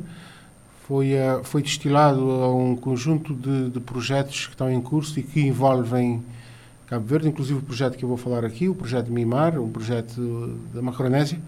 foi, 0.87 1.13
uh, 1.13 1.43
foi 1.43 1.61
destilado 1.61 2.19
a 2.19 2.53
um 2.53 2.75
conjunto 2.75 3.33
de, 3.33 3.69
de, 3.69 3.79
projetos 3.79 4.45
que 4.45 4.53
estão 4.53 4.69
em 4.69 4.81
curso 4.81 5.19
e 5.19 5.23
que 5.23 5.39
envolvem 5.41 6.23
Cabo 6.87 7.05
Verde, 7.05 7.29
inclusive 7.29 7.59
o 7.59 7.61
projeto 7.61 7.97
que 7.97 8.03
eu 8.03 8.09
vou 8.09 8.17
falar 8.17 8.43
aqui, 8.43 8.67
o 8.67 8.75
projeto 8.75 9.11
Mimar, 9.11 9.57
um 9.57 9.69
projeto 9.69 10.59
da 10.73 10.81
Macronésia. 10.81 11.39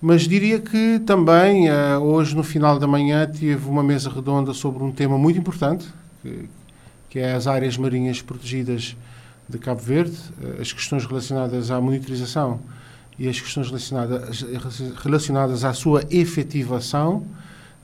Mas 0.00 0.22
diria 0.22 0.58
que 0.58 0.98
também, 1.06 1.70
uh, 1.70 2.00
hoje 2.00 2.34
no 2.34 2.42
final 2.42 2.78
da 2.78 2.86
manhã, 2.88 3.26
tive 3.26 3.68
uma 3.68 3.82
mesa 3.82 4.10
redonda 4.10 4.52
sobre 4.52 4.82
um 4.82 4.90
tema 4.90 5.16
muito 5.16 5.38
importante, 5.38 5.86
que, 6.20 6.48
que 7.08 7.18
é 7.20 7.34
as 7.34 7.46
áreas 7.46 7.76
marinhas 7.76 8.20
protegidas 8.20 8.96
de 9.48 9.58
Cabo 9.58 9.80
Verde, 9.80 10.16
as 10.60 10.72
questões 10.72 11.04
relacionadas 11.04 11.70
à 11.70 11.80
monitorização 11.80 12.60
e 13.22 13.28
as 13.28 13.40
questões 13.40 13.68
relacionadas, 13.68 14.44
relacionadas 15.00 15.64
à 15.64 15.72
sua 15.72 16.02
efetivação. 16.10 17.22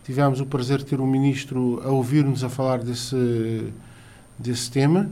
Tivemos 0.04 0.40
o 0.40 0.46
prazer 0.46 0.78
de 0.78 0.86
ter 0.86 1.00
um 1.00 1.06
ministro 1.06 1.80
a 1.84 1.90
ouvir-nos 1.90 2.42
a 2.42 2.48
falar 2.48 2.78
desse, 2.78 3.72
desse 4.36 4.68
tema 4.68 5.08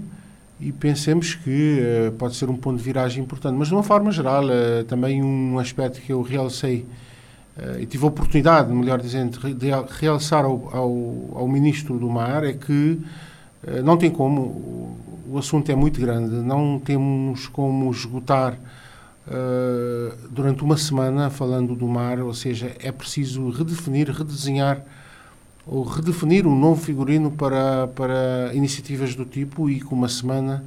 e 0.61 0.72
pensemos 0.72 1.37
que 1.37 1.79
uh, 2.09 2.12
pode 2.14 2.35
ser 2.35 2.51
um 2.51 2.57
ponto 2.57 2.77
de 2.77 2.83
viragem 2.83 3.22
importante. 3.22 3.55
Mas, 3.55 3.68
de 3.68 3.74
uma 3.74 3.85
forma 3.85 4.11
geral, 4.11 4.47
uh, 4.47 4.83
também 4.89 5.22
um 5.22 5.61
aspecto 5.61 6.01
que 6.01 6.12
eu 6.12 6.22
realcei 6.22 6.85
uh, 7.57 7.79
e 7.79 7.87
tive 7.87 8.05
a 8.05 8.09
oportunidade, 8.09 8.72
melhor 8.72 9.01
dizendo, 9.01 9.55
de 9.55 9.68
realçar 10.01 10.45
ao, 10.45 10.68
ao, 10.74 11.39
ao 11.39 11.47
Ministro 11.47 12.01
do 12.01 12.11
Mar 12.11 12.43
é 12.43 12.53
que 12.53 13.01
não 13.85 13.97
tem 13.97 14.11
como, 14.11 14.41
o, 14.41 14.99
o 15.35 15.39
assunto 15.39 15.70
é 15.70 15.77
muito 15.77 16.01
grande, 16.01 16.35
não 16.35 16.81
temos 16.85 17.47
como 17.47 17.89
esgotar 17.93 18.59
uh, 19.27 20.29
durante 20.31 20.62
uma 20.62 20.77
semana 20.77 21.31
falando 21.31 21.74
do 21.74 21.87
mar, 21.87 22.20
ou 22.20 22.35
seja, 22.35 22.74
é 22.79 22.93
preciso 22.93 23.51
redefinir, 23.51 24.11
redesenhar 24.11 24.83
ou 25.66 25.83
redefinir 25.83 26.47
um 26.47 26.57
novo 26.57 26.81
figurino 26.81 27.31
para, 27.31 27.89
para 27.89 28.51
iniciativas 28.55 29.14
do 29.14 29.24
tipo 29.24 29.68
e 29.68 29.81
com 29.81 29.95
uma 29.95 30.09
semana 30.09 30.64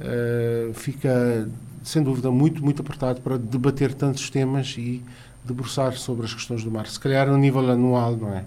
uh, 0.00 0.72
fica, 0.74 1.48
sem 1.82 2.02
dúvida, 2.02 2.30
muito, 2.30 2.62
muito 2.64 2.80
apertado 2.82 3.20
para 3.20 3.36
debater 3.36 3.92
tantos 3.92 4.30
temas 4.30 4.74
e 4.78 5.02
debruçar 5.44 5.92
sobre 5.94 6.26
as 6.26 6.34
questões 6.34 6.64
do 6.64 6.70
mar. 6.70 6.86
Se 6.86 6.98
calhar 6.98 7.28
a 7.28 7.36
nível 7.36 7.70
anual, 7.70 8.16
não 8.16 8.34
é? 8.34 8.44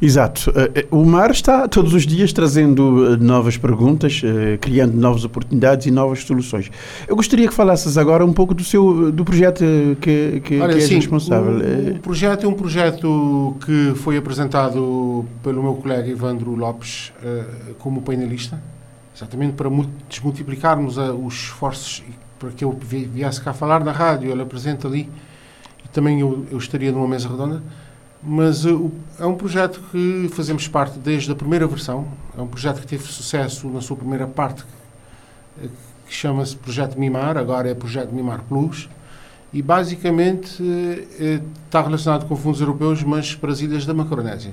Exato. 0.00 0.52
Eh, 0.54 0.86
o 0.90 1.04
mar 1.04 1.30
está 1.30 1.66
todos 1.66 1.92
os 1.92 2.06
dias 2.06 2.32
trazendo 2.32 3.16
novas 3.18 3.56
perguntas, 3.56 4.22
criando 4.60 4.94
novas 4.94 5.24
oportunidades 5.24 5.86
e 5.86 5.90
novas 5.90 6.24
soluções. 6.24 6.70
Eu 7.06 7.16
gostaria 7.16 7.48
que 7.48 7.54
falasses 7.54 7.98
agora 7.98 8.24
um 8.24 8.32
pouco 8.32 8.54
do 8.54 8.62
seu 8.62 9.10
do 9.10 9.24
projeto 9.24 9.64
que, 10.00 10.40
que, 10.44 10.60
Olha, 10.60 10.74
que 10.74 10.80
és 10.80 10.88
sim, 10.88 10.96
responsável. 10.96 11.52
O, 11.52 11.96
o, 11.96 11.98
projeto 11.98 12.46
é 12.46 12.48
um 12.48 12.54
projeto 12.54 13.56
que 13.64 13.92
foi 13.96 14.16
apresentado 14.16 15.24
pelo 15.42 15.62
meu 15.62 15.74
colega 15.74 16.08
Ivandro 16.08 16.54
Lopes 16.54 17.12
como 17.78 18.02
painelista, 18.02 18.60
exatamente 19.16 19.54
para 19.54 19.68
desmultiplicarmos 20.08 20.96
os 20.96 21.34
esforços 21.34 22.02
para 22.38 22.50
que 22.50 22.64
eu 22.64 22.78
viesse 22.80 23.40
cá 23.40 23.52
falar 23.52 23.84
na 23.84 23.92
rádio. 23.92 24.30
Ele 24.30 24.42
apresenta 24.42 24.86
ali 24.86 25.08
e 25.84 25.88
também 25.88 26.20
eu, 26.20 26.46
eu 26.50 26.58
estaria 26.58 26.92
numa 26.92 27.08
mesa 27.08 27.28
redonda. 27.28 27.62
Mas 28.22 28.64
uh, 28.64 28.90
é 29.18 29.26
um 29.26 29.36
projeto 29.36 29.80
que 29.90 30.28
fazemos 30.32 30.66
parte 30.66 30.98
desde 30.98 31.30
a 31.30 31.34
primeira 31.34 31.66
versão. 31.66 32.06
É 32.36 32.40
um 32.40 32.48
projeto 32.48 32.80
que 32.80 32.86
teve 32.86 33.04
sucesso 33.04 33.68
na 33.68 33.80
sua 33.80 33.96
primeira 33.96 34.26
parte, 34.26 34.64
que, 34.64 35.68
que 36.06 36.14
chama-se 36.14 36.56
Projeto 36.56 36.98
Mimar, 36.98 37.36
agora 37.36 37.70
é 37.70 37.74
Projeto 37.74 38.12
Mimar 38.12 38.42
Plus 38.48 38.88
e 39.52 39.62
basicamente 39.62 40.62
eh, 41.18 41.40
está 41.64 41.80
relacionado 41.80 42.26
com 42.26 42.36
fundos 42.36 42.60
europeus, 42.60 43.02
mas 43.02 43.34
para 43.34 43.50
as 43.50 43.60
ilhas 43.60 43.86
da 43.86 43.94
Macronésia. 43.94 44.52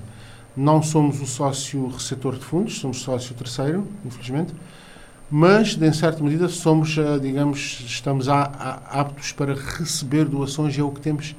Não 0.56 0.82
somos 0.82 1.22
o 1.22 1.26
sócio 1.26 1.88
receptor 1.90 2.38
de 2.38 2.46
fundos, 2.46 2.80
somos 2.80 3.02
sócio 3.02 3.36
terceiro, 3.36 3.86
infelizmente, 4.06 4.54
mas, 5.30 5.78
em 5.82 5.92
certa 5.92 6.24
medida, 6.24 6.48
somos, 6.48 6.98
eh, 6.98 7.20
digamos, 7.20 7.84
estamos 7.86 8.30
aptos 8.30 9.32
para 9.34 9.54
receber 9.54 10.26
doações 10.26 10.78
e 10.78 10.80
é 10.80 10.84
o 10.84 10.92
que 10.92 11.02
temos 11.02 11.36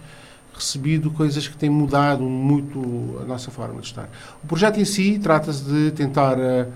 recebido, 0.56 1.10
coisas 1.10 1.46
que 1.46 1.56
têm 1.56 1.70
mudado 1.70 2.22
muito 2.24 3.18
a 3.22 3.24
nossa 3.24 3.50
forma 3.50 3.80
de 3.80 3.86
estar. 3.86 4.08
O 4.42 4.46
projeto 4.46 4.80
em 4.80 4.84
si 4.84 5.18
trata-se 5.18 5.62
de 5.62 5.90
tentar 5.92 6.38
uh, 6.38 6.66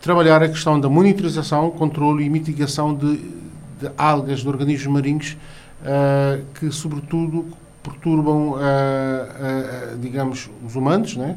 trabalhar 0.00 0.42
a 0.42 0.48
questão 0.48 0.78
da 0.78 0.88
monitorização, 0.88 1.70
controle 1.70 2.24
e 2.24 2.30
mitigação 2.30 2.94
de, 2.94 3.16
de 3.16 3.90
algas, 3.96 4.40
de 4.40 4.48
organismos 4.48 4.92
marinhos 4.92 5.36
uh, 5.82 6.44
que, 6.54 6.70
sobretudo, 6.70 7.46
perturbam, 7.82 8.52
uh, 8.52 9.98
digamos, 10.00 10.50
os 10.64 10.76
humanos, 10.76 11.16
né? 11.16 11.36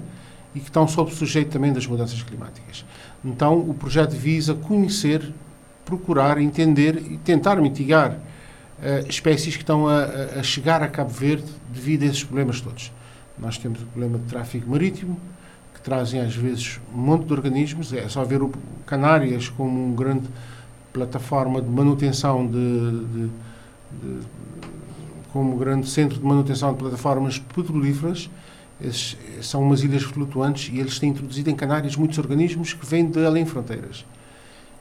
e 0.53 0.59
que 0.59 0.65
estão 0.65 0.87
sob 0.87 1.13
sujeito 1.13 1.49
também 1.49 1.71
das 1.71 1.87
mudanças 1.87 2.21
climáticas. 2.21 2.85
Então, 3.23 3.57
o 3.57 3.73
projeto 3.73 4.11
visa 4.11 4.53
conhecer, 4.53 5.31
procurar, 5.85 6.37
entender 6.39 6.97
e 6.97 7.17
tentar 7.17 7.55
mitigar 7.55 8.17
espécies 9.07 9.55
que 9.55 9.63
estão 9.63 9.87
a, 9.87 10.05
a, 10.39 10.43
chegar 10.43 10.81
a 10.81 10.87
Cabo 10.87 11.09
Verde 11.11 11.45
devido 11.69 12.03
a 12.03 12.05
esses 12.05 12.23
problemas 12.23 12.61
todos. 12.61 12.91
Nós 13.37 13.57
temos 13.57 13.81
o 13.81 13.85
problema 13.85 14.17
de 14.17 14.25
tráfego 14.25 14.69
marítimo, 14.69 15.19
que 15.73 15.81
trazem 15.81 16.21
às 16.21 16.35
vezes 16.35 16.79
um 16.93 16.97
monte 16.97 17.25
de 17.25 17.33
organismos. 17.33 17.93
É 17.93 18.07
só 18.09 18.23
ver 18.23 18.41
o 18.41 18.51
Canárias 18.85 19.49
como 19.49 19.85
uma 19.85 19.95
grande 19.95 20.27
plataforma 20.91 21.61
de 21.61 21.69
manutenção 21.69 22.45
de, 22.45 23.05
de 23.05 23.29
de, 23.91 24.19
como 25.31 25.57
grande 25.57 25.89
centro 25.89 26.19
de 26.19 26.25
manutenção 26.25 26.73
de 26.73 26.79
plataformas 26.79 27.39
petrolíferas. 27.39 28.29
Esses, 28.79 29.17
são 29.41 29.61
umas 29.61 29.83
ilhas 29.83 30.03
flutuantes 30.03 30.71
e 30.73 30.79
eles 30.79 30.97
têm 30.97 31.09
introduzido 31.09 31.49
em 31.49 31.55
Canárias 31.55 31.95
muitos 31.95 32.17
organismos 32.17 32.73
que 32.73 32.85
vêm 32.85 33.09
de 33.09 33.23
além 33.25 33.45
fronteiras. 33.45 34.05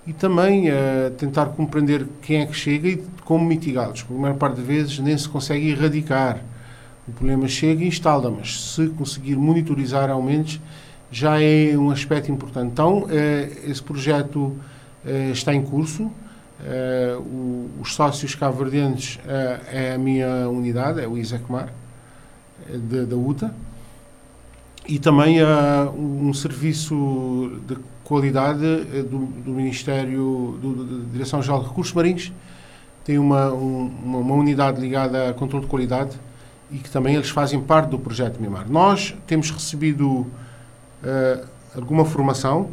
E 0.07 0.13
também 0.13 0.71
uh, 0.71 1.11
tentar 1.17 1.47
compreender 1.47 2.07
quem 2.23 2.41
é 2.41 2.47
que 2.47 2.55
chega 2.55 2.89
e 2.89 3.05
como 3.25 3.45
mitigá-los. 3.45 4.05
A 4.09 4.13
maior 4.13 4.37
parte 4.37 4.57
das 4.57 4.67
vezes 4.67 4.99
nem 4.99 5.17
se 5.17 5.29
consegue 5.29 5.71
erradicar. 5.71 6.43
O 7.07 7.13
problema 7.13 7.47
chega 7.47 7.85
e 7.85 7.89
instala, 7.89 8.31
mas 8.31 8.61
se 8.75 8.89
conseguir 8.89 9.37
monitorizar 9.37 10.11
aumentos, 10.11 10.61
já 11.11 11.41
é 11.41 11.77
um 11.77 11.91
aspecto 11.91 12.31
importante. 12.31 12.73
Então, 12.73 13.05
uh, 13.05 13.09
esse 13.71 13.83
projeto 13.83 14.39
uh, 14.39 15.33
está 15.33 15.55
em 15.55 15.63
curso. 15.63 16.11
O, 17.21 17.71
os 17.81 17.95
sócios 17.95 18.35
cabo-verdianos 18.35 19.19
é 19.73 19.95
a 19.95 19.99
minha 19.99 20.47
unidade, 20.47 21.01
é 21.01 21.09
o 21.09 21.17
Isecmar, 21.17 21.73
é 22.69 23.07
da 23.07 23.17
UTA, 23.17 23.55
e 24.87 24.99
também 24.99 25.41
uh, 25.43 25.91
um 25.97 26.35
serviço 26.35 27.61
de 27.67 27.77
qualidade 28.11 28.61
do, 29.05 29.27
do 29.45 29.53
Ministério, 29.53 30.59
da 30.61 31.13
Direção-Geral 31.13 31.61
de 31.63 31.69
Recursos 31.69 31.95
Marinhos, 31.95 32.33
tem 33.05 33.19
uma, 33.19 33.53
um, 33.53 33.91
uma, 34.05 34.35
unidade 34.35 34.81
ligada 34.81 35.31
a 35.31 35.33
controle 35.33 35.65
de 35.65 35.71
qualidade 35.71 36.19
e 36.71 36.79
que 36.79 36.91
também 36.91 37.15
eles 37.15 37.31
fazem 37.31 37.61
parte 37.61 37.91
do 37.91 37.99
projeto 37.99 38.41
MIMAR. 38.41 38.69
Nós 38.69 39.15
temos 39.27 39.51
recebido 39.51 40.27
alguma 41.75 42.05
formação 42.05 42.71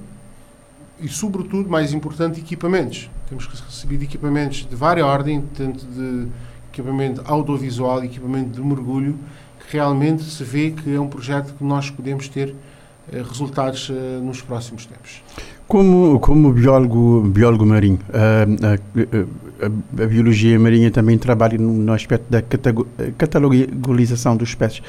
e, 0.99 1.07
sobretudo, 1.07 1.69
mais 1.69 1.93
importante, 1.93 2.39
equipamentos 2.39 3.09
temos 3.27 3.45
recebido 3.45 4.03
equipamentos 4.03 4.65
de 4.65 4.75
várias 4.75 5.05
ordens, 5.05 5.43
tanto 5.53 5.85
de 5.85 6.27
equipamento 6.71 7.21
audiovisual, 7.25 8.03
equipamento 8.03 8.49
de 8.51 8.61
mergulho, 8.61 9.19
que 9.59 9.75
realmente 9.75 10.23
se 10.23 10.43
vê 10.43 10.71
que 10.71 10.95
é 10.95 10.99
um 10.99 11.07
projeto 11.07 11.53
que 11.53 11.63
nós 11.63 11.89
podemos 11.89 12.29
ter 12.29 12.49
eh, 12.49 12.53
resultados 13.11 13.89
eh, 13.89 14.19
nos 14.21 14.41
próximos 14.41 14.85
tempos. 14.85 15.21
Como, 15.67 16.19
como 16.21 16.53
biólogo, 16.53 17.21
biólogo 17.21 17.65
marinho, 17.65 17.99
a, 19.61 19.65
a, 19.65 20.01
a, 20.01 20.03
a, 20.03 20.07
biologia 20.07 20.59
marinha 20.59 20.91
também 20.91 21.17
trabalha 21.17 21.57
no 21.57 21.93
aspecto 21.93 22.25
da 22.29 22.41
catalogalização 23.17 24.35
dos 24.37 24.49
espécies. 24.49 24.81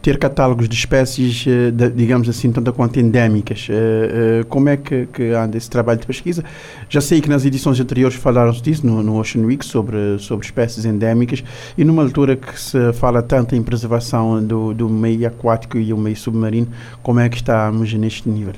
ter 0.00 0.18
catálogos 0.18 0.68
de 0.68 0.74
espécies, 0.74 1.44
eh, 1.46 1.70
de, 1.70 1.90
digamos 1.90 2.28
assim, 2.28 2.50
tanto 2.52 2.72
quanto 2.72 2.98
endémicas. 2.98 3.68
Eh, 3.70 4.40
eh, 4.40 4.44
como 4.48 4.68
é 4.68 4.76
que, 4.76 5.06
que, 5.06 5.30
anda 5.32 5.56
esse 5.56 5.70
trabalho 5.70 6.00
de 6.00 6.06
pesquisa? 6.06 6.44
Já 6.88 7.00
sei 7.00 7.20
que 7.20 7.28
nas 7.28 7.44
edições 7.44 7.78
anteriores 7.80 8.16
falaram-se 8.16 8.62
disso, 8.62 8.86
no, 8.86 9.02
no 9.02 9.18
Ocean 9.18 9.42
Week, 9.42 9.64
sobre, 9.64 10.18
sobre 10.18 10.46
espécies 10.46 10.84
endémicas, 10.84 11.42
e 11.76 11.84
numa 11.84 12.02
altura 12.02 12.36
que 12.36 12.58
se 12.58 12.92
fala 12.94 13.22
tanto 13.22 13.54
em 13.54 13.62
preservação 13.62 14.42
do, 14.42 14.74
do 14.74 14.88
meio 14.88 15.26
aquático 15.26 15.78
e 15.78 15.92
o 15.92 15.96
meio 15.96 16.16
submarino, 16.16 16.68
como 17.02 17.20
é 17.20 17.28
que 17.28 17.36
estamos 17.36 17.92
neste 17.94 18.28
nível? 18.28 18.54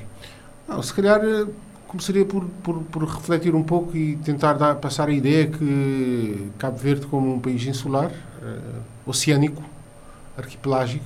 Não, 0.67 0.81
se 0.81 0.93
calhar 0.93 1.21
eh, 1.23 1.45
começaria 1.87 2.25
por, 2.25 2.45
por, 2.63 2.79
por, 2.83 3.03
refletir 3.03 3.55
um 3.55 3.63
pouco 3.63 3.95
e 3.95 4.15
tentar 4.17 4.53
dar, 4.53 4.75
passar 4.75 5.09
a 5.09 5.11
ideia 5.11 5.47
que 5.47 6.51
Cabo 6.57 6.77
Verde, 6.77 7.05
como 7.07 7.35
um 7.35 7.39
país 7.39 7.65
insular, 7.65 8.11
uh, 8.11 8.81
oceânico, 9.05 9.63
arquipelágico, 10.37 11.05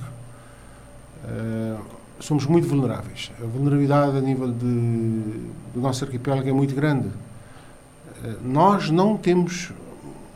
uh, 1.24 1.80
somos 2.18 2.46
muito 2.46 2.66
vulneráveis. 2.66 3.30
A 3.42 3.46
vulnerabilidade 3.46 4.16
a 4.16 4.20
nível 4.20 4.50
de, 4.50 4.64
do 5.74 5.80
nosso 5.80 6.04
arquipélago 6.04 6.48
é 6.48 6.52
muito 6.52 6.74
grande. 6.74 7.08
Uh, 7.08 8.36
nós 8.42 8.90
não 8.90 9.16
temos 9.16 9.72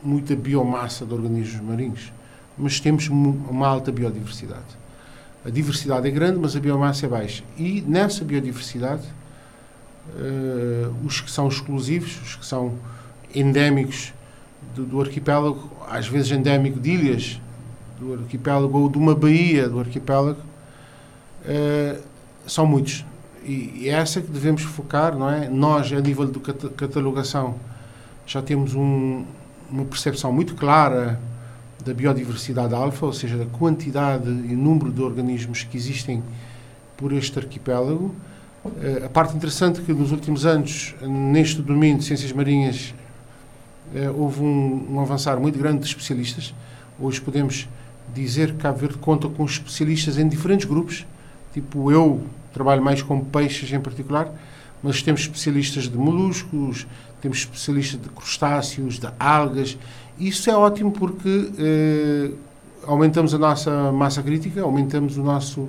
muita 0.03 0.35
biomassa 0.35 1.05
de 1.05 1.13
organismos 1.13 1.61
marinhos, 1.61 2.13
mas 2.57 2.79
temos 2.79 3.07
uma 3.09 3.67
alta 3.67 3.91
biodiversidade. 3.91 4.85
A 5.43 5.49
diversidade 5.49 6.07
é 6.07 6.11
grande, 6.11 6.39
mas 6.39 6.55
a 6.55 6.59
biomassa 6.59 7.05
é 7.05 7.09
baixa. 7.09 7.43
E 7.57 7.81
nessa 7.81 8.23
biodiversidade, 8.23 9.03
os 11.05 11.21
que 11.21 11.29
são 11.29 11.47
exclusivos, 11.47 12.21
os 12.21 12.35
que 12.35 12.45
são 12.45 12.73
endémicos 13.33 14.13
do, 14.73 14.85
do, 14.85 15.01
arquipélago, 15.01 15.69
às 15.89 16.07
vezes 16.07 16.31
endémico 16.31 16.79
de 16.79 16.91
ilhas 16.91 17.41
do 17.99 18.13
arquipélago 18.13 18.77
ou 18.77 18.89
de 18.89 18.97
uma 18.97 19.15
baía 19.15 19.69
do 19.69 19.79
arquipélago, 19.79 20.39
uh, 21.45 22.01
são 22.47 22.65
muitos. 22.65 23.05
E, 23.43 23.81
e 23.81 23.89
é 23.89 23.93
essa 23.93 24.21
que 24.21 24.31
devemos 24.31 24.63
focar, 24.63 25.17
não 25.17 25.29
é? 25.29 25.47
Nós, 25.49 25.91
a 25.91 25.99
nível 25.99 26.25
de 26.25 26.39
catalogação, 26.39 27.55
já 28.25 28.41
temos 28.41 28.73
um, 28.73 29.23
uma 29.69 29.85
percepção 29.85 30.31
muito 30.31 30.55
clara 30.55 31.19
da 31.83 31.93
biodiversidade 31.93 32.73
alfa, 32.73 33.05
ou 33.05 33.13
seja, 33.13 33.37
da 33.37 33.45
quantidade 33.45 34.27
e 34.27 34.55
número 34.55 34.91
de 34.91 35.01
organismos 35.01 35.63
que 35.63 35.77
existem 35.77 36.23
por 36.97 37.13
este 37.13 37.37
arquipélago. 37.37 38.15
Uh, 38.65 39.05
a 39.05 39.09
parte 39.09 39.35
interessante 39.35 39.79
é 39.79 39.83
que 39.83 39.93
nos 39.93 40.11
últimos 40.11 40.45
anos, 40.45 40.95
neste 41.01 41.61
domínio 41.61 41.99
de 41.99 42.05
ciências 42.05 42.31
marinhas, 42.31 42.95
uh, 43.93 44.19
houve 44.19 44.41
um, 44.41 44.87
um, 44.93 44.99
avançar 44.99 45.39
muito 45.39 45.59
grande 45.59 45.79
de 45.79 45.85
especialistas. 45.85 46.53
Hoje 46.99 47.21
podemos 47.21 47.69
dizer 48.13 48.53
que 48.53 48.57
Cabo 48.57 48.79
Verde 48.79 48.97
conta 48.97 49.29
com 49.29 49.45
especialistas 49.45 50.17
em 50.17 50.27
diferentes 50.27 50.65
grupos, 50.65 51.05
tipo 51.53 51.91
eu 51.91 52.23
trabalho 52.53 52.81
mais 52.81 53.03
com 53.03 53.19
peixes 53.19 53.71
em 53.71 53.79
particular, 53.79 54.33
mas 54.81 55.01
temos 55.01 55.21
especialistas 55.21 55.83
de 55.83 55.97
moluscos, 55.97 56.87
temos 57.21 57.39
especialistas 57.39 58.01
de 58.01 58.09
crustáceos, 58.09 58.99
de 58.99 59.07
algas, 59.19 59.77
isso 60.17 60.49
é 60.49 60.55
ótimo 60.55 60.91
porque 60.91 61.51
eh, 61.57 62.31
aumentamos 62.87 63.33
a 63.33 63.37
nossa 63.37 63.91
massa 63.91 64.23
crítica, 64.23 64.61
aumentamos 64.61 65.17
o 65.17 65.23
nosso 65.23 65.67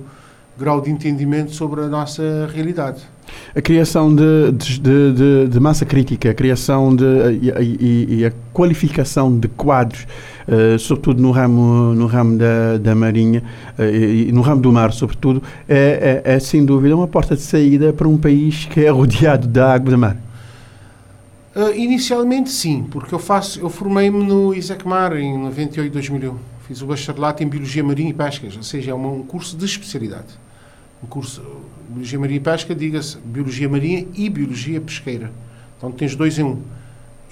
grau 0.57 0.81
de 0.81 0.89
entendimento 0.89 1.53
sobre 1.53 1.81
a 1.81 1.87
nossa 1.87 2.49
realidade. 2.53 3.01
A 3.55 3.61
criação 3.61 4.13
de, 4.13 4.51
de, 4.53 4.79
de, 4.79 5.47
de 5.49 5.59
massa 5.59 5.85
crítica, 5.85 6.31
a 6.31 6.33
criação 6.33 6.95
de, 6.95 7.05
e, 7.41 7.49
e, 7.79 8.19
e 8.19 8.25
a 8.25 8.31
qualificação 8.53 9.37
de 9.37 9.47
quadros, 9.47 10.07
uh, 10.47 10.79
sobretudo 10.79 11.21
no 11.21 11.31
ramo, 11.31 11.93
no 11.93 12.07
ramo 12.07 12.37
da, 12.37 12.77
da 12.77 12.95
marinha 12.95 13.43
uh, 13.77 13.83
e 13.83 14.31
no 14.31 14.41
ramo 14.41 14.61
do 14.61 14.71
mar, 14.71 14.91
sobretudo, 14.93 15.43
é, 15.67 16.21
é, 16.25 16.33
é, 16.35 16.39
sem 16.39 16.65
dúvida 16.65 16.95
uma 16.95 17.07
porta 17.07 17.35
de 17.35 17.41
saída 17.41 17.93
para 17.93 18.07
um 18.07 18.17
país 18.17 18.65
que 18.65 18.85
é 18.85 18.89
rodeado 18.89 19.47
da 19.47 19.73
água 19.73 19.91
do 19.91 19.97
mar. 19.97 20.17
Uh, 21.55 21.73
inicialmente 21.75 22.49
sim, 22.51 22.85
porque 22.89 23.13
eu 23.13 23.19
faço, 23.19 23.59
eu 23.59 23.69
formei-me 23.69 24.23
no 24.23 24.53
ISECMAR 24.53 25.17
em 25.17 25.37
98, 25.37 25.91
2001. 25.91 26.35
Fiz 26.67 26.81
o 26.81 26.85
bacharelato 26.85 27.43
em 27.43 27.47
Biologia 27.47 27.83
Marinha 27.83 28.09
e 28.09 28.13
Pescas, 28.13 28.55
ou 28.55 28.63
seja, 28.63 28.91
é 28.91 28.93
um 28.93 29.23
curso 29.23 29.57
de 29.57 29.65
especialidade. 29.65 30.46
Um 31.03 31.07
curso 31.07 31.41
Biologia 31.89 32.19
Marinha 32.19 32.37
e 32.37 32.41
Pesca, 32.41 32.75
diga-se 32.75 33.17
Biologia 33.19 33.69
Marinha 33.69 34.07
e 34.13 34.29
Biologia 34.29 34.81
Pesqueira. 34.81 35.31
Então 35.77 35.91
tens 35.91 36.15
dois 36.15 36.37
em 36.39 36.43
um. 36.43 36.61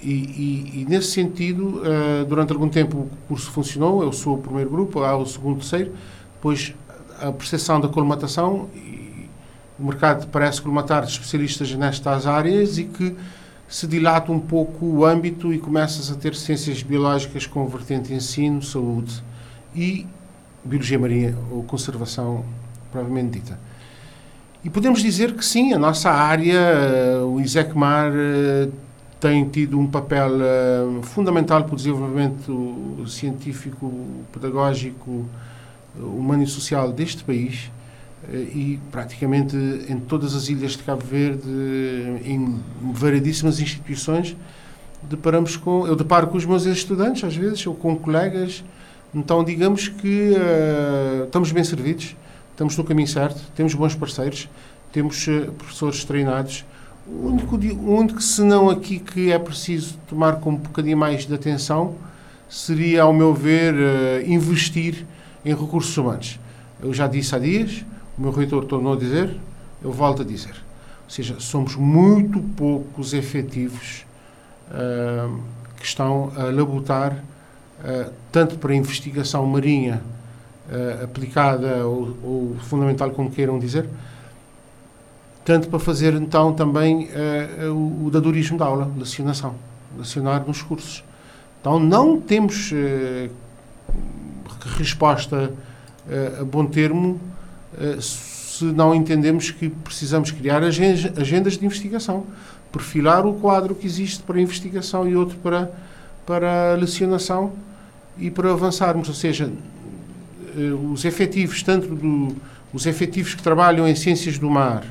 E, 0.02 0.12
e, 0.12 0.80
e 0.82 0.86
nesse 0.88 1.08
sentido, 1.08 1.80
uh, 1.80 2.24
durante 2.26 2.52
algum 2.52 2.68
tempo 2.68 2.98
o 2.98 3.10
curso 3.28 3.50
funcionou, 3.50 4.02
eu 4.02 4.12
sou 4.12 4.34
o 4.34 4.38
primeiro 4.38 4.70
grupo, 4.70 5.02
há 5.02 5.16
o 5.16 5.26
segundo, 5.26 5.58
terceiro, 5.58 5.92
depois 6.34 6.74
a 7.20 7.32
percepção 7.32 7.80
da 7.80 7.88
colmatação, 7.88 8.68
e 8.74 9.28
o 9.78 9.84
mercado 9.84 10.26
parece 10.28 10.60
colmatar 10.60 11.04
especialistas 11.04 11.72
nestas 11.74 12.26
áreas 12.26 12.78
e 12.78 12.84
que 12.84 13.16
se 13.68 13.86
dilata 13.86 14.30
um 14.30 14.38
pouco 14.38 14.86
o 14.86 15.04
âmbito 15.04 15.52
e 15.52 15.58
começas 15.58 16.10
a 16.10 16.14
ter 16.14 16.34
ciências 16.34 16.82
biológicas 16.82 17.46
com 17.46 17.66
vertente 17.66 18.12
ensino, 18.12 18.62
saúde 18.62 19.22
e 19.74 20.06
biologia 20.64 20.98
marinha 20.98 21.36
ou 21.50 21.62
conservação 21.64 22.44
provavelmente 22.96 23.38
dita. 23.38 23.58
E 24.64 24.70
podemos 24.70 25.02
dizer 25.02 25.34
que 25.34 25.44
sim, 25.44 25.72
a 25.72 25.78
nossa 25.78 26.10
área, 26.10 26.58
eh, 26.58 27.18
o 27.18 27.40
ISECMAR, 27.40 28.10
eh, 28.12 28.68
tem 29.20 29.48
tido 29.48 29.78
um 29.78 29.86
papel 29.86 30.30
eh, 30.40 31.02
fundamental 31.02 31.64
para 31.64 31.74
o 31.74 31.76
desenvolvimento 31.76 33.04
científico, 33.06 33.92
pedagógico, 34.32 35.26
humano 35.98 36.42
e 36.42 36.46
social 36.46 36.92
deste 36.92 37.24
país 37.24 37.70
e 38.32 38.78
praticamente 38.90 39.56
em 39.88 39.98
todas 39.98 40.34
as 40.34 40.48
ilhas 40.48 40.72
de 40.72 40.82
Cabo 40.82 41.02
Verde, 41.02 41.48
em 42.24 42.60
variedíssimas 42.92 43.60
instituições, 43.60 44.36
deparamos 45.02 45.56
com, 45.56 45.86
eu 45.86 45.96
deparo 45.96 46.26
com 46.26 46.36
os 46.36 46.44
meus 46.44 46.66
estudantes 46.66 47.24
às 47.24 47.34
vezes, 47.34 47.66
ou 47.66 47.74
com 47.74 47.96
colegas, 47.96 48.62
então 49.14 49.42
digamos 49.42 49.88
que 49.88 50.32
uh, 50.32 51.24
estamos 51.24 51.52
bem 51.52 51.64
servidos, 51.64 52.16
estamos 52.56 52.74
no 52.74 52.84
caminho 52.84 53.06
certo, 53.06 53.38
temos 53.54 53.74
bons 53.74 53.94
parceiros, 53.94 54.48
temos 54.90 55.26
uh, 55.26 55.52
professores 55.52 56.04
treinados. 56.06 56.64
O 57.06 57.28
único, 57.28 57.56
único 57.56 58.22
senão 58.22 58.70
aqui 58.70 58.98
que 58.98 59.30
é 59.30 59.38
preciso 59.38 59.98
tomar 60.08 60.36
com 60.36 60.52
um 60.52 60.56
bocadinho 60.56 60.96
mais 60.96 61.26
de 61.26 61.34
atenção 61.34 61.94
seria, 62.48 63.02
ao 63.02 63.12
meu 63.12 63.34
ver, 63.34 63.74
uh, 63.74 64.26
investir 64.26 65.04
em 65.44 65.54
recursos 65.54 65.94
humanos. 65.98 66.40
Eu 66.82 66.94
já 66.94 67.06
disse 67.06 67.34
há 67.34 67.38
dias, 67.38 67.84
o 68.16 68.22
meu 68.22 68.30
reitor 68.30 68.64
tornou 68.64 68.94
a 68.94 68.96
dizer, 68.96 69.36
eu 69.82 69.92
volto 69.92 70.22
a 70.22 70.24
dizer. 70.24 70.54
Ou 71.04 71.10
seja, 71.10 71.36
somos 71.38 71.76
muito 71.76 72.40
poucos 72.56 73.12
efetivos 73.12 74.06
uh, 74.70 75.38
que 75.76 75.84
estão 75.84 76.32
a 76.34 76.44
labutar, 76.44 77.22
tanto 78.32 78.56
para 78.56 78.72
a 78.72 78.74
investigação 78.74 79.44
marinha 79.46 80.02
uh, 80.70 81.04
aplicada 81.04 81.86
ou, 81.86 82.16
ou, 82.22 82.56
fundamental, 82.60 83.10
como 83.10 83.30
queiram 83.30 83.58
dizer, 83.58 83.88
tanto 85.44 85.68
para 85.68 85.78
fazer 85.78 86.14
então 86.14 86.52
também 86.52 87.08
o, 87.70 88.06
o 88.06 88.10
dadorismo 88.10 88.58
da 88.58 88.64
aula, 88.64 88.90
lecionação, 88.98 89.54
lecionar 89.96 90.44
nos 90.44 90.60
cursos. 90.60 91.04
Então 91.60 91.78
não 91.78 92.20
temos 92.20 92.72
resposta 94.76 95.52
a 96.40 96.44
bom 96.44 96.66
termo 96.66 97.20
se 98.00 98.64
não 98.64 98.94
entendemos 98.94 99.50
que 99.50 99.68
precisamos 99.68 100.30
criar 100.30 100.62
agendas 100.64 101.58
de 101.58 101.64
investigação, 101.64 102.24
perfilar 102.72 103.26
o 103.26 103.34
quadro 103.34 103.74
que 103.74 103.86
existe 103.86 104.22
para 104.22 104.40
investigação 104.40 105.06
e 105.06 105.14
outro 105.14 105.36
para, 105.38 105.70
para 106.24 106.74
lecionação 106.74 107.52
e 108.18 108.30
para 108.30 108.50
avançarmos, 108.50 109.08
ou 109.08 109.14
seja, 109.14 109.50
os 110.92 111.04
efetivos, 111.04 111.62
tanto 111.62 111.94
do, 111.94 112.36
os 112.72 112.86
efetivos 112.86 113.34
que 113.34 113.42
trabalham 113.42 113.86
em 113.86 113.94
ciências 113.94 114.38
do 114.38 114.50
mar, 114.50 114.84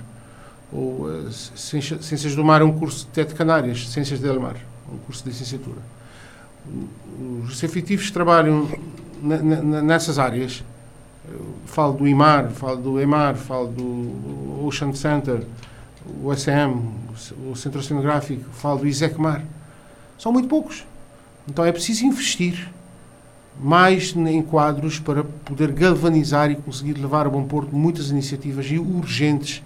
ou 0.71 1.05
uh, 1.05 1.31
ciências 1.31 2.35
do 2.35 2.43
mar 2.43 2.61
é 2.61 2.63
um 2.63 2.77
curso 2.77 3.05
de 3.05 3.11
Tete 3.11 3.33
Canárias, 3.33 3.89
ciências 3.89 4.19
del 4.19 4.39
mar, 4.39 4.55
um 4.91 4.97
curso 4.97 5.23
de 5.23 5.29
licenciatura. 5.29 5.81
Os 7.43 7.61
efetivos 7.63 8.07
que 8.07 8.13
trabalham 8.13 8.67
nessas 9.21 10.17
áreas 10.17 10.63
falo 11.65 11.93
do 11.93 12.07
IMAR, 12.07 12.49
falo 12.51 12.77
do 12.77 12.99
EMAR, 12.99 13.35
falo 13.35 13.67
do 13.67 14.65
Ocean 14.65 14.93
Center, 14.93 15.43
o 16.23 16.33
SM, 16.33 16.73
o 17.49 17.55
Centro 17.55 17.79
Oceanográfico, 17.79 18.43
falo 18.51 18.79
do 18.79 18.87
ISECMAR. 18.87 19.43
São 20.17 20.31
muito 20.31 20.47
poucos. 20.47 20.85
Então 21.47 21.65
é 21.65 21.71
preciso 21.71 22.05
investir 22.05 22.69
mais 23.59 24.15
em 24.15 24.41
quadros 24.41 24.99
para 24.99 25.23
poder 25.23 25.71
galvanizar 25.71 26.51
e 26.51 26.55
conseguir 26.55 26.93
levar 26.93 27.25
a 27.25 27.29
bom 27.29 27.43
porto 27.43 27.75
muitas 27.75 28.09
iniciativas 28.09 28.69
urgentes 28.71 29.63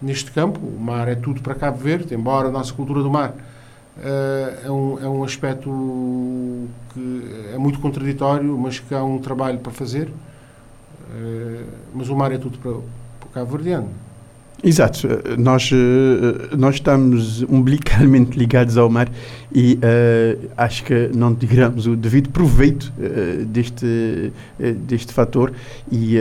neste 0.00 0.30
campo. 0.32 0.60
O 0.60 0.80
mar 0.80 1.08
é 1.08 1.14
tudo 1.14 1.40
para 1.40 1.54
Cabo 1.54 1.78
Verde, 1.78 2.14
embora 2.14 2.48
a 2.48 2.50
nossa 2.50 2.72
cultura 2.72 3.02
do 3.02 3.10
mar 3.10 3.30
uh, 3.30 4.66
é, 4.66 4.70
um, 4.70 4.98
é 5.04 5.08
um 5.08 5.24
aspecto 5.24 6.68
que 6.94 7.24
é 7.54 7.58
muito 7.58 7.78
contraditório, 7.80 8.56
mas 8.56 8.78
que 8.78 8.94
há 8.94 9.02
um 9.02 9.18
trabalho 9.18 9.58
para 9.58 9.72
fazer. 9.72 10.10
Eh, 11.10 11.64
mas 11.94 12.08
o 12.08 12.16
mar 12.16 12.32
é 12.32 12.38
tudo 12.38 12.58
para, 12.58 12.72
para 12.72 13.28
o 13.28 13.30
Cabo 13.32 13.52
Verdeano. 13.52 13.88
Exato, 14.62 15.06
nós, 15.38 15.70
eh, 15.72 16.56
nós 16.56 16.74
estamos 16.76 17.42
umbilicalmente 17.48 18.36
ligados 18.36 18.76
ao 18.76 18.90
mar 18.90 19.08
e 19.54 19.74
uh, 19.74 20.50
acho 20.56 20.82
que 20.82 21.10
não 21.14 21.32
tiramos 21.32 21.86
o 21.86 21.94
devido 21.94 22.28
proveito 22.30 22.92
uh, 22.98 23.44
deste, 23.44 24.32
uh, 24.58 24.72
deste 24.74 25.12
fator 25.12 25.52
e, 25.90 26.16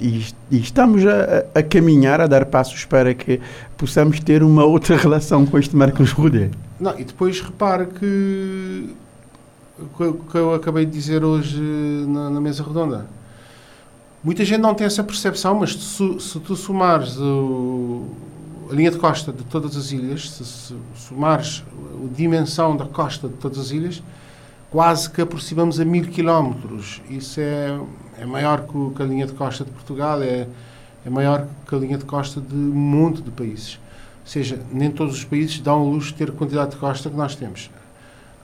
e, 0.00 0.26
e 0.50 0.58
estamos 0.58 1.06
a, 1.06 1.44
a, 1.54 1.62
caminhar, 1.62 2.20
a 2.20 2.26
dar 2.26 2.44
passos 2.46 2.84
para 2.84 3.14
que 3.14 3.40
possamos 3.78 4.18
ter 4.18 4.42
uma 4.42 4.64
outra 4.64 4.96
relação 4.98 5.46
com 5.46 5.56
este 5.56 5.76
mar 5.76 5.92
que 5.92 6.00
nos 6.00 6.10
rodeia. 6.10 6.50
Não, 6.80 6.98
e 6.98 7.04
depois 7.04 7.40
repare 7.40 7.86
que 7.86 8.90
o 9.78 10.12
que 10.12 10.36
eu 10.36 10.54
acabei 10.54 10.84
de 10.84 10.92
dizer 10.92 11.24
hoje 11.24 11.60
na, 11.60 12.30
na 12.30 12.40
mesa 12.40 12.64
redonda 12.64 13.06
Muita 14.24 14.42
gente 14.42 14.60
não 14.62 14.74
tem 14.74 14.86
essa 14.86 15.04
percepção, 15.04 15.54
mas 15.54 15.74
se, 15.74 16.18
se 16.18 16.40
tu 16.40 16.56
somares 16.56 17.18
o, 17.18 18.08
a 18.70 18.74
linha 18.74 18.90
de 18.90 18.96
costa 18.96 19.30
de 19.30 19.44
todas 19.44 19.76
as 19.76 19.92
ilhas, 19.92 20.30
se, 20.30 20.42
se 20.46 20.74
somares 20.96 21.62
a 22.02 22.14
dimensão 22.16 22.74
da 22.74 22.86
costa 22.86 23.28
de 23.28 23.34
todas 23.34 23.58
as 23.58 23.70
ilhas, 23.70 24.02
quase 24.70 25.10
que 25.10 25.20
aproximamos 25.20 25.78
a 25.78 25.84
mil 25.84 26.06
quilómetros. 26.06 27.02
Isso 27.10 27.38
é, 27.38 27.78
é 28.18 28.24
maior 28.24 28.66
que, 28.66 29.02
a 29.02 29.04
linha 29.04 29.26
de 29.26 29.34
costa 29.34 29.62
de 29.62 29.70
Portugal, 29.70 30.22
é, 30.22 30.48
é 31.04 31.10
maior 31.10 31.46
que 31.68 31.74
a 31.74 31.78
linha 31.78 31.98
de 31.98 32.06
costa 32.06 32.40
de 32.40 32.54
um 32.54 32.74
monte 32.74 33.20
de 33.20 33.30
países. 33.30 33.78
Ou 34.22 34.26
seja, 34.26 34.58
nem 34.72 34.90
todos 34.90 35.16
os 35.16 35.24
países 35.24 35.60
dão 35.60 35.82
o 35.82 35.90
luxo 35.90 36.12
de 36.12 36.14
ter 36.14 36.30
a 36.30 36.32
quantidade 36.32 36.70
de 36.70 36.76
costa 36.78 37.10
que 37.10 37.16
nós 37.16 37.36
temos. 37.36 37.70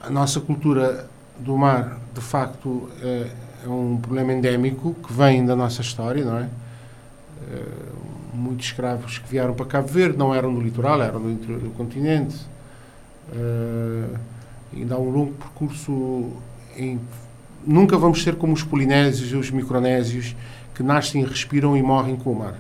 A 0.03 0.11
nossa 0.11 0.41
cultura 0.41 1.09
do 1.39 1.57
mar, 1.57 1.99
de 2.13 2.21
facto, 2.21 2.91
é, 3.01 3.31
é 3.65 3.69
um 3.69 3.97
problema 3.97 4.33
endémico 4.33 4.95
que 4.95 5.13
vem 5.13 5.45
da 5.45 5.55
nossa 5.55 5.83
história, 5.83 6.25
não 6.25 6.39
é? 6.39 6.45
Uh, 6.45 8.37
muitos 8.37 8.67
escravos 8.67 9.19
que 9.19 9.29
vieram 9.29 9.55
para 9.55 9.67
Cabo 9.67 9.89
Verde 9.89 10.17
não 10.17 10.35
eram 10.35 10.55
do 10.55 10.61
litoral, 10.61 11.03
eram 11.03 11.21
do 11.21 11.31
interior 11.31 11.61
do 11.61 11.71
continente. 11.71 12.37
Uh, 13.33 14.17
ainda 14.75 14.95
há 14.95 14.99
um 14.99 15.11
longo 15.11 15.33
percurso 15.33 16.31
em, 16.77 16.99
nunca 17.67 17.97
vamos 17.97 18.23
ser 18.23 18.37
como 18.37 18.53
os 18.53 18.63
polinésios 18.63 19.33
e 19.33 19.37
os 19.37 19.51
micronésios 19.51 20.35
que 20.75 20.83
nascem, 20.83 21.25
respiram 21.25 21.77
e 21.77 21.83
morrem 21.83 22.17
com 22.17 22.33
o 22.33 22.39
mar. 22.39 22.55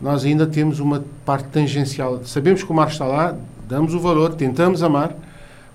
Nós 0.00 0.24
ainda 0.24 0.46
temos 0.46 0.78
uma 0.78 1.04
parte 1.24 1.48
tangencial. 1.48 2.24
Sabemos 2.24 2.62
que 2.62 2.70
o 2.70 2.74
mar 2.74 2.88
está 2.88 3.04
lá, 3.04 3.36
damos 3.68 3.94
o 3.94 4.00
valor, 4.00 4.34
tentamos 4.34 4.82
amar, 4.82 5.14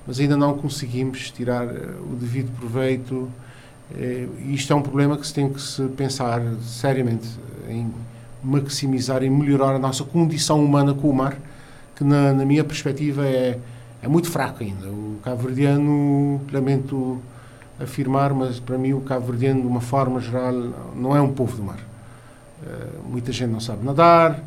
mas 0.08 0.20
ainda 0.20 0.38
não 0.38 0.58
conseguimos 0.58 1.30
tirar 1.32 1.66
uh, 1.68 2.12
o 2.12 2.16
devido 2.16 2.52
proveito 2.58 3.30
é, 3.98 4.28
isto 4.48 4.74
é 4.74 4.76
um 4.76 4.82
problema 4.82 5.18
que 5.18 5.26
se 5.26 5.34
tem 5.34 5.52
que 5.52 5.62
se 5.62 5.84
pensar 5.90 6.42
seriamente 6.62 7.28
em 7.70 7.92
maximizar 8.44 9.24
e 9.24 9.30
melhorar 9.30 9.76
a 9.76 9.80
nossa 9.80 10.04
condição 10.04 10.64
humana 10.64 10.94
com 10.94 11.10
o 11.10 11.14
mar, 11.14 11.38
que 11.96 12.04
na, 12.04 12.34
na 12.34 12.46
minha 12.46 12.64
perspectiva 12.64 13.26
é, 13.26 13.58
é 14.02 14.08
muito 14.08 14.30
fraco 14.30 14.64
ainda. 14.64 14.88
O 14.88 15.20
cabo-verdiano, 15.24 16.42
lamento 16.52 17.22
afirmar, 17.80 18.34
mas 18.34 18.60
para 18.60 18.78
mim 18.78 18.94
o 18.94 19.02
cabo-verdiano, 19.02 19.62
de 19.62 19.68
uma 19.68 19.82
forma 19.82 20.20
geral, 20.20 20.52
não 20.96 21.16
é 21.16 21.22
um 21.22 21.32
povo 21.32 21.56
do 21.56 21.64
mar. 21.64 21.80
Uh, 22.62 23.10
muita 23.10 23.32
gente 23.32 23.52
não 23.52 23.60
sabe 23.60 23.86
nadar. 23.86 24.40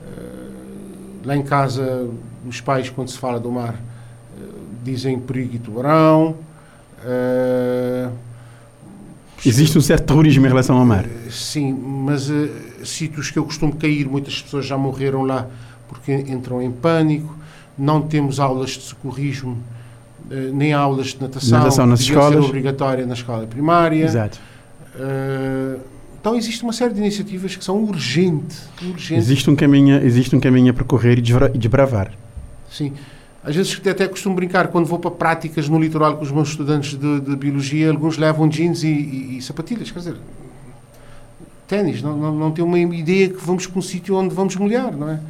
Uh, 0.00 1.26
lá 1.26 1.36
em 1.36 1.42
casa, 1.42 2.08
os 2.46 2.60
pais, 2.60 2.88
quando 2.88 3.08
se 3.08 3.18
fala 3.18 3.38
do 3.38 3.50
mar, 3.50 3.74
dizem 4.82 5.18
perigo 5.18 5.56
e 5.56 5.58
tubarão. 5.58 6.36
Existe 9.44 9.76
um 9.76 9.80
certo 9.80 10.06
terrorismo 10.06 10.46
em 10.46 10.48
relação 10.48 10.76
ao 10.76 10.84
mar. 10.84 11.04
Sim, 11.30 11.72
mas 11.72 12.30
sítios 12.84 13.30
que 13.30 13.38
eu 13.38 13.44
costumo 13.44 13.74
cair, 13.74 14.08
muitas 14.08 14.40
pessoas 14.40 14.66
já 14.66 14.78
morreram 14.78 15.22
lá 15.22 15.48
porque 15.88 16.12
entram 16.12 16.62
em 16.62 16.70
pânico. 16.70 17.36
Não 17.76 18.02
temos 18.02 18.38
aulas 18.38 18.70
de 18.70 18.82
socorrismo, 18.82 19.58
eh, 20.30 20.50
nem 20.52 20.72
aulas 20.72 21.08
de 21.08 21.20
natação. 21.20 21.58
Natação 21.58 21.86
nas 21.86 22.00
escolas. 22.00 22.32
ser 22.32 22.40
obrigatória 22.40 23.06
na 23.06 23.14
escola 23.14 23.46
primária. 23.46 24.04
Exato. 24.04 24.38
Uh, 24.94 25.80
então 26.20 26.36
existe 26.36 26.62
uma 26.62 26.72
série 26.72 26.94
de 26.94 27.00
iniciativas 27.00 27.56
que 27.56 27.64
são 27.64 27.82
urgentes. 27.82 28.68
Urgente. 28.80 29.14
Existe, 29.14 29.50
um 29.50 29.56
caminho, 29.56 29.96
existe 30.04 30.36
um 30.36 30.40
caminho 30.40 30.70
a 30.70 30.74
percorrer 30.74 31.18
e 31.18 31.22
desbravar. 31.58 32.12
Sim. 32.70 32.92
Às 33.44 33.56
vezes 33.56 33.80
até 33.86 34.06
costumo 34.06 34.36
brincar, 34.36 34.68
quando 34.68 34.86
vou 34.86 34.98
para 34.98 35.10
práticas 35.10 35.68
no 35.68 35.78
litoral 35.80 36.16
com 36.16 36.22
os 36.22 36.30
meus 36.30 36.50
estudantes 36.50 36.96
de, 36.96 37.20
de 37.20 37.36
biologia, 37.36 37.90
alguns 37.90 38.16
levam 38.16 38.48
jeans 38.48 38.84
e, 38.84 38.88
e, 38.88 39.38
e 39.38 39.42
sapatilhas. 39.42 39.90
Quer 39.90 39.98
dizer, 39.98 40.16
ténis, 41.66 42.02
não, 42.02 42.16
não, 42.16 42.34
não 42.34 42.50
tem 42.52 42.64
uma 42.64 42.78
ideia 42.78 43.28
que 43.28 43.44
vamos 43.44 43.66
para 43.66 43.78
um 43.78 43.82
sítio 43.82 44.14
onde 44.14 44.34
vamos 44.34 44.54
molhar, 44.56 44.96
não 44.96 45.08
é? 45.08 45.20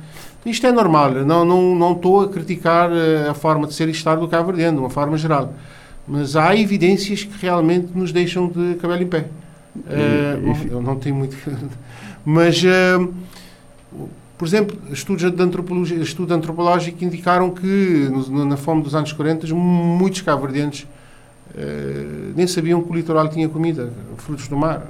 Isto 0.44 0.66
é 0.66 0.72
normal, 0.72 1.12
não, 1.24 1.44
não, 1.44 1.74
não 1.74 1.92
estou 1.92 2.22
a 2.22 2.28
criticar 2.28 2.90
eh, 2.90 3.28
a 3.28 3.34
forma 3.34 3.64
de 3.64 3.74
ser 3.74 3.86
e 3.88 3.92
estar 3.92 4.16
do 4.16 4.26
Cabo 4.26 4.46
Verdeano, 4.46 4.78
de 4.78 4.82
uma 4.82 4.90
forma 4.90 5.16
geral. 5.16 5.54
Mas 6.06 6.34
há 6.34 6.54
evidências 6.56 7.22
que 7.22 7.40
realmente 7.40 7.96
nos 7.96 8.10
deixam 8.10 8.48
de 8.48 8.74
cabelo 8.74 9.02
em 9.02 9.06
pé. 9.06 9.26
Uh, 9.76 10.40
bom, 10.44 10.56
eu 10.68 10.82
não 10.82 10.96
tenho 10.96 11.14
muito. 11.14 11.36
Mas, 12.26 12.60
uh, 12.64 13.14
por 14.42 14.48
exemplo, 14.48 14.76
estudos 14.90 15.30
de 15.30 15.40
antropologia, 15.40 15.96
estudo 15.98 16.34
antropológico 16.34 17.04
indicaram 17.04 17.48
que 17.48 18.10
no, 18.10 18.44
na 18.44 18.56
fome 18.56 18.82
dos 18.82 18.92
anos 18.92 19.12
40 19.12 19.54
muitos 19.54 20.20
cabo-verdianos 20.20 20.84
uh, 21.54 22.32
nem 22.34 22.44
sabiam 22.48 22.82
que 22.82 22.90
o 22.90 22.92
litoral 22.92 23.28
tinha 23.28 23.48
comida, 23.48 23.92
frutos 24.16 24.48
do 24.48 24.56
mar 24.56 24.88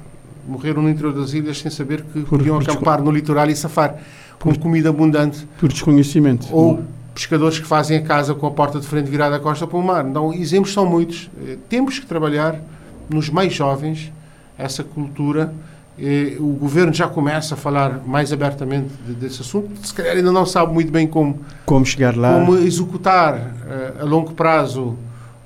morreram 0.48 0.80
no 0.80 0.88
interior 0.88 1.12
das 1.12 1.34
ilhas 1.34 1.58
sem 1.58 1.70
saber 1.70 2.00
que 2.00 2.20
por, 2.20 2.38
podiam 2.38 2.58
por 2.60 2.70
acampar 2.70 3.02
no 3.02 3.10
litoral 3.10 3.46
e 3.50 3.54
safar 3.54 3.98
com 4.40 4.54
comida 4.54 4.88
abundante. 4.88 5.46
Por 5.60 5.68
desconhecimento. 5.68 6.46
Ou 6.50 6.82
pescadores 7.14 7.58
que 7.58 7.66
fazem 7.66 7.98
a 7.98 8.02
casa 8.02 8.34
com 8.34 8.46
a 8.46 8.50
porta 8.50 8.80
de 8.80 8.86
frente 8.86 9.10
virada 9.10 9.36
à 9.36 9.38
costa 9.38 9.66
para 9.66 9.76
o 9.78 9.82
mar. 9.82 10.06
Então, 10.08 10.32
exemplos 10.32 10.72
são 10.72 10.86
muitos. 10.86 11.30
Eh, 11.46 11.58
temos 11.68 11.98
que 11.98 12.06
trabalhar 12.06 12.58
nos 13.06 13.28
mais 13.28 13.52
jovens 13.52 14.10
essa 14.56 14.82
cultura. 14.82 15.52
Eh, 15.98 16.36
o 16.38 16.52
governo 16.54 16.92
já 16.92 17.06
começa 17.06 17.54
a 17.54 17.56
falar 17.56 18.00
mais 18.06 18.32
abertamente 18.32 18.88
desse 19.08 19.42
assunto. 19.42 19.86
Se 19.86 19.92
calhar 19.92 20.16
ainda 20.16 20.32
não 20.32 20.46
sabe 20.46 20.72
muito 20.72 20.90
bem 20.90 21.06
como, 21.06 21.40
como 21.66 21.84
chegar 21.84 22.16
lá. 22.16 22.32
Como 22.32 22.56
executar 22.56 23.34
eh, 23.68 23.94
a 24.00 24.04
longo 24.04 24.32
prazo 24.32 24.96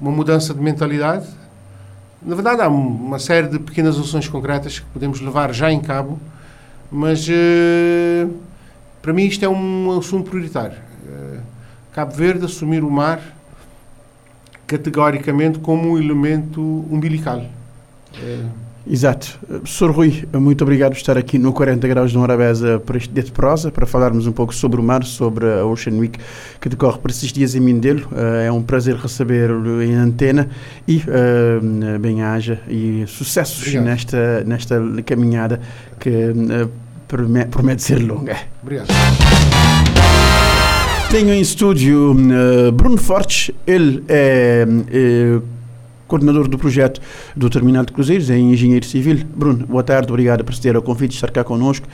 uma 0.00 0.10
mudança 0.10 0.54
de 0.54 0.60
mentalidade 0.60 1.26
na 2.26 2.34
verdade, 2.34 2.60
há 2.60 2.68
uma 2.68 3.20
série 3.20 3.46
de 3.46 3.56
pequenas 3.56 3.96
ações 3.96 4.26
concretas 4.26 4.80
que 4.80 4.86
podemos 4.86 5.20
levar 5.20 5.54
já 5.54 5.70
em 5.70 5.80
cabo, 5.80 6.18
mas 6.90 7.28
uh, 7.28 8.34
para 9.00 9.12
mim 9.12 9.26
isto 9.26 9.44
é 9.44 9.48
um 9.48 9.96
assunto 9.96 10.28
prioritário. 10.28 10.76
Uh, 11.04 11.38
Cabo 11.92 12.12
Verde 12.12 12.44
assumir 12.44 12.82
o 12.82 12.90
mar 12.90 13.20
categoricamente 14.66 15.60
como 15.60 15.92
um 15.92 15.98
elemento 15.98 16.60
umbilical. 16.90 17.44
Exato. 18.88 19.38
Sr. 19.64 19.90
Rui, 19.90 20.24
muito 20.32 20.62
obrigado 20.62 20.92
por 20.92 20.98
estar 20.98 21.18
aqui 21.18 21.38
no 21.38 21.52
40 21.52 21.88
Graus 21.88 22.12
de 22.12 22.18
Morabeza 22.18 22.78
para 22.78 22.96
este 22.96 23.12
de 23.12 23.32
prosa, 23.32 23.70
para 23.70 23.84
falarmos 23.84 24.28
um 24.28 24.32
pouco 24.32 24.54
sobre 24.54 24.80
o 24.80 24.82
mar, 24.82 25.02
sobre 25.02 25.44
a 25.44 25.66
Ocean 25.66 25.94
Week 25.94 26.18
que 26.60 26.68
decorre 26.68 26.98
por 26.98 27.10
esses 27.10 27.32
dias 27.32 27.56
em 27.56 27.60
Mindelo. 27.60 28.06
Uh, 28.12 28.46
é 28.46 28.52
um 28.52 28.62
prazer 28.62 28.94
recebê-lo 28.94 29.82
em 29.82 29.94
antena 29.94 30.48
e 30.86 30.98
uh, 30.98 31.98
bem-haja 31.98 32.60
e 32.68 33.04
sucessos 33.08 33.74
nesta, 33.74 34.44
nesta 34.44 34.80
caminhada 35.04 35.60
que 35.98 36.10
uh, 36.10 36.70
promete, 37.08 37.82
ser 37.82 37.98
longa. 37.98 38.36
Obrigado. 38.62 38.86
Tenho 41.10 41.32
em 41.32 41.40
estúdio 41.40 42.14
Bruno 42.72 42.96
Fortes, 42.96 43.50
ele 43.66 44.04
é 44.08 44.66
coordenador 46.06 46.48
do 46.48 46.58
projeto 46.58 47.00
do 47.34 47.50
Terminal 47.50 47.84
de 47.84 47.92
Cruzeiros, 47.92 48.30
é 48.30 48.38
engenheiro 48.38 48.86
civil. 48.86 49.24
Bruno, 49.34 49.66
boa 49.66 49.82
tarde, 49.82 50.08
obrigado 50.10 50.44
por 50.44 50.56
ter 50.56 50.76
o 50.76 50.82
convite 50.82 51.10
de 51.10 51.16
estar 51.16 51.30
cá 51.30 51.44
connosco. 51.44 51.86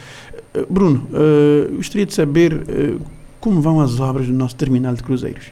Eh, 0.55 0.67
Bruno, 0.69 1.07
uh, 1.11 1.77
gostaria 1.77 2.07
de 2.07 2.15
saber 2.15 2.53
uh, 2.53 3.01
como 3.41 3.61
vão 3.61 3.81
as 3.81 3.99
obras 4.01 4.27
do 4.27 4.33
nosso 4.33 4.55
Terminal 4.57 4.95
de 4.95 5.03
Cruzeiros. 5.03 5.47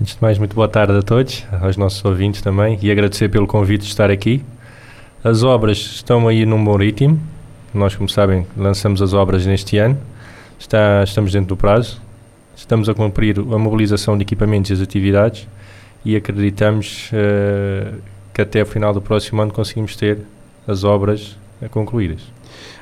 Antes 0.00 0.14
de 0.14 0.22
mais, 0.22 0.38
muito 0.38 0.54
boa 0.54 0.68
tarde 0.68 0.96
a 0.96 1.02
todos, 1.02 1.44
aos 1.60 1.76
nossos 1.76 2.02
ouvintes 2.04 2.40
também, 2.40 2.78
e 2.80 2.90
agradecer 2.90 3.28
pelo 3.28 3.46
convite 3.46 3.82
de 3.82 3.88
estar 3.88 4.10
aqui. 4.10 4.42
As 5.22 5.42
obras 5.42 5.78
estão 5.78 6.26
aí 6.26 6.46
num 6.46 6.62
bom 6.62 6.76
ritmo. 6.76 7.20
Nós, 7.74 7.94
como 7.94 8.08
sabem, 8.08 8.46
lançamos 8.56 9.02
as 9.02 9.12
obras 9.12 9.44
neste 9.44 9.76
ano. 9.76 9.98
Está, 10.58 11.02
estamos 11.04 11.32
dentro 11.32 11.48
do 11.48 11.56
prazo. 11.56 12.00
Estamos 12.56 12.88
a 12.88 12.94
cumprir 12.94 13.38
a 13.38 13.58
mobilização 13.58 14.16
de 14.16 14.22
equipamentos 14.22 14.70
e 14.70 14.74
as 14.74 14.80
atividades 14.80 15.46
e 16.04 16.16
acreditamos 16.16 17.10
uh, 17.12 17.98
que 18.32 18.40
até 18.40 18.62
o 18.62 18.66
final 18.66 18.92
do 18.92 19.00
próximo 19.00 19.42
ano 19.42 19.52
conseguimos 19.52 19.96
ter 19.96 20.18
as 20.66 20.84
obras 20.84 21.36
uh, 21.60 21.68
concluídas. 21.70 22.20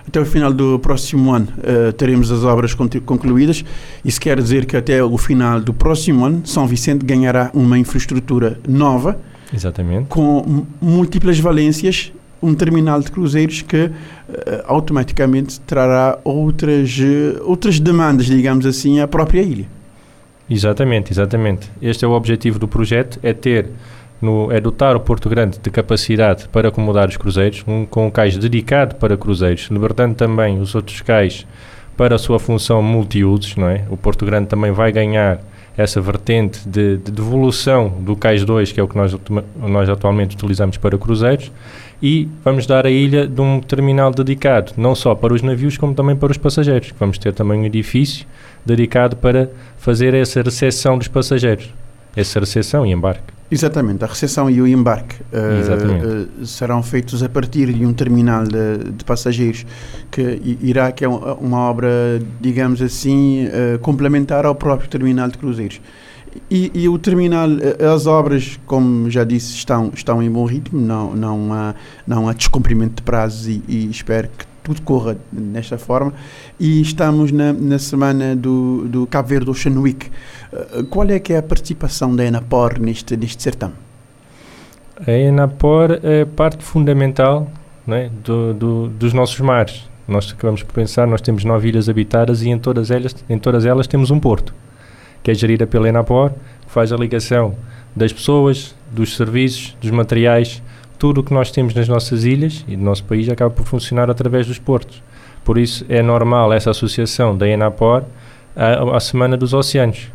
Até 0.06 0.20
o 0.20 0.24
final 0.24 0.52
do 0.52 0.78
próximo 0.78 1.32
ano 1.32 1.48
uh, 1.58 1.92
teremos 1.92 2.30
as 2.30 2.44
obras 2.44 2.74
concluídas. 2.74 3.64
Isso 4.04 4.20
quer 4.20 4.40
dizer 4.40 4.64
que 4.64 4.76
até 4.76 5.02
o 5.02 5.18
final 5.18 5.60
do 5.60 5.74
próximo 5.74 6.24
ano 6.24 6.46
São 6.46 6.66
Vicente 6.66 7.04
ganhará 7.04 7.50
uma 7.52 7.78
infraestrutura 7.78 8.58
nova, 8.66 9.18
Exatamente. 9.52 10.06
com 10.08 10.66
múltiplas 10.80 11.38
valências, 11.38 12.12
um 12.40 12.54
terminal 12.54 13.00
de 13.00 13.10
cruzeiros 13.10 13.62
que 13.62 13.86
uh, 13.86 13.92
automaticamente 14.64 15.60
trará 15.60 16.18
outras, 16.22 16.96
outras 17.42 17.80
demandas, 17.80 18.26
digamos 18.26 18.64
assim, 18.64 19.00
à 19.00 19.08
própria 19.08 19.42
ilha. 19.42 19.77
Exatamente, 20.50 21.12
exatamente. 21.12 21.70
Este 21.80 22.04
é 22.04 22.08
o 22.08 22.12
objetivo 22.12 22.58
do 22.58 22.66
projeto, 22.66 23.18
é 23.22 23.32
ter 23.32 23.70
no, 24.20 24.50
é 24.50 24.60
dotar 24.60 24.96
o 24.96 25.00
Porto 25.00 25.28
Grande 25.28 25.58
de 25.58 25.70
capacidade 25.70 26.48
para 26.48 26.68
acomodar 26.68 27.08
os 27.08 27.16
cruzeiros, 27.16 27.64
um, 27.66 27.84
com 27.84 28.06
um 28.06 28.10
cais 28.10 28.36
dedicado 28.36 28.96
para 28.96 29.16
cruzeiros, 29.16 29.68
libertando 29.70 30.14
também 30.14 30.58
os 30.58 30.74
outros 30.74 31.00
cais 31.02 31.46
para 31.96 32.14
a 32.14 32.18
sua 32.18 32.38
função 32.38 32.82
multiusos, 32.82 33.56
não 33.56 33.68
é? 33.68 33.84
O 33.90 33.96
Porto 33.96 34.24
Grande 34.24 34.48
também 34.48 34.70
vai 34.72 34.92
ganhar 34.92 35.40
essa 35.76 36.00
vertente 36.00 36.68
de, 36.68 36.96
de 36.96 37.12
devolução 37.12 37.88
do 38.00 38.16
cais 38.16 38.44
2, 38.44 38.72
que 38.72 38.80
é 38.80 38.82
o 38.82 38.88
que 38.88 38.96
nós, 38.96 39.16
nós 39.56 39.88
atualmente 39.88 40.34
utilizamos 40.34 40.76
para 40.76 40.98
cruzeiros, 40.98 41.52
e 42.02 42.28
vamos 42.44 42.66
dar 42.66 42.86
a 42.86 42.90
ilha 42.90 43.26
de 43.26 43.40
um 43.40 43.60
terminal 43.60 44.12
dedicado, 44.12 44.72
não 44.76 44.94
só 44.94 45.14
para 45.14 45.34
os 45.34 45.42
navios, 45.42 45.76
como 45.76 45.94
também 45.94 46.16
para 46.16 46.30
os 46.30 46.38
passageiros. 46.38 46.92
Vamos 46.98 47.18
ter 47.18 47.32
também 47.32 47.60
um 47.60 47.64
edifício 47.64 48.26
dedicado 48.64 49.16
para 49.16 49.50
fazer 49.76 50.14
essa 50.14 50.42
recepção 50.42 50.98
dos 50.98 51.08
passageiros, 51.08 51.72
essa 52.14 52.40
recepção 52.40 52.84
e 52.84 52.92
embarque. 52.92 53.38
Exatamente, 53.50 54.04
a 54.04 54.06
recepção 54.06 54.50
e 54.50 54.60
o 54.60 54.66
embarque 54.66 55.16
uh, 55.22 56.42
uh, 56.42 56.46
serão 56.46 56.82
feitos 56.82 57.22
a 57.22 57.30
partir 57.30 57.72
de 57.72 57.86
um 57.86 57.94
terminal 57.94 58.44
de, 58.44 58.92
de 58.92 59.04
passageiros 59.06 59.64
que 60.10 60.58
irá, 60.60 60.92
que 60.92 61.02
é 61.02 61.08
uma 61.08 61.58
obra, 61.60 61.88
digamos 62.38 62.82
assim, 62.82 63.46
uh, 63.46 63.78
complementar 63.78 64.44
ao 64.44 64.54
próprio 64.54 64.90
terminal 64.90 65.28
de 65.28 65.38
cruzeiros. 65.38 65.80
E, 66.50 66.70
e, 66.74 66.88
o 66.90 66.98
terminal, 66.98 67.48
as 67.94 68.06
obras, 68.06 68.60
como 68.66 69.10
já 69.10 69.24
disse, 69.24 69.54
estão, 69.54 69.90
estão 69.94 70.22
em 70.22 70.30
bom 70.30 70.44
ritmo, 70.44 70.78
não, 70.78 71.16
não, 71.16 71.52
há, 71.54 71.74
não 72.06 72.28
há 72.28 72.34
descumprimento 72.34 72.96
de 72.96 73.02
prazos 73.02 73.48
e, 73.48 73.62
e 73.66 73.90
espero 73.90 74.28
que 74.36 74.44
tudo 74.68 74.82
corra 74.82 75.16
nesta 75.32 75.78
forma. 75.78 76.12
E 76.60 76.80
estamos 76.80 77.32
na, 77.32 77.52
na 77.52 77.78
semana 77.78 78.36
do, 78.36 78.86
do 78.86 79.06
Cabo 79.06 79.28
Verde 79.28 79.50
Ocean 79.50 79.78
Week. 79.80 80.10
Uh, 80.52 80.84
qual 80.84 81.08
é 81.08 81.18
que 81.18 81.32
é 81.32 81.38
a 81.38 81.42
participação 81.42 82.14
da 82.14 82.24
Enapor 82.24 82.78
neste, 82.78 83.16
neste 83.16 83.42
certame? 83.42 83.74
A 85.06 85.10
Enapor 85.10 85.98
é 86.02 86.24
parte 86.24 86.62
fundamental 86.62 87.50
é, 87.88 88.10
do, 88.22 88.52
do, 88.52 88.88
dos 88.88 89.12
nossos 89.12 89.40
mares. 89.40 89.88
Nós 90.06 90.32
acabamos 90.32 90.62
por 90.62 90.72
pensar, 90.72 91.06
nós 91.06 91.20
temos 91.20 91.44
nove 91.44 91.68
ilhas 91.68 91.88
habitadas 91.88 92.42
e 92.42 92.48
em 92.48 92.58
todas 92.58 92.90
elas, 92.90 93.14
em 93.28 93.38
todas 93.38 93.64
elas 93.66 93.86
temos 93.86 94.10
um 94.10 94.18
porto, 94.18 94.54
que 95.22 95.30
é 95.30 95.34
gerida 95.34 95.66
pela 95.66 95.88
Enapor, 95.88 96.30
que 96.66 96.72
faz 96.72 96.92
a 96.92 96.96
ligação 96.96 97.54
das 97.94 98.12
pessoas, 98.12 98.74
dos 98.90 99.16
serviços, 99.16 99.76
dos 99.80 99.90
materiais, 99.90 100.62
tudo 100.98 101.20
o 101.20 101.24
que 101.24 101.32
nós 101.32 101.50
temos 101.50 101.74
nas 101.74 101.88
nossas 101.88 102.24
ilhas 102.24 102.64
e 102.66 102.76
no 102.76 102.84
nosso 102.84 103.04
país 103.04 103.28
acaba 103.28 103.50
por 103.50 103.64
funcionar 103.64 104.10
através 104.10 104.46
dos 104.46 104.58
portos. 104.58 105.02
Por 105.44 105.56
isso 105.56 105.86
é 105.88 106.02
normal 106.02 106.52
essa 106.52 106.70
associação 106.70 107.36
da 107.36 107.48
ENAPOR 107.48 108.02
à, 108.54 108.96
à 108.96 109.00
Semana 109.00 109.36
dos 109.36 109.54
Oceanos, 109.54 110.10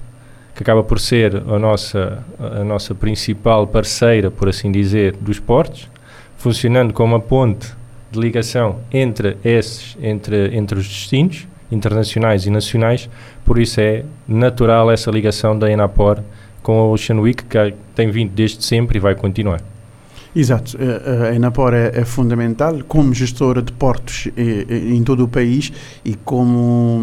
que 0.53 0.61
acaba 0.61 0.83
por 0.83 0.99
ser 0.99 1.37
a 1.37 1.57
nossa, 1.57 2.23
a 2.39 2.63
nossa 2.63 2.93
principal 2.93 3.65
parceira, 3.65 4.29
por 4.29 4.49
assim 4.49 4.71
dizer, 4.71 5.15
dos 5.15 5.39
portos, 5.39 5.89
funcionando 6.37 6.93
como 6.93 7.15
a 7.15 7.19
ponte 7.19 7.67
de 8.11 8.19
ligação 8.19 8.79
entre 8.91 9.37
esses, 9.43 9.97
entre, 10.01 10.55
entre 10.55 10.77
os 10.77 10.87
destinos 10.87 11.47
internacionais 11.71 12.45
e 12.45 12.51
nacionais, 12.51 13.09
por 13.43 13.57
isso 13.57 13.81
é 13.81 14.03
natural 14.27 14.91
essa 14.91 15.09
ligação 15.09 15.57
da 15.57 15.71
Enapor 15.71 16.19
com 16.61 16.79
a 16.79 16.85
Ocean 16.85 17.19
Week, 17.19 17.43
que 17.43 17.73
tem 17.95 18.11
vindo 18.11 18.31
desde 18.31 18.63
sempre 18.63 18.97
e 18.97 18.99
vai 18.99 19.15
continuar. 19.15 19.72
Exato, 20.35 20.75
a 21.29 21.35
Enapor 21.35 21.75
é, 21.75 21.91
é, 21.93 22.03
fundamental 22.03 22.79
como 22.87 23.13
gestora 23.13 23.61
de 23.61 23.71
portos 23.71 24.27
em 24.35 25.03
todo 25.03 25.25
o 25.25 25.27
país 25.27 25.71
e 26.03 26.15
como 26.15 27.01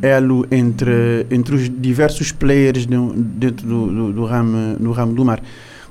elo 0.00 0.46
entre, 0.52 1.26
entre 1.32 1.56
os 1.56 1.68
diversos 1.68 2.30
players 2.30 2.86
dentro 2.86 3.66
do, 3.66 3.86
do, 3.86 4.12
do, 4.12 4.24
ramo, 4.24 4.76
do 4.78 4.92
ramo 4.92 5.14
do 5.14 5.24
mar. 5.24 5.42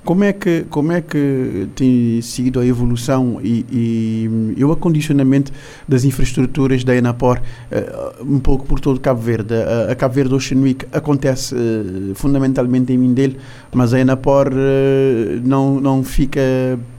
Como 0.03 0.25
é 0.25 0.33
que, 0.33 0.65
como 0.69 0.91
é 0.91 0.99
que 0.99 1.69
tem 1.75 2.21
sido 2.21 2.59
a 2.59 2.65
evolução 2.65 3.39
e, 3.41 3.65
e, 3.71 4.53
e 4.57 4.65
o 4.65 4.71
acondicionamento 4.73 5.51
das 5.87 6.03
infraestruturas 6.03 6.83
da 6.83 6.93
Enapor 6.93 7.39
uh, 7.39 8.23
um 8.23 8.37
pouco 8.37 8.65
por 8.65 8.81
todo 8.81 8.99
Cabo 8.99 9.21
Verde? 9.21 9.53
A, 9.55 9.93
a 9.93 9.95
Cabo 9.95 10.13
Verde 10.13 10.33
Ocean 10.35 10.59
Week 10.59 10.85
acontece 10.91 11.55
uh, 11.55 12.13
fundamentalmente 12.15 12.91
em 12.91 12.97
Mindelo, 12.97 13.35
mas 13.73 13.93
a 13.93 13.99
Enapor 13.99 14.49
uh, 14.49 15.41
não, 15.41 15.79
não 15.79 16.03
fica 16.03 16.41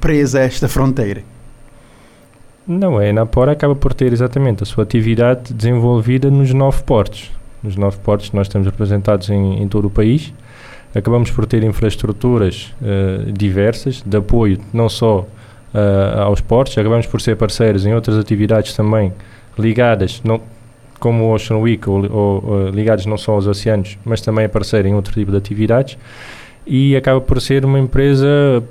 presa 0.01 0.39
a 0.39 0.43
esta 0.43 0.67
fronteira. 0.67 1.23
Não, 2.67 2.97
a 2.97 3.07
Enapor 3.07 3.51
acaba 3.51 3.77
por 3.77 3.93
ter 3.93 4.15
exatamente 4.15 4.63
a 4.63 4.67
sua 4.67 4.83
atividade 4.83 5.53
desenvolvida 5.53 6.31
nos 6.31 6.55
nove 6.55 6.83
portos. 6.83 7.31
Nos 7.63 7.77
nove 7.77 7.99
portos 7.99 8.33
nós 8.33 8.47
estamos 8.47 8.67
representados 8.67 9.29
em, 9.29 9.63
em 9.63 9.69
todo 9.69 9.89
o 9.89 9.91
país 9.91 10.33
acabamos 10.95 11.31
por 11.31 11.47
ter 11.47 11.63
infraestruturas 11.65 12.73
uh, 12.81 13.33
diversas 13.33 14.03
de 14.05 14.17
apoio 14.17 14.59
não 14.73 14.89
só 14.89 15.21
uh, 15.21 16.21
aos 16.21 16.41
portos, 16.41 16.77
acabamos 16.79 17.07
por 17.07 17.21
ser 17.21 17.37
parceiros 17.37 17.85
em 17.85 17.95
outras 17.95 18.17
atividades 18.17 18.75
também 18.75 19.13
ligadas, 19.59 20.21
não, 20.25 20.41
como 20.99 21.25
o 21.25 21.35
Ocean 21.35 21.59
Week, 21.59 21.89
ou, 21.89 22.11
ou, 22.11 22.45
ou, 22.45 22.69
ligados 22.71 23.07
não 23.07 23.17
só 23.17 23.33
aos 23.33 23.47
oceanos, 23.47 23.99
mas 24.05 24.21
também 24.21 24.45
a 24.45 24.49
parceiro 24.49 24.89
em 24.89 24.95
outro 24.95 25.13
tipo 25.13 25.31
de 25.31 25.37
atividades, 25.37 25.99
e 26.67 26.97
acaba 26.97 27.21
por 27.21 27.41
ser 27.41 27.65
uma 27.65 27.79
empresa 27.79 28.63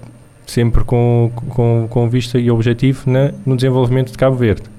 sempre 0.45 0.83
com, 0.83 1.31
com, 1.49 1.87
com 1.89 2.09
vista 2.09 2.39
e 2.39 2.49
objetivo 2.49 3.09
na, 3.09 3.31
no 3.45 3.55
desenvolvimento 3.55 4.11
de 4.11 4.17
Cabo 4.17 4.35
Verde. 4.35 4.72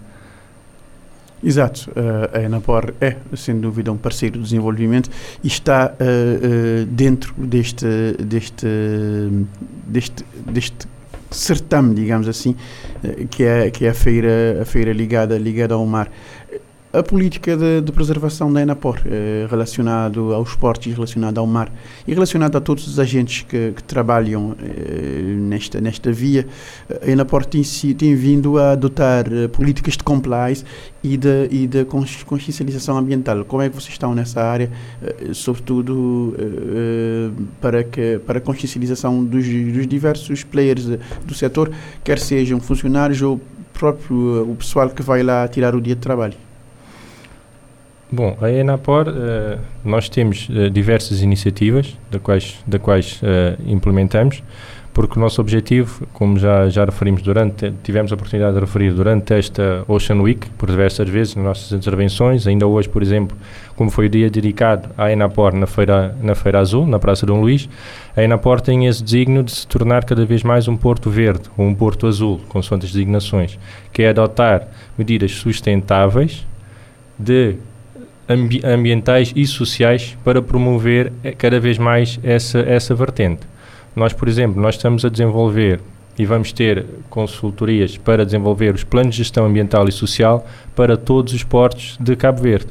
Exato, 1.44 1.90
uh, 1.90 2.38
a 2.38 2.40
Enapor 2.40 2.94
é, 2.98 3.16
sem 3.36 3.60
dúvida, 3.60 3.92
um 3.92 3.98
parceiro 3.98 4.38
de 4.38 4.44
desenvolvimento 4.44 5.10
e 5.42 5.46
está 5.46 5.92
uh, 5.92 6.82
uh, 6.82 6.86
dentro 6.86 7.34
deste, 7.36 7.86
deste, 8.18 8.66
deste, 9.86 10.24
deste 10.50 10.88
certame, 11.30 11.94
digamos 11.94 12.28
assim, 12.28 12.56
que 13.28 13.44
é, 13.44 13.70
que 13.70 13.84
é 13.84 13.90
a 13.90 13.94
feira, 13.94 14.62
a 14.62 14.64
feira 14.64 14.92
ligada, 14.92 15.36
ligada 15.36 15.74
ao 15.74 15.84
mar 15.84 16.10
a 16.94 17.02
política 17.02 17.56
de, 17.56 17.80
de, 17.80 17.92
preservação 17.92 18.52
da 18.52 18.62
Enapor, 18.62 19.00
eh, 19.04 19.46
relacionado 19.50 20.32
aos 20.32 20.50
esportes, 20.50 20.94
relacionado 20.94 21.38
ao 21.38 21.46
mar 21.46 21.72
e 22.06 22.14
relacionado 22.14 22.56
a 22.56 22.60
todos 22.60 22.86
os 22.86 23.00
agentes 23.00 23.42
que, 23.42 23.72
que 23.72 23.82
trabalham 23.82 24.54
eh, 24.62 25.22
nesta, 25.36 25.80
nesta 25.80 26.12
via, 26.12 26.46
a 27.02 27.10
Enapor 27.10 27.44
tem, 27.44 27.62
tem 27.98 28.14
vindo 28.14 28.58
a 28.58 28.72
adotar 28.72 29.26
eh, 29.32 29.48
políticas 29.48 29.96
de 29.96 30.04
compliance 30.04 30.64
e 31.02 31.16
de, 31.16 31.48
e 31.50 31.66
de 31.66 31.84
consciencialização 31.84 32.96
ambiental. 32.96 33.44
Como 33.44 33.60
é 33.60 33.68
que 33.68 33.74
vocês 33.74 33.92
estão 33.92 34.14
nessa 34.14 34.40
área, 34.40 34.70
eh, 35.02 35.32
sobretudo 35.32 36.36
eh, 36.38 37.30
para, 37.60 37.82
que, 37.82 38.20
para 38.24 38.38
a 38.38 38.40
consciencialização 38.40 39.24
dos, 39.24 39.44
dos 39.44 39.86
diversos 39.88 40.44
players 40.44 40.86
do 41.26 41.34
setor, 41.34 41.72
quer 42.04 42.20
sejam 42.20 42.60
funcionários 42.60 43.20
ou 43.20 43.40
próprio 43.72 44.48
o 44.48 44.54
pessoal 44.54 44.88
que 44.90 45.02
vai 45.02 45.24
lá 45.24 45.48
tirar 45.48 45.74
o 45.74 45.80
dia 45.80 45.96
de 45.96 46.00
trabalho? 46.00 46.43
Bom, 48.14 48.36
a 48.40 48.48
Enapor, 48.48 49.08
uh, 49.08 49.58
nós 49.84 50.08
temos 50.08 50.48
uh, 50.48 50.70
diversas 50.70 51.20
iniciativas 51.20 51.98
da 52.12 52.20
quais, 52.20 52.62
da 52.64 52.78
quais 52.78 53.20
uh, 53.20 53.60
implementamos, 53.66 54.40
porque 54.92 55.18
o 55.18 55.20
nosso 55.20 55.40
objetivo, 55.40 56.06
como 56.12 56.38
já, 56.38 56.68
já 56.68 56.84
referimos 56.84 57.22
durante, 57.22 57.72
tivemos 57.82 58.12
a 58.12 58.14
oportunidade 58.14 58.54
de 58.54 58.60
referir 58.60 58.92
durante 58.92 59.34
esta 59.34 59.84
Ocean 59.88 60.20
Week, 60.20 60.48
por 60.50 60.70
diversas 60.70 61.08
vezes 61.08 61.34
nas 61.34 61.44
nossas 61.44 61.72
intervenções, 61.72 62.46
ainda 62.46 62.68
hoje, 62.68 62.88
por 62.88 63.02
exemplo, 63.02 63.36
como 63.74 63.90
foi 63.90 64.06
o 64.06 64.08
dia 64.08 64.30
dedicado 64.30 64.90
à 64.96 65.10
Enapor 65.10 65.52
na 65.52 65.66
Feira, 65.66 66.16
na 66.22 66.36
Feira 66.36 66.60
Azul, 66.60 66.86
na 66.86 67.00
Praça 67.00 67.26
Dom 67.26 67.40
Luís, 67.40 67.68
a 68.16 68.22
Enapor 68.22 68.60
tem 68.60 68.86
esse 68.86 69.02
designo 69.02 69.42
de 69.42 69.50
se 69.50 69.66
tornar 69.66 70.04
cada 70.04 70.24
vez 70.24 70.44
mais 70.44 70.68
um 70.68 70.76
porto 70.76 71.10
verde, 71.10 71.50
ou 71.56 71.66
um 71.66 71.74
porto 71.74 72.06
azul, 72.06 72.40
com 72.48 72.62
suas 72.62 72.78
designações, 72.78 73.58
que 73.92 74.04
é 74.04 74.10
adotar 74.10 74.68
medidas 74.96 75.32
sustentáveis 75.32 76.46
de 77.18 77.56
ambi 78.28 78.60
ambientais 78.64 79.32
e 79.34 79.46
sociais 79.46 80.16
para 80.24 80.40
promover 80.40 81.12
eh, 81.22 81.32
cada 81.32 81.60
vez 81.60 81.78
mais 81.78 82.18
essa, 82.22 82.60
essa 82.60 82.94
vertente. 82.94 83.42
Nós, 83.94 84.12
por 84.12 84.28
exemplo, 84.28 84.60
nós 84.60 84.74
estamos 84.74 85.04
a 85.04 85.08
desenvolver 85.08 85.80
e 86.18 86.24
vamos 86.24 86.52
ter 86.52 86.84
consultorias 87.10 87.96
para 87.96 88.24
desenvolver 88.24 88.74
os 88.74 88.84
planos 88.84 89.14
de 89.14 89.18
gestão 89.18 89.46
ambiental 89.46 89.88
e 89.88 89.92
social 89.92 90.46
para 90.74 90.96
todos 90.96 91.32
os 91.32 91.42
portos 91.42 91.96
de 92.00 92.14
Cabo 92.16 92.42
Verde. 92.42 92.68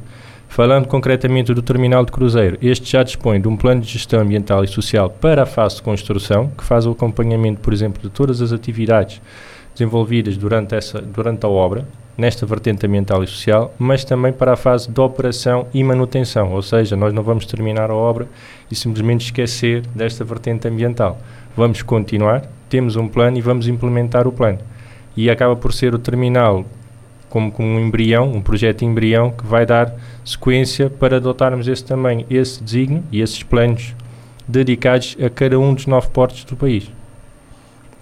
Falando 0.47 0.87
concretamente 0.87 1.51
do 1.53 1.63
terminal 1.63 2.05
de 2.05 2.11
cruzeiro, 2.11 2.57
este 2.61 2.91
já 2.91 3.01
dispõe 3.01 3.41
de 3.41 3.47
um 3.47 3.57
plano 3.57 3.81
de 3.81 3.87
gestão 3.89 4.21
ambiental 4.21 4.63
e 4.63 4.67
social 4.67 5.09
para 5.09 5.43
a 5.43 5.45
fase 5.47 5.77
de 5.77 5.81
construção, 5.81 6.51
que 6.55 6.63
faz 6.63 6.85
o 6.85 6.91
acompanhamento, 6.91 7.59
por 7.59 7.73
exemplo, 7.73 8.01
de 8.01 8.09
todas 8.09 8.39
as 8.39 8.51
atividades 8.51 9.19
desenvolvidas 9.73 10.37
durante, 10.37 10.75
essa, 10.75 11.01
durante 11.01 11.43
a 11.45 11.49
obra, 11.49 11.87
nesta 12.17 12.45
vertente 12.45 12.85
ambiental 12.85 13.23
e 13.23 13.27
social, 13.27 13.73
mas 13.77 14.03
também 14.03 14.31
para 14.31 14.53
a 14.53 14.55
fase 14.55 14.89
de 14.89 15.01
operação 15.01 15.67
e 15.73 15.83
manutenção, 15.83 16.53
ou 16.53 16.61
seja, 16.61 16.95
nós 16.95 17.13
não 17.13 17.23
vamos 17.23 17.45
terminar 17.45 17.89
a 17.89 17.95
obra 17.95 18.27
e 18.69 18.75
simplesmente 18.75 19.25
esquecer 19.25 19.81
desta 19.95 20.23
vertente 20.23 20.67
ambiental. 20.67 21.17
Vamos 21.55 21.81
continuar, 21.81 22.43
temos 22.69 22.95
um 22.95 23.07
plano 23.07 23.37
e 23.37 23.41
vamos 23.41 23.67
implementar 23.67 24.27
o 24.27 24.31
plano. 24.31 24.59
E 25.15 25.29
acaba 25.29 25.55
por 25.55 25.73
ser 25.73 25.93
o 25.93 25.99
terminal 25.99 26.65
como, 27.29 27.51
como 27.51 27.67
um 27.67 27.79
embrião, 27.79 28.31
um 28.31 28.41
projeto 28.41 28.83
embrião 28.85 29.31
que 29.31 29.45
vai 29.45 29.65
dar 29.65 29.95
sequência 30.23 30.89
para 30.89 31.17
adotarmos 31.17 31.67
esse 31.67 31.83
também, 31.83 32.25
esse 32.29 32.63
designo 32.63 33.03
e 33.11 33.21
esses 33.21 33.41
planos 33.41 33.95
dedicados 34.47 35.17
a 35.23 35.29
cada 35.29 35.59
um 35.59 35.73
dos 35.73 35.87
nove 35.87 36.09
portos 36.09 36.43
do 36.43 36.55
país. 36.55 36.91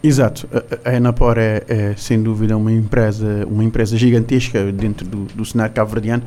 Exato. 0.04 0.48
A 0.84 0.94
Enapor 0.94 1.38
é, 1.38 1.64
é, 1.68 1.94
sem 1.96 2.22
dúvida 2.22 2.58
uma 2.58 2.72
empresa, 2.72 3.46
uma 3.48 3.64
empresa 3.64 3.96
gigantesca 3.96 4.72
dentro 4.72 5.08
do, 5.08 5.26
do 5.36 5.46
cenário 5.46 5.74
cabo-verdiano. 5.74 6.24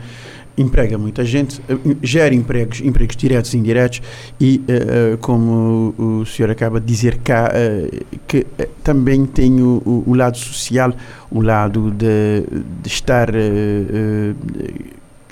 Emprega 0.56 0.96
muita 0.96 1.24
gente, 1.24 1.60
eh, 1.68 1.76
gera 2.00 2.32
empregos, 2.32 2.80
empregos 2.80 3.16
diretos 3.16 3.52
e 3.52 3.58
indiretos 3.58 4.00
e, 4.40 4.62
uh, 4.68 5.18
como 5.18 5.92
o 5.98 6.24
senhor 6.24 6.48
acaba 6.48 6.78
de 6.78 6.86
dizer 6.86 7.18
cá, 7.24 7.50
uh, 7.50 8.18
que 8.28 8.38
uh, 8.38 8.68
também 8.84 9.26
tem 9.26 9.60
o, 9.60 10.04
o, 10.06 10.14
lado 10.14 10.38
social, 10.38 10.94
o 11.28 11.40
lado 11.40 11.90
de, 11.90 12.44
de 12.80 12.88
estar 12.88 13.30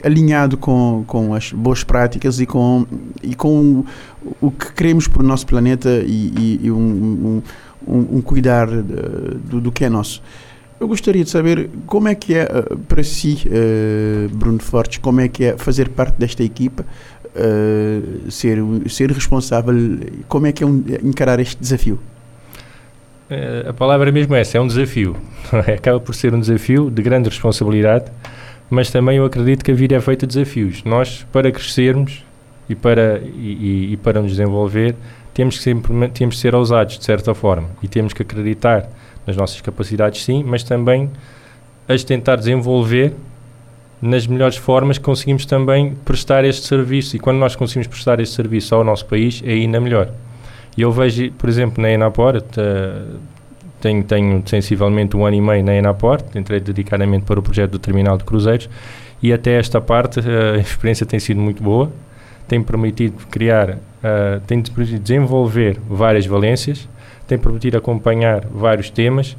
alinhado 0.04 0.56
com, 0.56 1.04
com 1.06 1.34
as 1.34 1.52
boas 1.52 1.84
práticas 1.84 2.40
e 2.40 2.46
com, 2.46 2.86
e 3.22 3.34
com 3.34 3.84
o, 4.40 4.50
que 4.50 4.72
queremos 4.72 5.06
para 5.06 5.22
o 5.22 5.26
nosso 5.26 5.46
planeta 5.46 5.88
e, 6.04 6.32
e, 6.36 6.60
e 6.64 6.70
um, 6.70 6.78
um 6.78 7.42
um, 7.86 8.18
um 8.18 8.20
cuidar 8.20 8.66
do, 8.66 9.60
do, 9.60 9.72
que 9.72 9.84
é 9.84 9.88
nosso. 9.88 10.22
Eu 10.80 10.88
gostaria 10.88 11.22
de 11.22 11.30
saber 11.30 11.70
como 11.86 12.08
é 12.08 12.14
que 12.14 12.34
é 12.34 12.44
uh, 12.44 12.76
para 12.76 13.02
si, 13.04 13.46
uh, 13.46 14.28
Bruno 14.30 14.60
Fortes, 14.60 14.98
como 14.98 15.20
é 15.20 15.28
que 15.28 15.44
é 15.44 15.56
fazer 15.56 15.88
parte 15.90 16.18
desta 16.18 16.42
equipa, 16.42 16.84
uh, 16.84 18.30
ser, 18.30 18.58
ser 18.88 19.12
responsável, 19.12 19.74
como 20.28 20.46
é 20.46 20.52
que 20.52 20.64
é 20.64 20.66
um, 20.66 20.82
encarar 21.02 21.38
este 21.40 21.56
desafio? 21.60 21.98
A 23.66 23.72
palavra 23.72 24.12
mesmo 24.12 24.34
é 24.34 24.42
essa, 24.42 24.58
é 24.58 24.60
um 24.60 24.66
desafio. 24.66 25.16
Acaba 25.74 25.98
por 25.98 26.14
ser 26.14 26.34
um 26.34 26.40
desafio 26.40 26.90
de 26.90 27.00
grande 27.00 27.30
responsabilidade, 27.30 28.04
mas 28.72 28.90
também 28.90 29.18
eu 29.18 29.26
acredito 29.26 29.62
que 29.62 29.70
a 29.70 29.74
vida 29.74 29.96
é 29.96 30.00
feita 30.00 30.26
de 30.26 30.32
desafios. 30.32 30.82
Nós, 30.82 31.26
para 31.30 31.52
crescermos 31.52 32.24
e 32.70 32.74
para, 32.74 33.20
e, 33.22 33.92
e 33.92 33.96
para 33.98 34.22
nos 34.22 34.30
desenvolver, 34.30 34.96
temos 35.34 35.58
que, 35.58 35.62
ser, 35.62 35.76
temos 36.14 36.36
que 36.36 36.40
ser 36.40 36.54
ousados, 36.54 36.98
de 36.98 37.04
certa 37.04 37.34
forma, 37.34 37.68
e 37.82 37.86
temos 37.86 38.14
que 38.14 38.22
acreditar 38.22 38.88
nas 39.26 39.36
nossas 39.36 39.60
capacidades, 39.60 40.24
sim, 40.24 40.42
mas 40.42 40.62
também 40.62 41.10
as 41.86 42.02
tentar 42.02 42.36
desenvolver 42.36 43.12
nas 44.00 44.26
melhores 44.26 44.56
formas 44.56 44.96
que 44.96 45.04
conseguimos 45.04 45.44
também 45.44 45.94
prestar 46.02 46.42
este 46.42 46.66
serviço. 46.66 47.14
E 47.14 47.18
quando 47.18 47.36
nós 47.36 47.54
conseguimos 47.54 47.88
prestar 47.88 48.20
este 48.20 48.34
serviço 48.34 48.74
ao 48.74 48.82
nosso 48.82 49.04
país, 49.04 49.42
é 49.44 49.52
ainda 49.52 49.78
melhor. 49.82 50.08
E 50.78 50.80
eu 50.80 50.90
vejo, 50.90 51.30
por 51.32 51.50
exemplo, 51.50 51.82
na 51.82 51.90
Enapor, 51.90 52.42
tenho, 53.82 54.02
tenho 54.04 54.42
sensivelmente 54.46 55.16
um 55.16 55.26
ano 55.26 55.36
e 55.36 55.40
meio 55.40 55.64
na 55.64 55.74
Enapor, 55.74 56.22
entrei 56.34 56.60
dedicadamente 56.60 57.24
para 57.24 57.38
o 57.38 57.42
projeto 57.42 57.72
do 57.72 57.78
terminal 57.78 58.16
de 58.16 58.24
cruzeiros, 58.24 58.70
e 59.22 59.32
até 59.32 59.58
esta 59.58 59.80
parte 59.80 60.20
a 60.20 60.58
experiência 60.58 61.04
tem 61.04 61.20
sido 61.20 61.40
muito 61.40 61.62
boa 61.62 61.90
tem 62.52 62.62
permitido 62.62 63.14
criar, 63.30 63.70
uh, 63.70 64.40
tem 64.46 64.62
permitido 64.62 65.00
desenvolver 65.00 65.80
várias 65.88 66.26
valências, 66.26 66.86
tem 67.26 67.38
permitido 67.38 67.78
acompanhar 67.78 68.44
vários 68.44 68.90
temas 68.90 69.36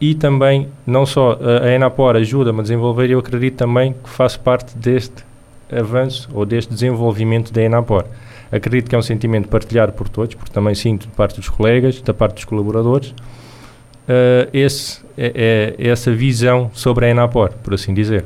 e 0.00 0.14
também, 0.14 0.68
não 0.86 1.04
só 1.04 1.38
a, 1.40 1.66
a 1.66 1.72
Enapor 1.72 2.16
ajuda-me 2.16 2.60
a 2.60 2.62
desenvolver, 2.62 3.10
eu 3.10 3.18
acredito 3.18 3.56
também 3.56 3.92
que 3.92 4.08
faço 4.08 4.40
parte 4.40 4.76
deste 4.78 5.24
avanço 5.70 6.30
ou 6.32 6.46
deste 6.46 6.72
desenvolvimento 6.72 7.52
da 7.52 7.62
Enapor. 7.62 8.06
Acredito 8.50 8.88
que 8.88 8.94
é 8.94 8.98
um 8.98 9.02
sentimento 9.02 9.48
partilhado 9.48 9.92
por 9.92 10.08
todos, 10.08 10.34
porque 10.34 10.52
também 10.52 10.74
sinto 10.74 11.06
de 11.06 11.14
parte 11.14 11.36
dos 11.36 11.50
colegas, 11.50 12.00
da 12.00 12.14
parte 12.14 12.36
dos 12.36 12.44
colaboradores, 12.44 13.14
uh, 14.08 14.48
esse, 14.52 15.00
é, 15.16 15.74
é, 15.78 15.88
essa 15.88 16.12
visão 16.12 16.70
sobre 16.72 17.06
a 17.06 17.10
Enapor, 17.10 17.52
por 17.62 17.74
assim 17.74 17.92
dizer. 17.94 18.24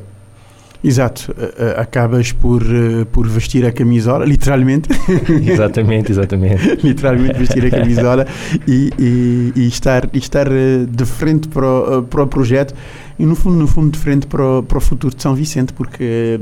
Exato, 0.85 1.33
uh, 1.33 1.81
acabas 1.81 2.31
por, 2.31 2.63
uh, 2.63 3.05
por 3.07 3.27
vestir 3.27 3.65
a 3.67 3.73
camisola, 3.73 4.25
literalmente. 4.25 4.89
exatamente, 5.51 6.13
exatamente. 6.13 6.63
literalmente 6.87 7.39
vestir 7.39 7.67
a 7.67 7.71
camisola 7.71 8.27
e, 8.69 8.93
e, 8.99 9.53
e 9.57 9.67
estar, 9.67 10.09
e 10.13 10.19
estar 10.19 10.49
de 10.49 11.05
frente 11.05 11.49
para 11.49 11.67
o, 11.67 12.03
para 12.05 12.23
o 12.23 12.27
projeto 12.27 12.75
e 13.19 13.25
no 13.25 13.35
fundo, 13.35 13.57
no 13.57 13.67
fundo 13.67 13.91
de 13.91 13.99
frente 13.99 14.27
para 14.27 14.59
o, 14.59 14.63
para 14.63 14.79
o 14.79 14.81
futuro 14.81 15.17
de 15.17 15.23
São 15.23 15.35
Vicente, 15.35 15.73
porque 15.73 16.39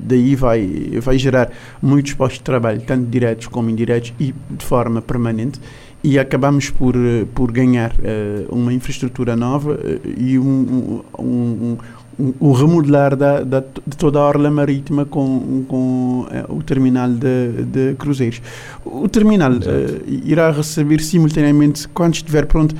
daí 0.00 0.36
vai, 0.36 0.92
vai 1.02 1.18
gerar 1.18 1.50
muitos 1.82 2.14
postos 2.14 2.38
de 2.38 2.44
trabalho, 2.44 2.80
tanto 2.86 3.04
diretos 3.06 3.48
como 3.48 3.68
indiretos 3.68 4.14
e 4.18 4.32
de 4.48 4.64
forma 4.64 5.02
permanente 5.02 5.60
e 6.02 6.18
acabamos 6.18 6.70
por, 6.70 6.94
por 7.34 7.52
ganhar 7.52 7.92
uh, 7.92 8.54
uma 8.54 8.72
infraestrutura 8.72 9.36
nova 9.36 9.72
uh, 9.72 10.00
e 10.18 10.38
um, 10.38 11.02
um, 11.18 11.76
um, 12.18 12.34
o 12.38 12.52
remodelar 12.52 13.16
da, 13.16 13.42
da, 13.42 13.60
de 13.60 13.96
toda 13.96 14.18
a 14.18 14.22
orla 14.22 14.50
marítima 14.50 15.04
com, 15.04 15.64
com 15.68 16.26
uh, 16.28 16.54
o 16.56 16.62
terminal 16.62 17.08
de, 17.08 17.64
de 17.64 17.94
cruzeiros. 17.94 18.42
O 18.84 19.08
terminal 19.08 19.52
uh, 19.52 19.58
irá 20.06 20.50
receber 20.50 21.00
simultaneamente, 21.00 21.88
quando 21.88 22.14
estiver 22.14 22.46
pronto, 22.46 22.74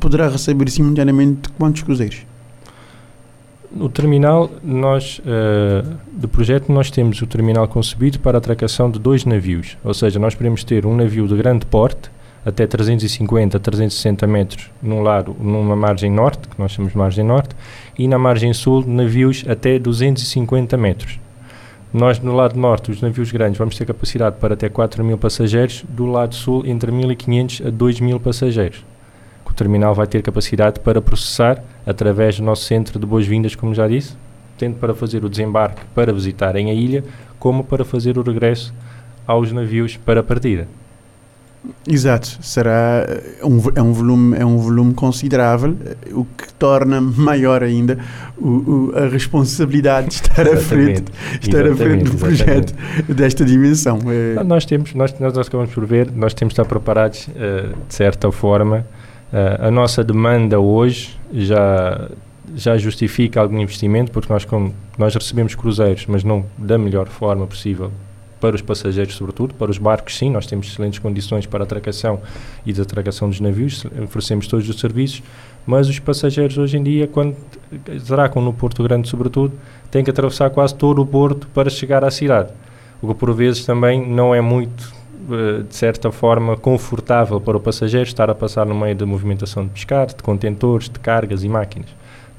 poderá 0.00 0.28
receber 0.28 0.68
simultaneamente 0.70 1.48
quantos 1.50 1.82
cruzeiros? 1.82 2.26
O 3.78 3.88
terminal, 3.88 4.50
nós, 4.64 5.20
uh, 5.20 5.98
do 6.12 6.26
projeto, 6.26 6.72
nós 6.72 6.90
temos 6.90 7.20
o 7.20 7.26
terminal 7.26 7.68
concebido 7.68 8.18
para 8.18 8.36
a 8.36 8.38
atracação 8.38 8.90
de 8.90 8.98
dois 8.98 9.24
navios, 9.24 9.76
ou 9.84 9.92
seja, 9.92 10.18
nós 10.18 10.34
podemos 10.34 10.64
ter 10.64 10.86
um 10.86 10.96
navio 10.96 11.28
de 11.28 11.36
grande 11.36 11.66
porte, 11.66 12.10
até 12.48 12.66
350, 12.66 13.60
360 13.60 14.26
metros 14.26 14.70
num 14.82 15.02
lado, 15.02 15.36
numa 15.38 15.76
margem 15.76 16.10
norte, 16.10 16.48
que 16.48 16.58
nós 16.58 16.72
chamamos 16.72 16.94
margem 16.94 17.24
norte, 17.24 17.54
e 17.98 18.08
na 18.08 18.18
margem 18.18 18.52
sul, 18.52 18.84
navios 18.86 19.44
até 19.46 19.78
250 19.78 20.76
metros. 20.76 21.20
Nós, 21.92 22.18
no 22.20 22.34
lado 22.34 22.58
norte, 22.58 22.90
os 22.90 23.00
navios 23.00 23.30
grandes, 23.30 23.58
vamos 23.58 23.76
ter 23.76 23.86
capacidade 23.86 24.36
para 24.36 24.54
até 24.54 24.68
4 24.68 25.04
mil 25.04 25.18
passageiros, 25.18 25.84
do 25.88 26.06
lado 26.06 26.34
sul, 26.34 26.64
entre 26.66 26.90
1.500 26.90 27.66
a 27.66 27.70
2 27.70 28.00
mil 28.00 28.20
passageiros. 28.20 28.84
O 29.44 29.52
terminal 29.54 29.94
vai 29.94 30.06
ter 30.06 30.22
capacidade 30.22 30.80
para 30.80 31.00
processar, 31.00 31.62
através 31.86 32.38
do 32.38 32.44
nosso 32.44 32.64
centro 32.64 32.98
de 32.98 33.06
boas-vindas, 33.06 33.54
como 33.54 33.74
já 33.74 33.88
disse, 33.88 34.16
tanto 34.58 34.78
para 34.78 34.94
fazer 34.94 35.24
o 35.24 35.28
desembarque 35.28 35.82
para 35.94 36.12
visitarem 36.12 36.70
a 36.70 36.74
ilha, 36.74 37.04
como 37.38 37.64
para 37.64 37.84
fazer 37.84 38.18
o 38.18 38.22
regresso 38.22 38.74
aos 39.26 39.52
navios 39.52 39.96
para 39.96 40.20
a 40.20 40.22
partida. 40.22 40.68
Exato, 41.86 42.38
será 42.40 43.04
eh, 43.08 43.44
um, 43.44 43.60
é, 43.74 43.82
um 43.82 43.92
volume, 43.92 44.36
é 44.36 44.46
um 44.46 44.58
volume 44.58 44.94
considerável, 44.94 45.76
eh, 45.84 45.96
o 46.12 46.24
que 46.24 46.52
torna 46.54 47.00
maior 47.00 47.62
ainda 47.62 47.98
o, 48.36 48.48
o, 48.48 48.92
a 48.96 49.08
responsabilidade 49.08 50.08
de 50.08 50.14
estar 50.14 50.48
à 50.48 50.56
frente, 50.56 51.10
estar 51.40 51.66
à 51.66 51.74
frente 51.74 52.04
do 52.04 52.16
projeto 52.16 52.74
desta 53.08 53.44
dimensão. 53.44 53.98
É... 54.06 54.42
Nós 54.44 54.64
temos, 54.64 54.94
nós, 54.94 55.18
nós 55.18 55.36
acabamos 55.36 55.74
por 55.74 55.84
ver, 55.84 56.10
nós 56.12 56.32
temos 56.32 56.54
de 56.54 56.60
estar 56.60 56.64
preparados 56.68 57.28
uh, 57.28 57.74
de 57.88 57.94
certa 57.94 58.30
forma. 58.30 58.86
Uh, 59.32 59.66
a 59.66 59.70
nossa 59.70 60.04
demanda 60.04 60.58
hoje 60.60 61.18
já 61.32 62.08
já 62.54 62.78
justifica 62.78 63.40
algum 63.40 63.58
investimento, 63.58 64.10
porque 64.10 64.32
nós, 64.32 64.42
como, 64.42 64.74
nós 64.96 65.14
recebemos 65.14 65.54
cruzeiros, 65.54 66.06
mas 66.08 66.24
não 66.24 66.46
da 66.56 66.78
melhor 66.78 67.06
forma 67.06 67.46
possível 67.46 67.92
para 68.40 68.54
os 68.54 68.62
passageiros, 68.62 69.14
sobretudo, 69.14 69.54
para 69.54 69.70
os 69.70 69.78
barcos, 69.78 70.16
sim, 70.16 70.30
nós 70.30 70.46
temos 70.46 70.68
excelentes 70.68 70.98
condições 70.98 71.46
para 71.46 71.64
atracação 71.64 72.20
e 72.64 72.72
desatracação 72.72 73.28
dos 73.28 73.40
navios, 73.40 73.84
oferecemos 74.02 74.46
todos 74.46 74.68
os 74.68 74.78
serviços, 74.78 75.22
mas 75.66 75.88
os 75.88 75.98
passageiros 75.98 76.56
hoje 76.56 76.78
em 76.78 76.82
dia, 76.82 77.06
quando 77.06 77.36
atracam 78.02 78.42
no 78.42 78.52
Porto 78.52 78.82
Grande, 78.82 79.08
sobretudo, 79.08 79.52
têm 79.90 80.04
que 80.04 80.10
atravessar 80.10 80.50
quase 80.50 80.74
todo 80.74 81.02
o 81.02 81.06
porto 81.06 81.46
para 81.48 81.68
chegar 81.68 82.04
à 82.04 82.10
cidade, 82.10 82.52
o 83.02 83.08
que 83.08 83.14
por 83.14 83.32
vezes 83.34 83.66
também 83.66 84.08
não 84.08 84.34
é 84.34 84.40
muito, 84.40 84.92
eh, 85.30 85.62
de 85.68 85.74
certa 85.74 86.10
forma, 86.10 86.56
confortável 86.56 87.40
para 87.40 87.56
o 87.56 87.60
passageiro 87.60 88.06
estar 88.06 88.30
a 88.30 88.34
passar 88.34 88.66
no 88.66 88.74
meio 88.74 88.96
da 88.96 89.04
movimentação 89.04 89.64
de 89.64 89.70
pescar, 89.70 90.06
de 90.06 90.22
contentores, 90.22 90.88
de 90.88 90.98
cargas 90.98 91.44
e 91.44 91.48
máquinas. 91.48 91.88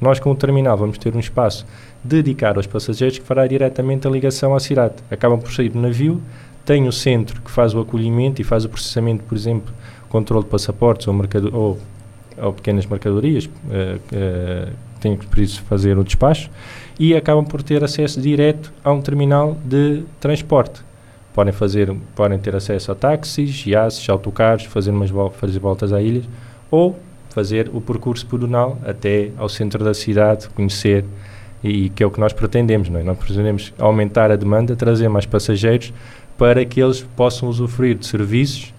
Nós, 0.02 0.20
com 0.20 0.32
o 0.32 0.36
terminal, 0.36 0.78
vamos 0.78 0.98
ter 0.98 1.14
um 1.16 1.20
espaço 1.20 1.66
dedicado 2.04 2.60
aos 2.60 2.68
passageiros 2.68 3.18
que 3.18 3.26
fará 3.26 3.46
diretamente 3.46 4.08
a 4.08 4.12
ligação 4.12 4.56
à 4.56 4.60
cidade. 4.60 4.96
Acabam 5.12 5.40
por 5.40 5.52
sair 5.52 5.70
do 5.70 5.80
navio, 5.80 6.22
tem 6.66 6.88
o 6.88 6.92
centro 6.92 7.42
que 7.42 7.50
faz 7.50 7.74
o 7.74 7.80
acolhimento 7.80 8.42
e 8.42 8.46
faz 8.46 8.66
o 8.66 8.70
processamento, 8.70 9.24
por 9.24 9.36
exemplo, 9.36 9.74
controle 10.08 10.44
de 10.44 10.50
passaportes 10.50 11.08
ou, 11.08 11.14
mercado, 11.14 11.50
ou, 11.56 11.80
ou 12.38 12.54
pequenas 12.54 12.86
mercadorias, 12.86 13.46
uh, 13.46 13.50
uh, 13.50 14.72
têm 15.00 15.16
que 15.16 15.26
preciso 15.26 15.62
fazer 15.64 15.98
o 15.98 16.04
despacho, 16.04 16.50
e 17.00 17.16
acabam 17.16 17.46
por 17.46 17.64
ter 17.64 17.84
acesso 17.84 18.20
direto 18.20 18.74
a 18.84 18.92
um 18.92 19.02
terminal 19.02 19.58
de 19.66 20.04
transporte. 20.20 20.82
Podem, 21.34 21.54
fazer, 21.54 21.96
podem 22.16 22.38
ter 22.38 22.56
acesso 22.56 22.92
a 22.92 22.96
táxis, 22.96 23.66
iates, 23.66 24.10
autocarros, 24.10 24.66
fazer, 24.66 24.92
umas 24.92 25.10
fazer 25.34 25.60
voltas 25.60 25.94
à 25.94 26.02
ilha, 26.02 26.24
ou 26.70 27.00
fazer 27.30 27.70
o 27.74 27.80
percurso 27.80 28.26
pedonal 28.26 28.78
até 28.84 29.32
ao 29.38 29.48
centro 29.48 29.84
da 29.84 29.94
cidade, 29.94 30.50
conhecer 30.50 31.06
e 31.64 31.90
que 31.90 32.04
é 32.04 32.06
o 32.06 32.12
que 32.12 32.20
nós 32.20 32.34
pretendemos, 32.34 32.90
não 32.90 33.00
é? 33.00 33.04
Nós 33.04 33.18
pretendemos 33.18 33.74
aumentar 33.78 34.32
a 34.32 34.36
demanda, 34.36 34.76
trazer 34.76 35.10
mais 35.10 35.26
passageiros 35.26 35.94
para 36.38 36.64
que 36.66 36.82
eles 36.82 37.02
possam 37.16 37.50
usufruir 37.50 37.96
de 37.96 38.06
serviços 38.06 38.74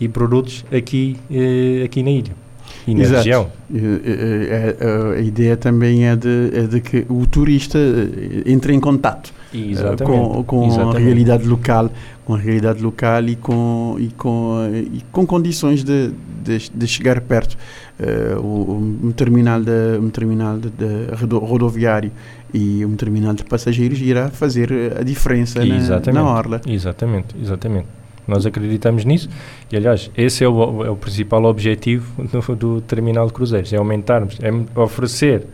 e 0.00 0.08
produtos 0.08 0.64
aqui, 0.70 1.16
eh, 1.30 1.82
aqui 1.84 2.02
na 2.02 2.10
ilha 2.10 2.47
e 2.88 2.94
na 2.94 3.02
Exato. 3.02 3.16
região. 3.16 3.50
A, 3.70 5.14
a, 5.14 5.18
a, 5.18 5.20
ideia 5.20 5.56
também 5.58 6.06
é 6.06 6.16
de, 6.16 6.50
é 6.54 6.62
de 6.62 6.80
que 6.80 7.04
o 7.10 7.26
turista 7.26 7.78
eh, 7.78 8.50
entre 8.50 8.72
em 8.72 8.80
contato 8.80 9.30
uh, 9.52 10.04
com, 10.04 10.42
com 10.44 10.90
a 10.90 10.98
realidade 10.98 11.46
local, 11.46 11.90
com 12.24 12.34
a 12.34 12.38
realidade 12.38 12.82
local 12.82 13.22
e 13.24 13.36
com, 13.36 13.96
e 13.98 14.08
com, 14.08 14.70
e 14.72 15.02
com 15.12 15.26
condições 15.26 15.84
de, 15.84 16.12
de, 16.42 16.70
de 16.74 16.86
chegar 16.86 17.20
perto. 17.20 17.58
Uh, 18.00 18.72
um 19.02 19.12
terminal, 19.12 19.60
de, 19.60 19.98
um 20.00 20.08
terminal 20.08 20.56
de, 20.56 20.70
de 20.70 21.34
rodoviário 21.34 22.10
e 22.54 22.86
um 22.86 22.96
terminal 22.96 23.34
de 23.34 23.44
passageiros 23.44 24.00
irá 24.00 24.30
fazer 24.30 24.70
a 24.98 25.02
diferença 25.02 25.62
na, 25.62 26.12
na 26.12 26.24
orla. 26.24 26.60
Exatamente, 26.66 27.36
exatamente. 27.38 27.97
Nós 28.28 28.44
acreditamos 28.44 29.06
nisso. 29.06 29.28
E, 29.72 29.76
aliás, 29.76 30.10
esse 30.16 30.44
é 30.44 30.48
o, 30.48 30.84
é 30.84 30.90
o 30.90 30.96
principal 30.96 31.42
objetivo 31.44 32.22
do, 32.22 32.54
do 32.54 32.80
terminal 32.82 33.26
de 33.26 33.32
cruzeiros, 33.32 33.72
é 33.72 33.78
aumentarmos, 33.78 34.38
é 34.42 34.80
oferecer 34.80 35.46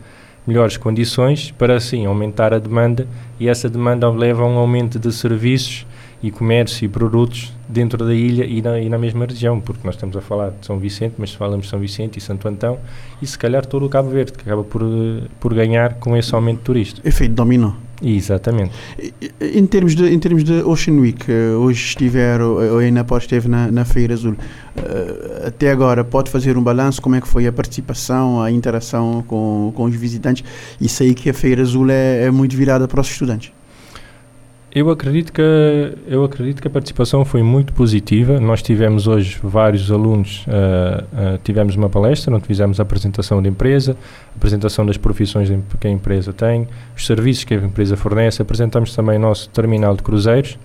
melhores 0.45 0.75
condições 0.77 1.51
para, 1.51 1.75
assim, 1.75 2.05
aumentar 2.05 2.53
a 2.53 2.59
demanda. 2.59 3.07
E 3.39 3.47
essa 3.47 3.69
demanda 3.69 4.09
leva 4.09 4.43
a 4.43 4.45
um 4.45 4.57
aumento 4.57 4.99
de 4.99 5.11
serviços 5.11 5.87
e 6.21 6.31
comércio 6.31 6.85
e 6.85 6.89
produtos 6.89 7.53
dentro 7.67 8.05
da 8.05 8.13
ilha 8.13 8.45
e 8.45 8.61
na, 8.61 8.79
e 8.79 8.89
na, 8.89 8.97
mesma 8.97 9.25
região, 9.25 9.59
porque 9.59 9.81
nós 9.83 9.95
estamos 9.95 10.15
a 10.15 10.21
falar 10.21 10.51
de 10.51 10.65
São 10.65 10.79
Vicente, 10.79 11.15
mas 11.17 11.33
falamos 11.33 11.65
de 11.65 11.71
São 11.71 11.79
Vicente 11.79 12.17
e 12.17 12.21
Santo 12.21 12.47
Antão 12.47 12.77
e 13.21 13.27
se 13.27 13.37
calhar 13.37 13.65
todo 13.65 13.85
o 13.85 13.89
Cabo 13.89 14.09
Verde, 14.09 14.33
que 14.33 14.41
acaba 14.41 14.63
por, 14.63 14.81
por 15.39 15.53
ganhar 15.53 15.95
com 15.95 16.15
esse 16.15 16.33
aumento 16.33 16.61
turístico. 16.61 17.07
Efeito 17.07 17.33
dominó. 17.33 17.73
Exatamente. 18.03 18.71
Em 19.39 19.65
termos 19.65 19.95
de, 19.95 20.05
em 20.07 20.19
termos 20.19 20.43
de 20.43 20.53
Ocean 20.63 20.95
Week, 20.95 21.31
eh, 21.31 21.51
hoje 21.51 21.85
estiver, 21.85 22.41
ou 22.41 22.77
ainda 22.77 23.03
pode 23.03 23.23
esteve 23.23 23.47
na, 23.47 23.71
na 23.71 23.85
Feira 23.85 24.13
Azul, 24.13 24.35
eh, 24.75 25.47
até 25.47 25.71
agora 25.71 26.03
pode 26.03 26.29
fazer 26.29 26.57
um 26.57 26.61
balanço 26.61 27.01
como 27.01 27.15
é 27.15 27.21
que 27.21 27.27
foi 27.27 27.47
a 27.47 27.53
participação, 27.53 28.41
a 28.41 28.51
interação 28.51 29.23
com, 29.25 29.71
com 29.73 29.85
os 29.85 29.95
visitantes 29.95 30.43
e 30.79 30.89
sei 30.89 31.13
que 31.13 31.29
a 31.29 31.33
Feira 31.33 31.61
Azul 31.61 31.89
é, 31.89 32.25
é 32.25 32.31
muito 32.31 32.55
virada 32.55 32.87
para 32.87 32.99
os 32.99 33.09
estudantes. 33.09 33.51
Eu 34.75 34.89
acredito 34.89 35.31
que 35.31 35.41
eu 36.05 36.25
acredito 36.25 36.61
que 36.61 36.67
a 36.67 36.69
participação 36.69 37.23
foi 37.23 37.41
muito 37.41 37.71
positiva. 37.71 38.41
Nós 38.41 38.61
tivemos 38.61 39.07
hoje 39.07 39.39
vários 39.41 39.89
alunos, 39.89 40.45
uh, 40.47 41.35
uh, 41.35 41.37
tivemos 41.45 41.77
uma 41.77 41.89
palestra 41.89 42.35
onde 42.35 42.45
fizemos 42.45 42.77
a 42.77 42.83
apresentação 42.83 43.41
da 43.41 43.47
empresa, 43.47 43.95
a 44.33 44.35
apresentação 44.35 44.85
das 44.85 44.97
profissões 44.97 45.49
que 45.79 45.87
a 45.87 45.89
empresa 45.89 46.33
tem, 46.33 46.67
os 46.93 47.05
serviços 47.05 47.45
que 47.45 47.53
a 47.53 47.57
empresa 47.57 47.95
fornece. 47.95 48.41
Apresentamos 48.41 48.93
também 48.93 49.15
o 49.15 49.21
nosso 49.21 49.47
terminal 49.49 49.95
de 49.95 50.03
cruzeiros 50.03 50.57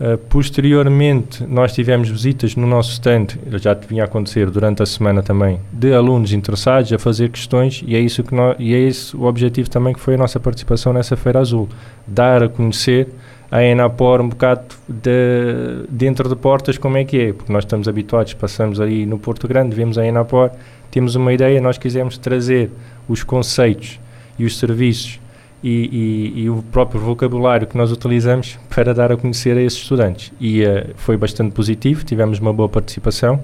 Uh, 0.00 0.18
posteriormente, 0.28 1.44
nós 1.46 1.72
tivemos 1.72 2.08
visitas 2.08 2.56
no 2.56 2.66
nosso 2.66 2.90
stand, 2.90 3.28
já 3.52 3.74
vinha 3.74 4.02
a 4.02 4.06
acontecer 4.06 4.50
durante 4.50 4.82
a 4.82 4.86
semana 4.86 5.22
também, 5.22 5.60
de 5.72 5.94
alunos 5.94 6.32
interessados 6.32 6.92
a 6.92 6.98
fazer 6.98 7.30
questões 7.30 7.80
e 7.86 7.94
é 7.94 8.00
isso 8.00 8.24
que 8.24 8.34
nós, 8.34 8.56
e 8.58 8.74
é 8.74 8.78
esse 8.78 9.16
o 9.16 9.22
objetivo 9.22 9.70
também 9.70 9.94
que 9.94 10.00
foi 10.00 10.14
a 10.14 10.18
nossa 10.18 10.40
participação 10.40 10.92
nessa 10.92 11.16
Feira 11.16 11.38
Azul, 11.38 11.68
dar 12.08 12.42
a 12.42 12.48
conhecer 12.48 13.06
a 13.52 13.62
Enapor 13.62 14.20
um 14.20 14.30
bocado 14.30 14.62
de, 14.88 15.86
dentro 15.88 16.28
de 16.28 16.34
portas 16.34 16.76
como 16.76 16.96
é 16.96 17.04
que 17.04 17.16
é, 17.16 17.32
porque 17.32 17.52
nós 17.52 17.62
estamos 17.62 17.86
habituados, 17.86 18.34
passamos 18.34 18.80
ali 18.80 19.06
no 19.06 19.16
Porto 19.16 19.46
Grande, 19.46 19.76
vemos 19.76 19.96
a 19.96 20.04
Enapor, 20.04 20.50
temos 20.90 21.14
uma 21.14 21.32
ideia, 21.32 21.60
nós 21.60 21.78
quisemos 21.78 22.18
trazer 22.18 22.68
os 23.08 23.22
conceitos 23.22 24.00
e 24.36 24.44
os 24.44 24.58
serviços 24.58 25.20
e, 25.64 26.32
e, 26.34 26.42
e, 26.42 26.50
o 26.50 26.62
próprio 26.62 27.00
vocabulário 27.00 27.66
que 27.66 27.74
nós 27.74 27.90
utilizamos 27.90 28.58
para 28.68 28.92
dar 28.92 29.10
a 29.10 29.16
conhecer 29.16 29.56
a 29.56 29.62
esses 29.62 29.78
estudantes. 29.78 30.30
E 30.38 30.62
uh, 30.62 30.90
foi 30.96 31.16
bastante 31.16 31.52
positivo, 31.54 32.04
tivemos 32.04 32.38
uma 32.38 32.52
boa 32.52 32.68
participação, 32.68 33.42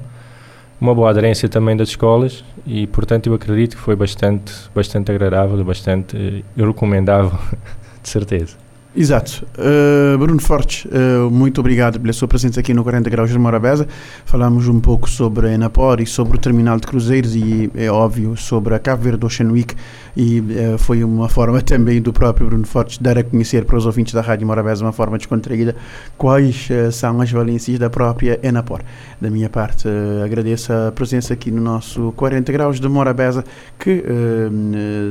uma 0.78 0.94
boa 0.94 1.08
aderência 1.08 1.48
também 1.48 1.74
das 1.74 1.88
escolas 1.88 2.44
e, 2.66 2.86
portanto, 2.86 3.28
eu 3.28 3.32
acredito 3.32 3.74
que 3.74 3.82
foi 3.82 3.96
bastante, 3.96 4.52
bastante 4.74 5.10
agradável, 5.10 5.64
bastante 5.64 6.44
uh, 6.58 6.66
recomendável, 6.66 7.32
de 8.02 8.08
certeza. 8.08 8.69
Exato. 8.94 9.46
Uh, 9.56 10.18
Bruno 10.18 10.40
Fortes, 10.40 10.84
uh, 10.86 11.30
muito 11.30 11.60
obrigado 11.60 12.00
pela 12.00 12.12
sua 12.12 12.26
presença 12.26 12.58
aqui 12.58 12.74
no 12.74 12.82
40 12.82 13.08
Graus 13.08 13.30
de 13.30 13.38
Morabeza. 13.38 13.86
Falamos 14.24 14.66
um 14.66 14.80
pouco 14.80 15.08
sobre 15.08 15.46
a 15.46 15.52
Enapor 15.52 16.00
e 16.00 16.06
sobre 16.06 16.36
o 16.36 16.40
terminal 16.40 16.76
de 16.76 16.88
cruzeiros 16.88 17.36
e, 17.36 17.70
é 17.76 17.88
óbvio, 17.88 18.36
sobre 18.36 18.74
a 18.74 18.80
Cabo 18.80 19.04
Verde 19.04 19.24
Ocean 19.24 19.52
Week 19.52 19.76
e 20.16 20.40
uh, 20.40 20.76
foi 20.76 21.04
uma 21.04 21.28
forma 21.28 21.62
também 21.62 22.02
do 22.02 22.12
próprio 22.12 22.48
Bruno 22.48 22.66
Fortes 22.66 22.98
dar 22.98 23.16
a 23.16 23.22
conhecer 23.22 23.64
para 23.64 23.76
os 23.76 23.86
ouvintes 23.86 24.12
da 24.12 24.22
Rádio 24.22 24.44
Morabeza, 24.44 24.84
uma 24.84 24.92
forma 24.92 25.16
descontraída, 25.16 25.76
quais 26.18 26.68
são 26.92 27.20
as 27.20 27.30
valências 27.30 27.78
da 27.78 27.88
própria 27.88 28.40
Enapor. 28.42 28.80
Da 29.20 29.30
minha 29.30 29.48
parte, 29.48 29.86
agradeço 30.24 30.72
a 30.72 30.90
presença 30.90 31.32
aqui 31.32 31.52
no 31.52 31.60
nosso 31.60 32.12
40 32.16 32.50
Graus 32.50 32.80
de 32.80 32.88
Morabeza, 32.88 33.44
que 33.78 34.02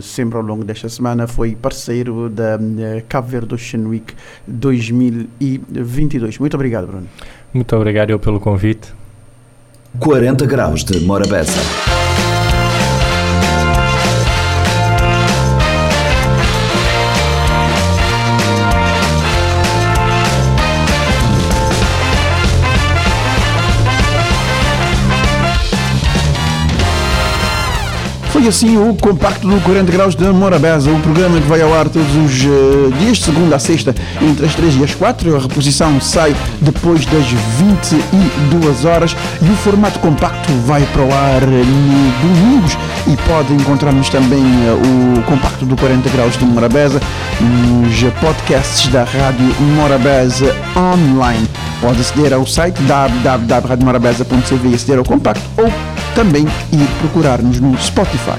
sempre 0.01 0.37
ao 0.37 0.43
longo 0.43 0.63
desta 0.63 0.89
semana 0.89 1.27
foi 1.27 1.55
parceiro 1.55 2.29
da 2.29 2.59
Cabo 3.07 3.27
Verde 3.27 3.53
Ocean 3.53 3.68
Fashion 3.69 3.87
Week 3.87 4.13
2022. 4.47 6.39
Muito 6.39 6.55
obrigado, 6.55 6.87
Bruno. 6.87 7.07
Muito 7.53 7.75
obrigado 7.75 8.09
eu 8.09 8.19
pelo 8.19 8.39
convite. 8.39 8.93
40 9.99 10.45
graus 10.45 10.83
de 10.83 10.99
Morabeza. 10.99 11.88
Foi 28.39 28.47
assim 28.47 28.77
o 28.77 28.95
compacto 28.95 29.45
do 29.45 29.59
40 29.59 29.91
Graus 29.91 30.15
de 30.15 30.23
Morabeza, 30.29 30.89
o 30.89 30.99
programa 31.01 31.41
que 31.41 31.47
vai 31.47 31.61
ao 31.61 31.73
ar 31.73 31.89
todos 31.89 32.07
os 32.15 32.45
uh, 32.45 32.89
dias, 32.97 33.19
segunda 33.19 33.57
a 33.57 33.59
sexta, 33.59 33.93
entre 34.21 34.45
as 34.45 34.55
3 34.55 34.77
e 34.77 34.83
as 34.85 34.95
4. 34.95 35.35
A 35.35 35.39
reposição 35.39 35.99
sai 35.99 36.33
depois 36.61 37.05
das 37.05 37.25
22 37.25 38.85
horas 38.85 39.13
e 39.41 39.45
o 39.45 39.55
formato 39.57 39.99
compacto 39.99 40.53
vai 40.65 40.81
para 40.93 41.01
o 41.01 41.13
ar 41.13 41.41
no 41.41 42.09
domingos 42.21 42.77
e 43.07 43.17
pode 43.27 43.53
encontrar-nos 43.53 44.07
também 44.07 44.39
uh, 44.41 45.19
o 45.19 45.23
compacto 45.23 45.65
do 45.65 45.75
40 45.75 46.09
Graus 46.09 46.37
de 46.37 46.45
Morabeza 46.45 47.01
nos 47.41 48.13
podcasts 48.21 48.87
da 48.87 49.03
Rádio 49.03 49.53
Morabeza 49.75 50.55
online. 50.77 51.45
Pode 51.81 51.99
aceder 51.99 52.31
ao 52.31 52.47
site 52.47 52.81
www.radiomorabeza.cv 52.83 54.69
e 54.69 54.75
aceder 54.75 54.97
ao 54.97 55.03
compacto 55.03 55.43
ou 55.57 55.69
também 56.15 56.45
ir 56.71 56.87
procurar-nos 56.99 57.59
no 57.59 57.77
Spotify. 57.79 58.38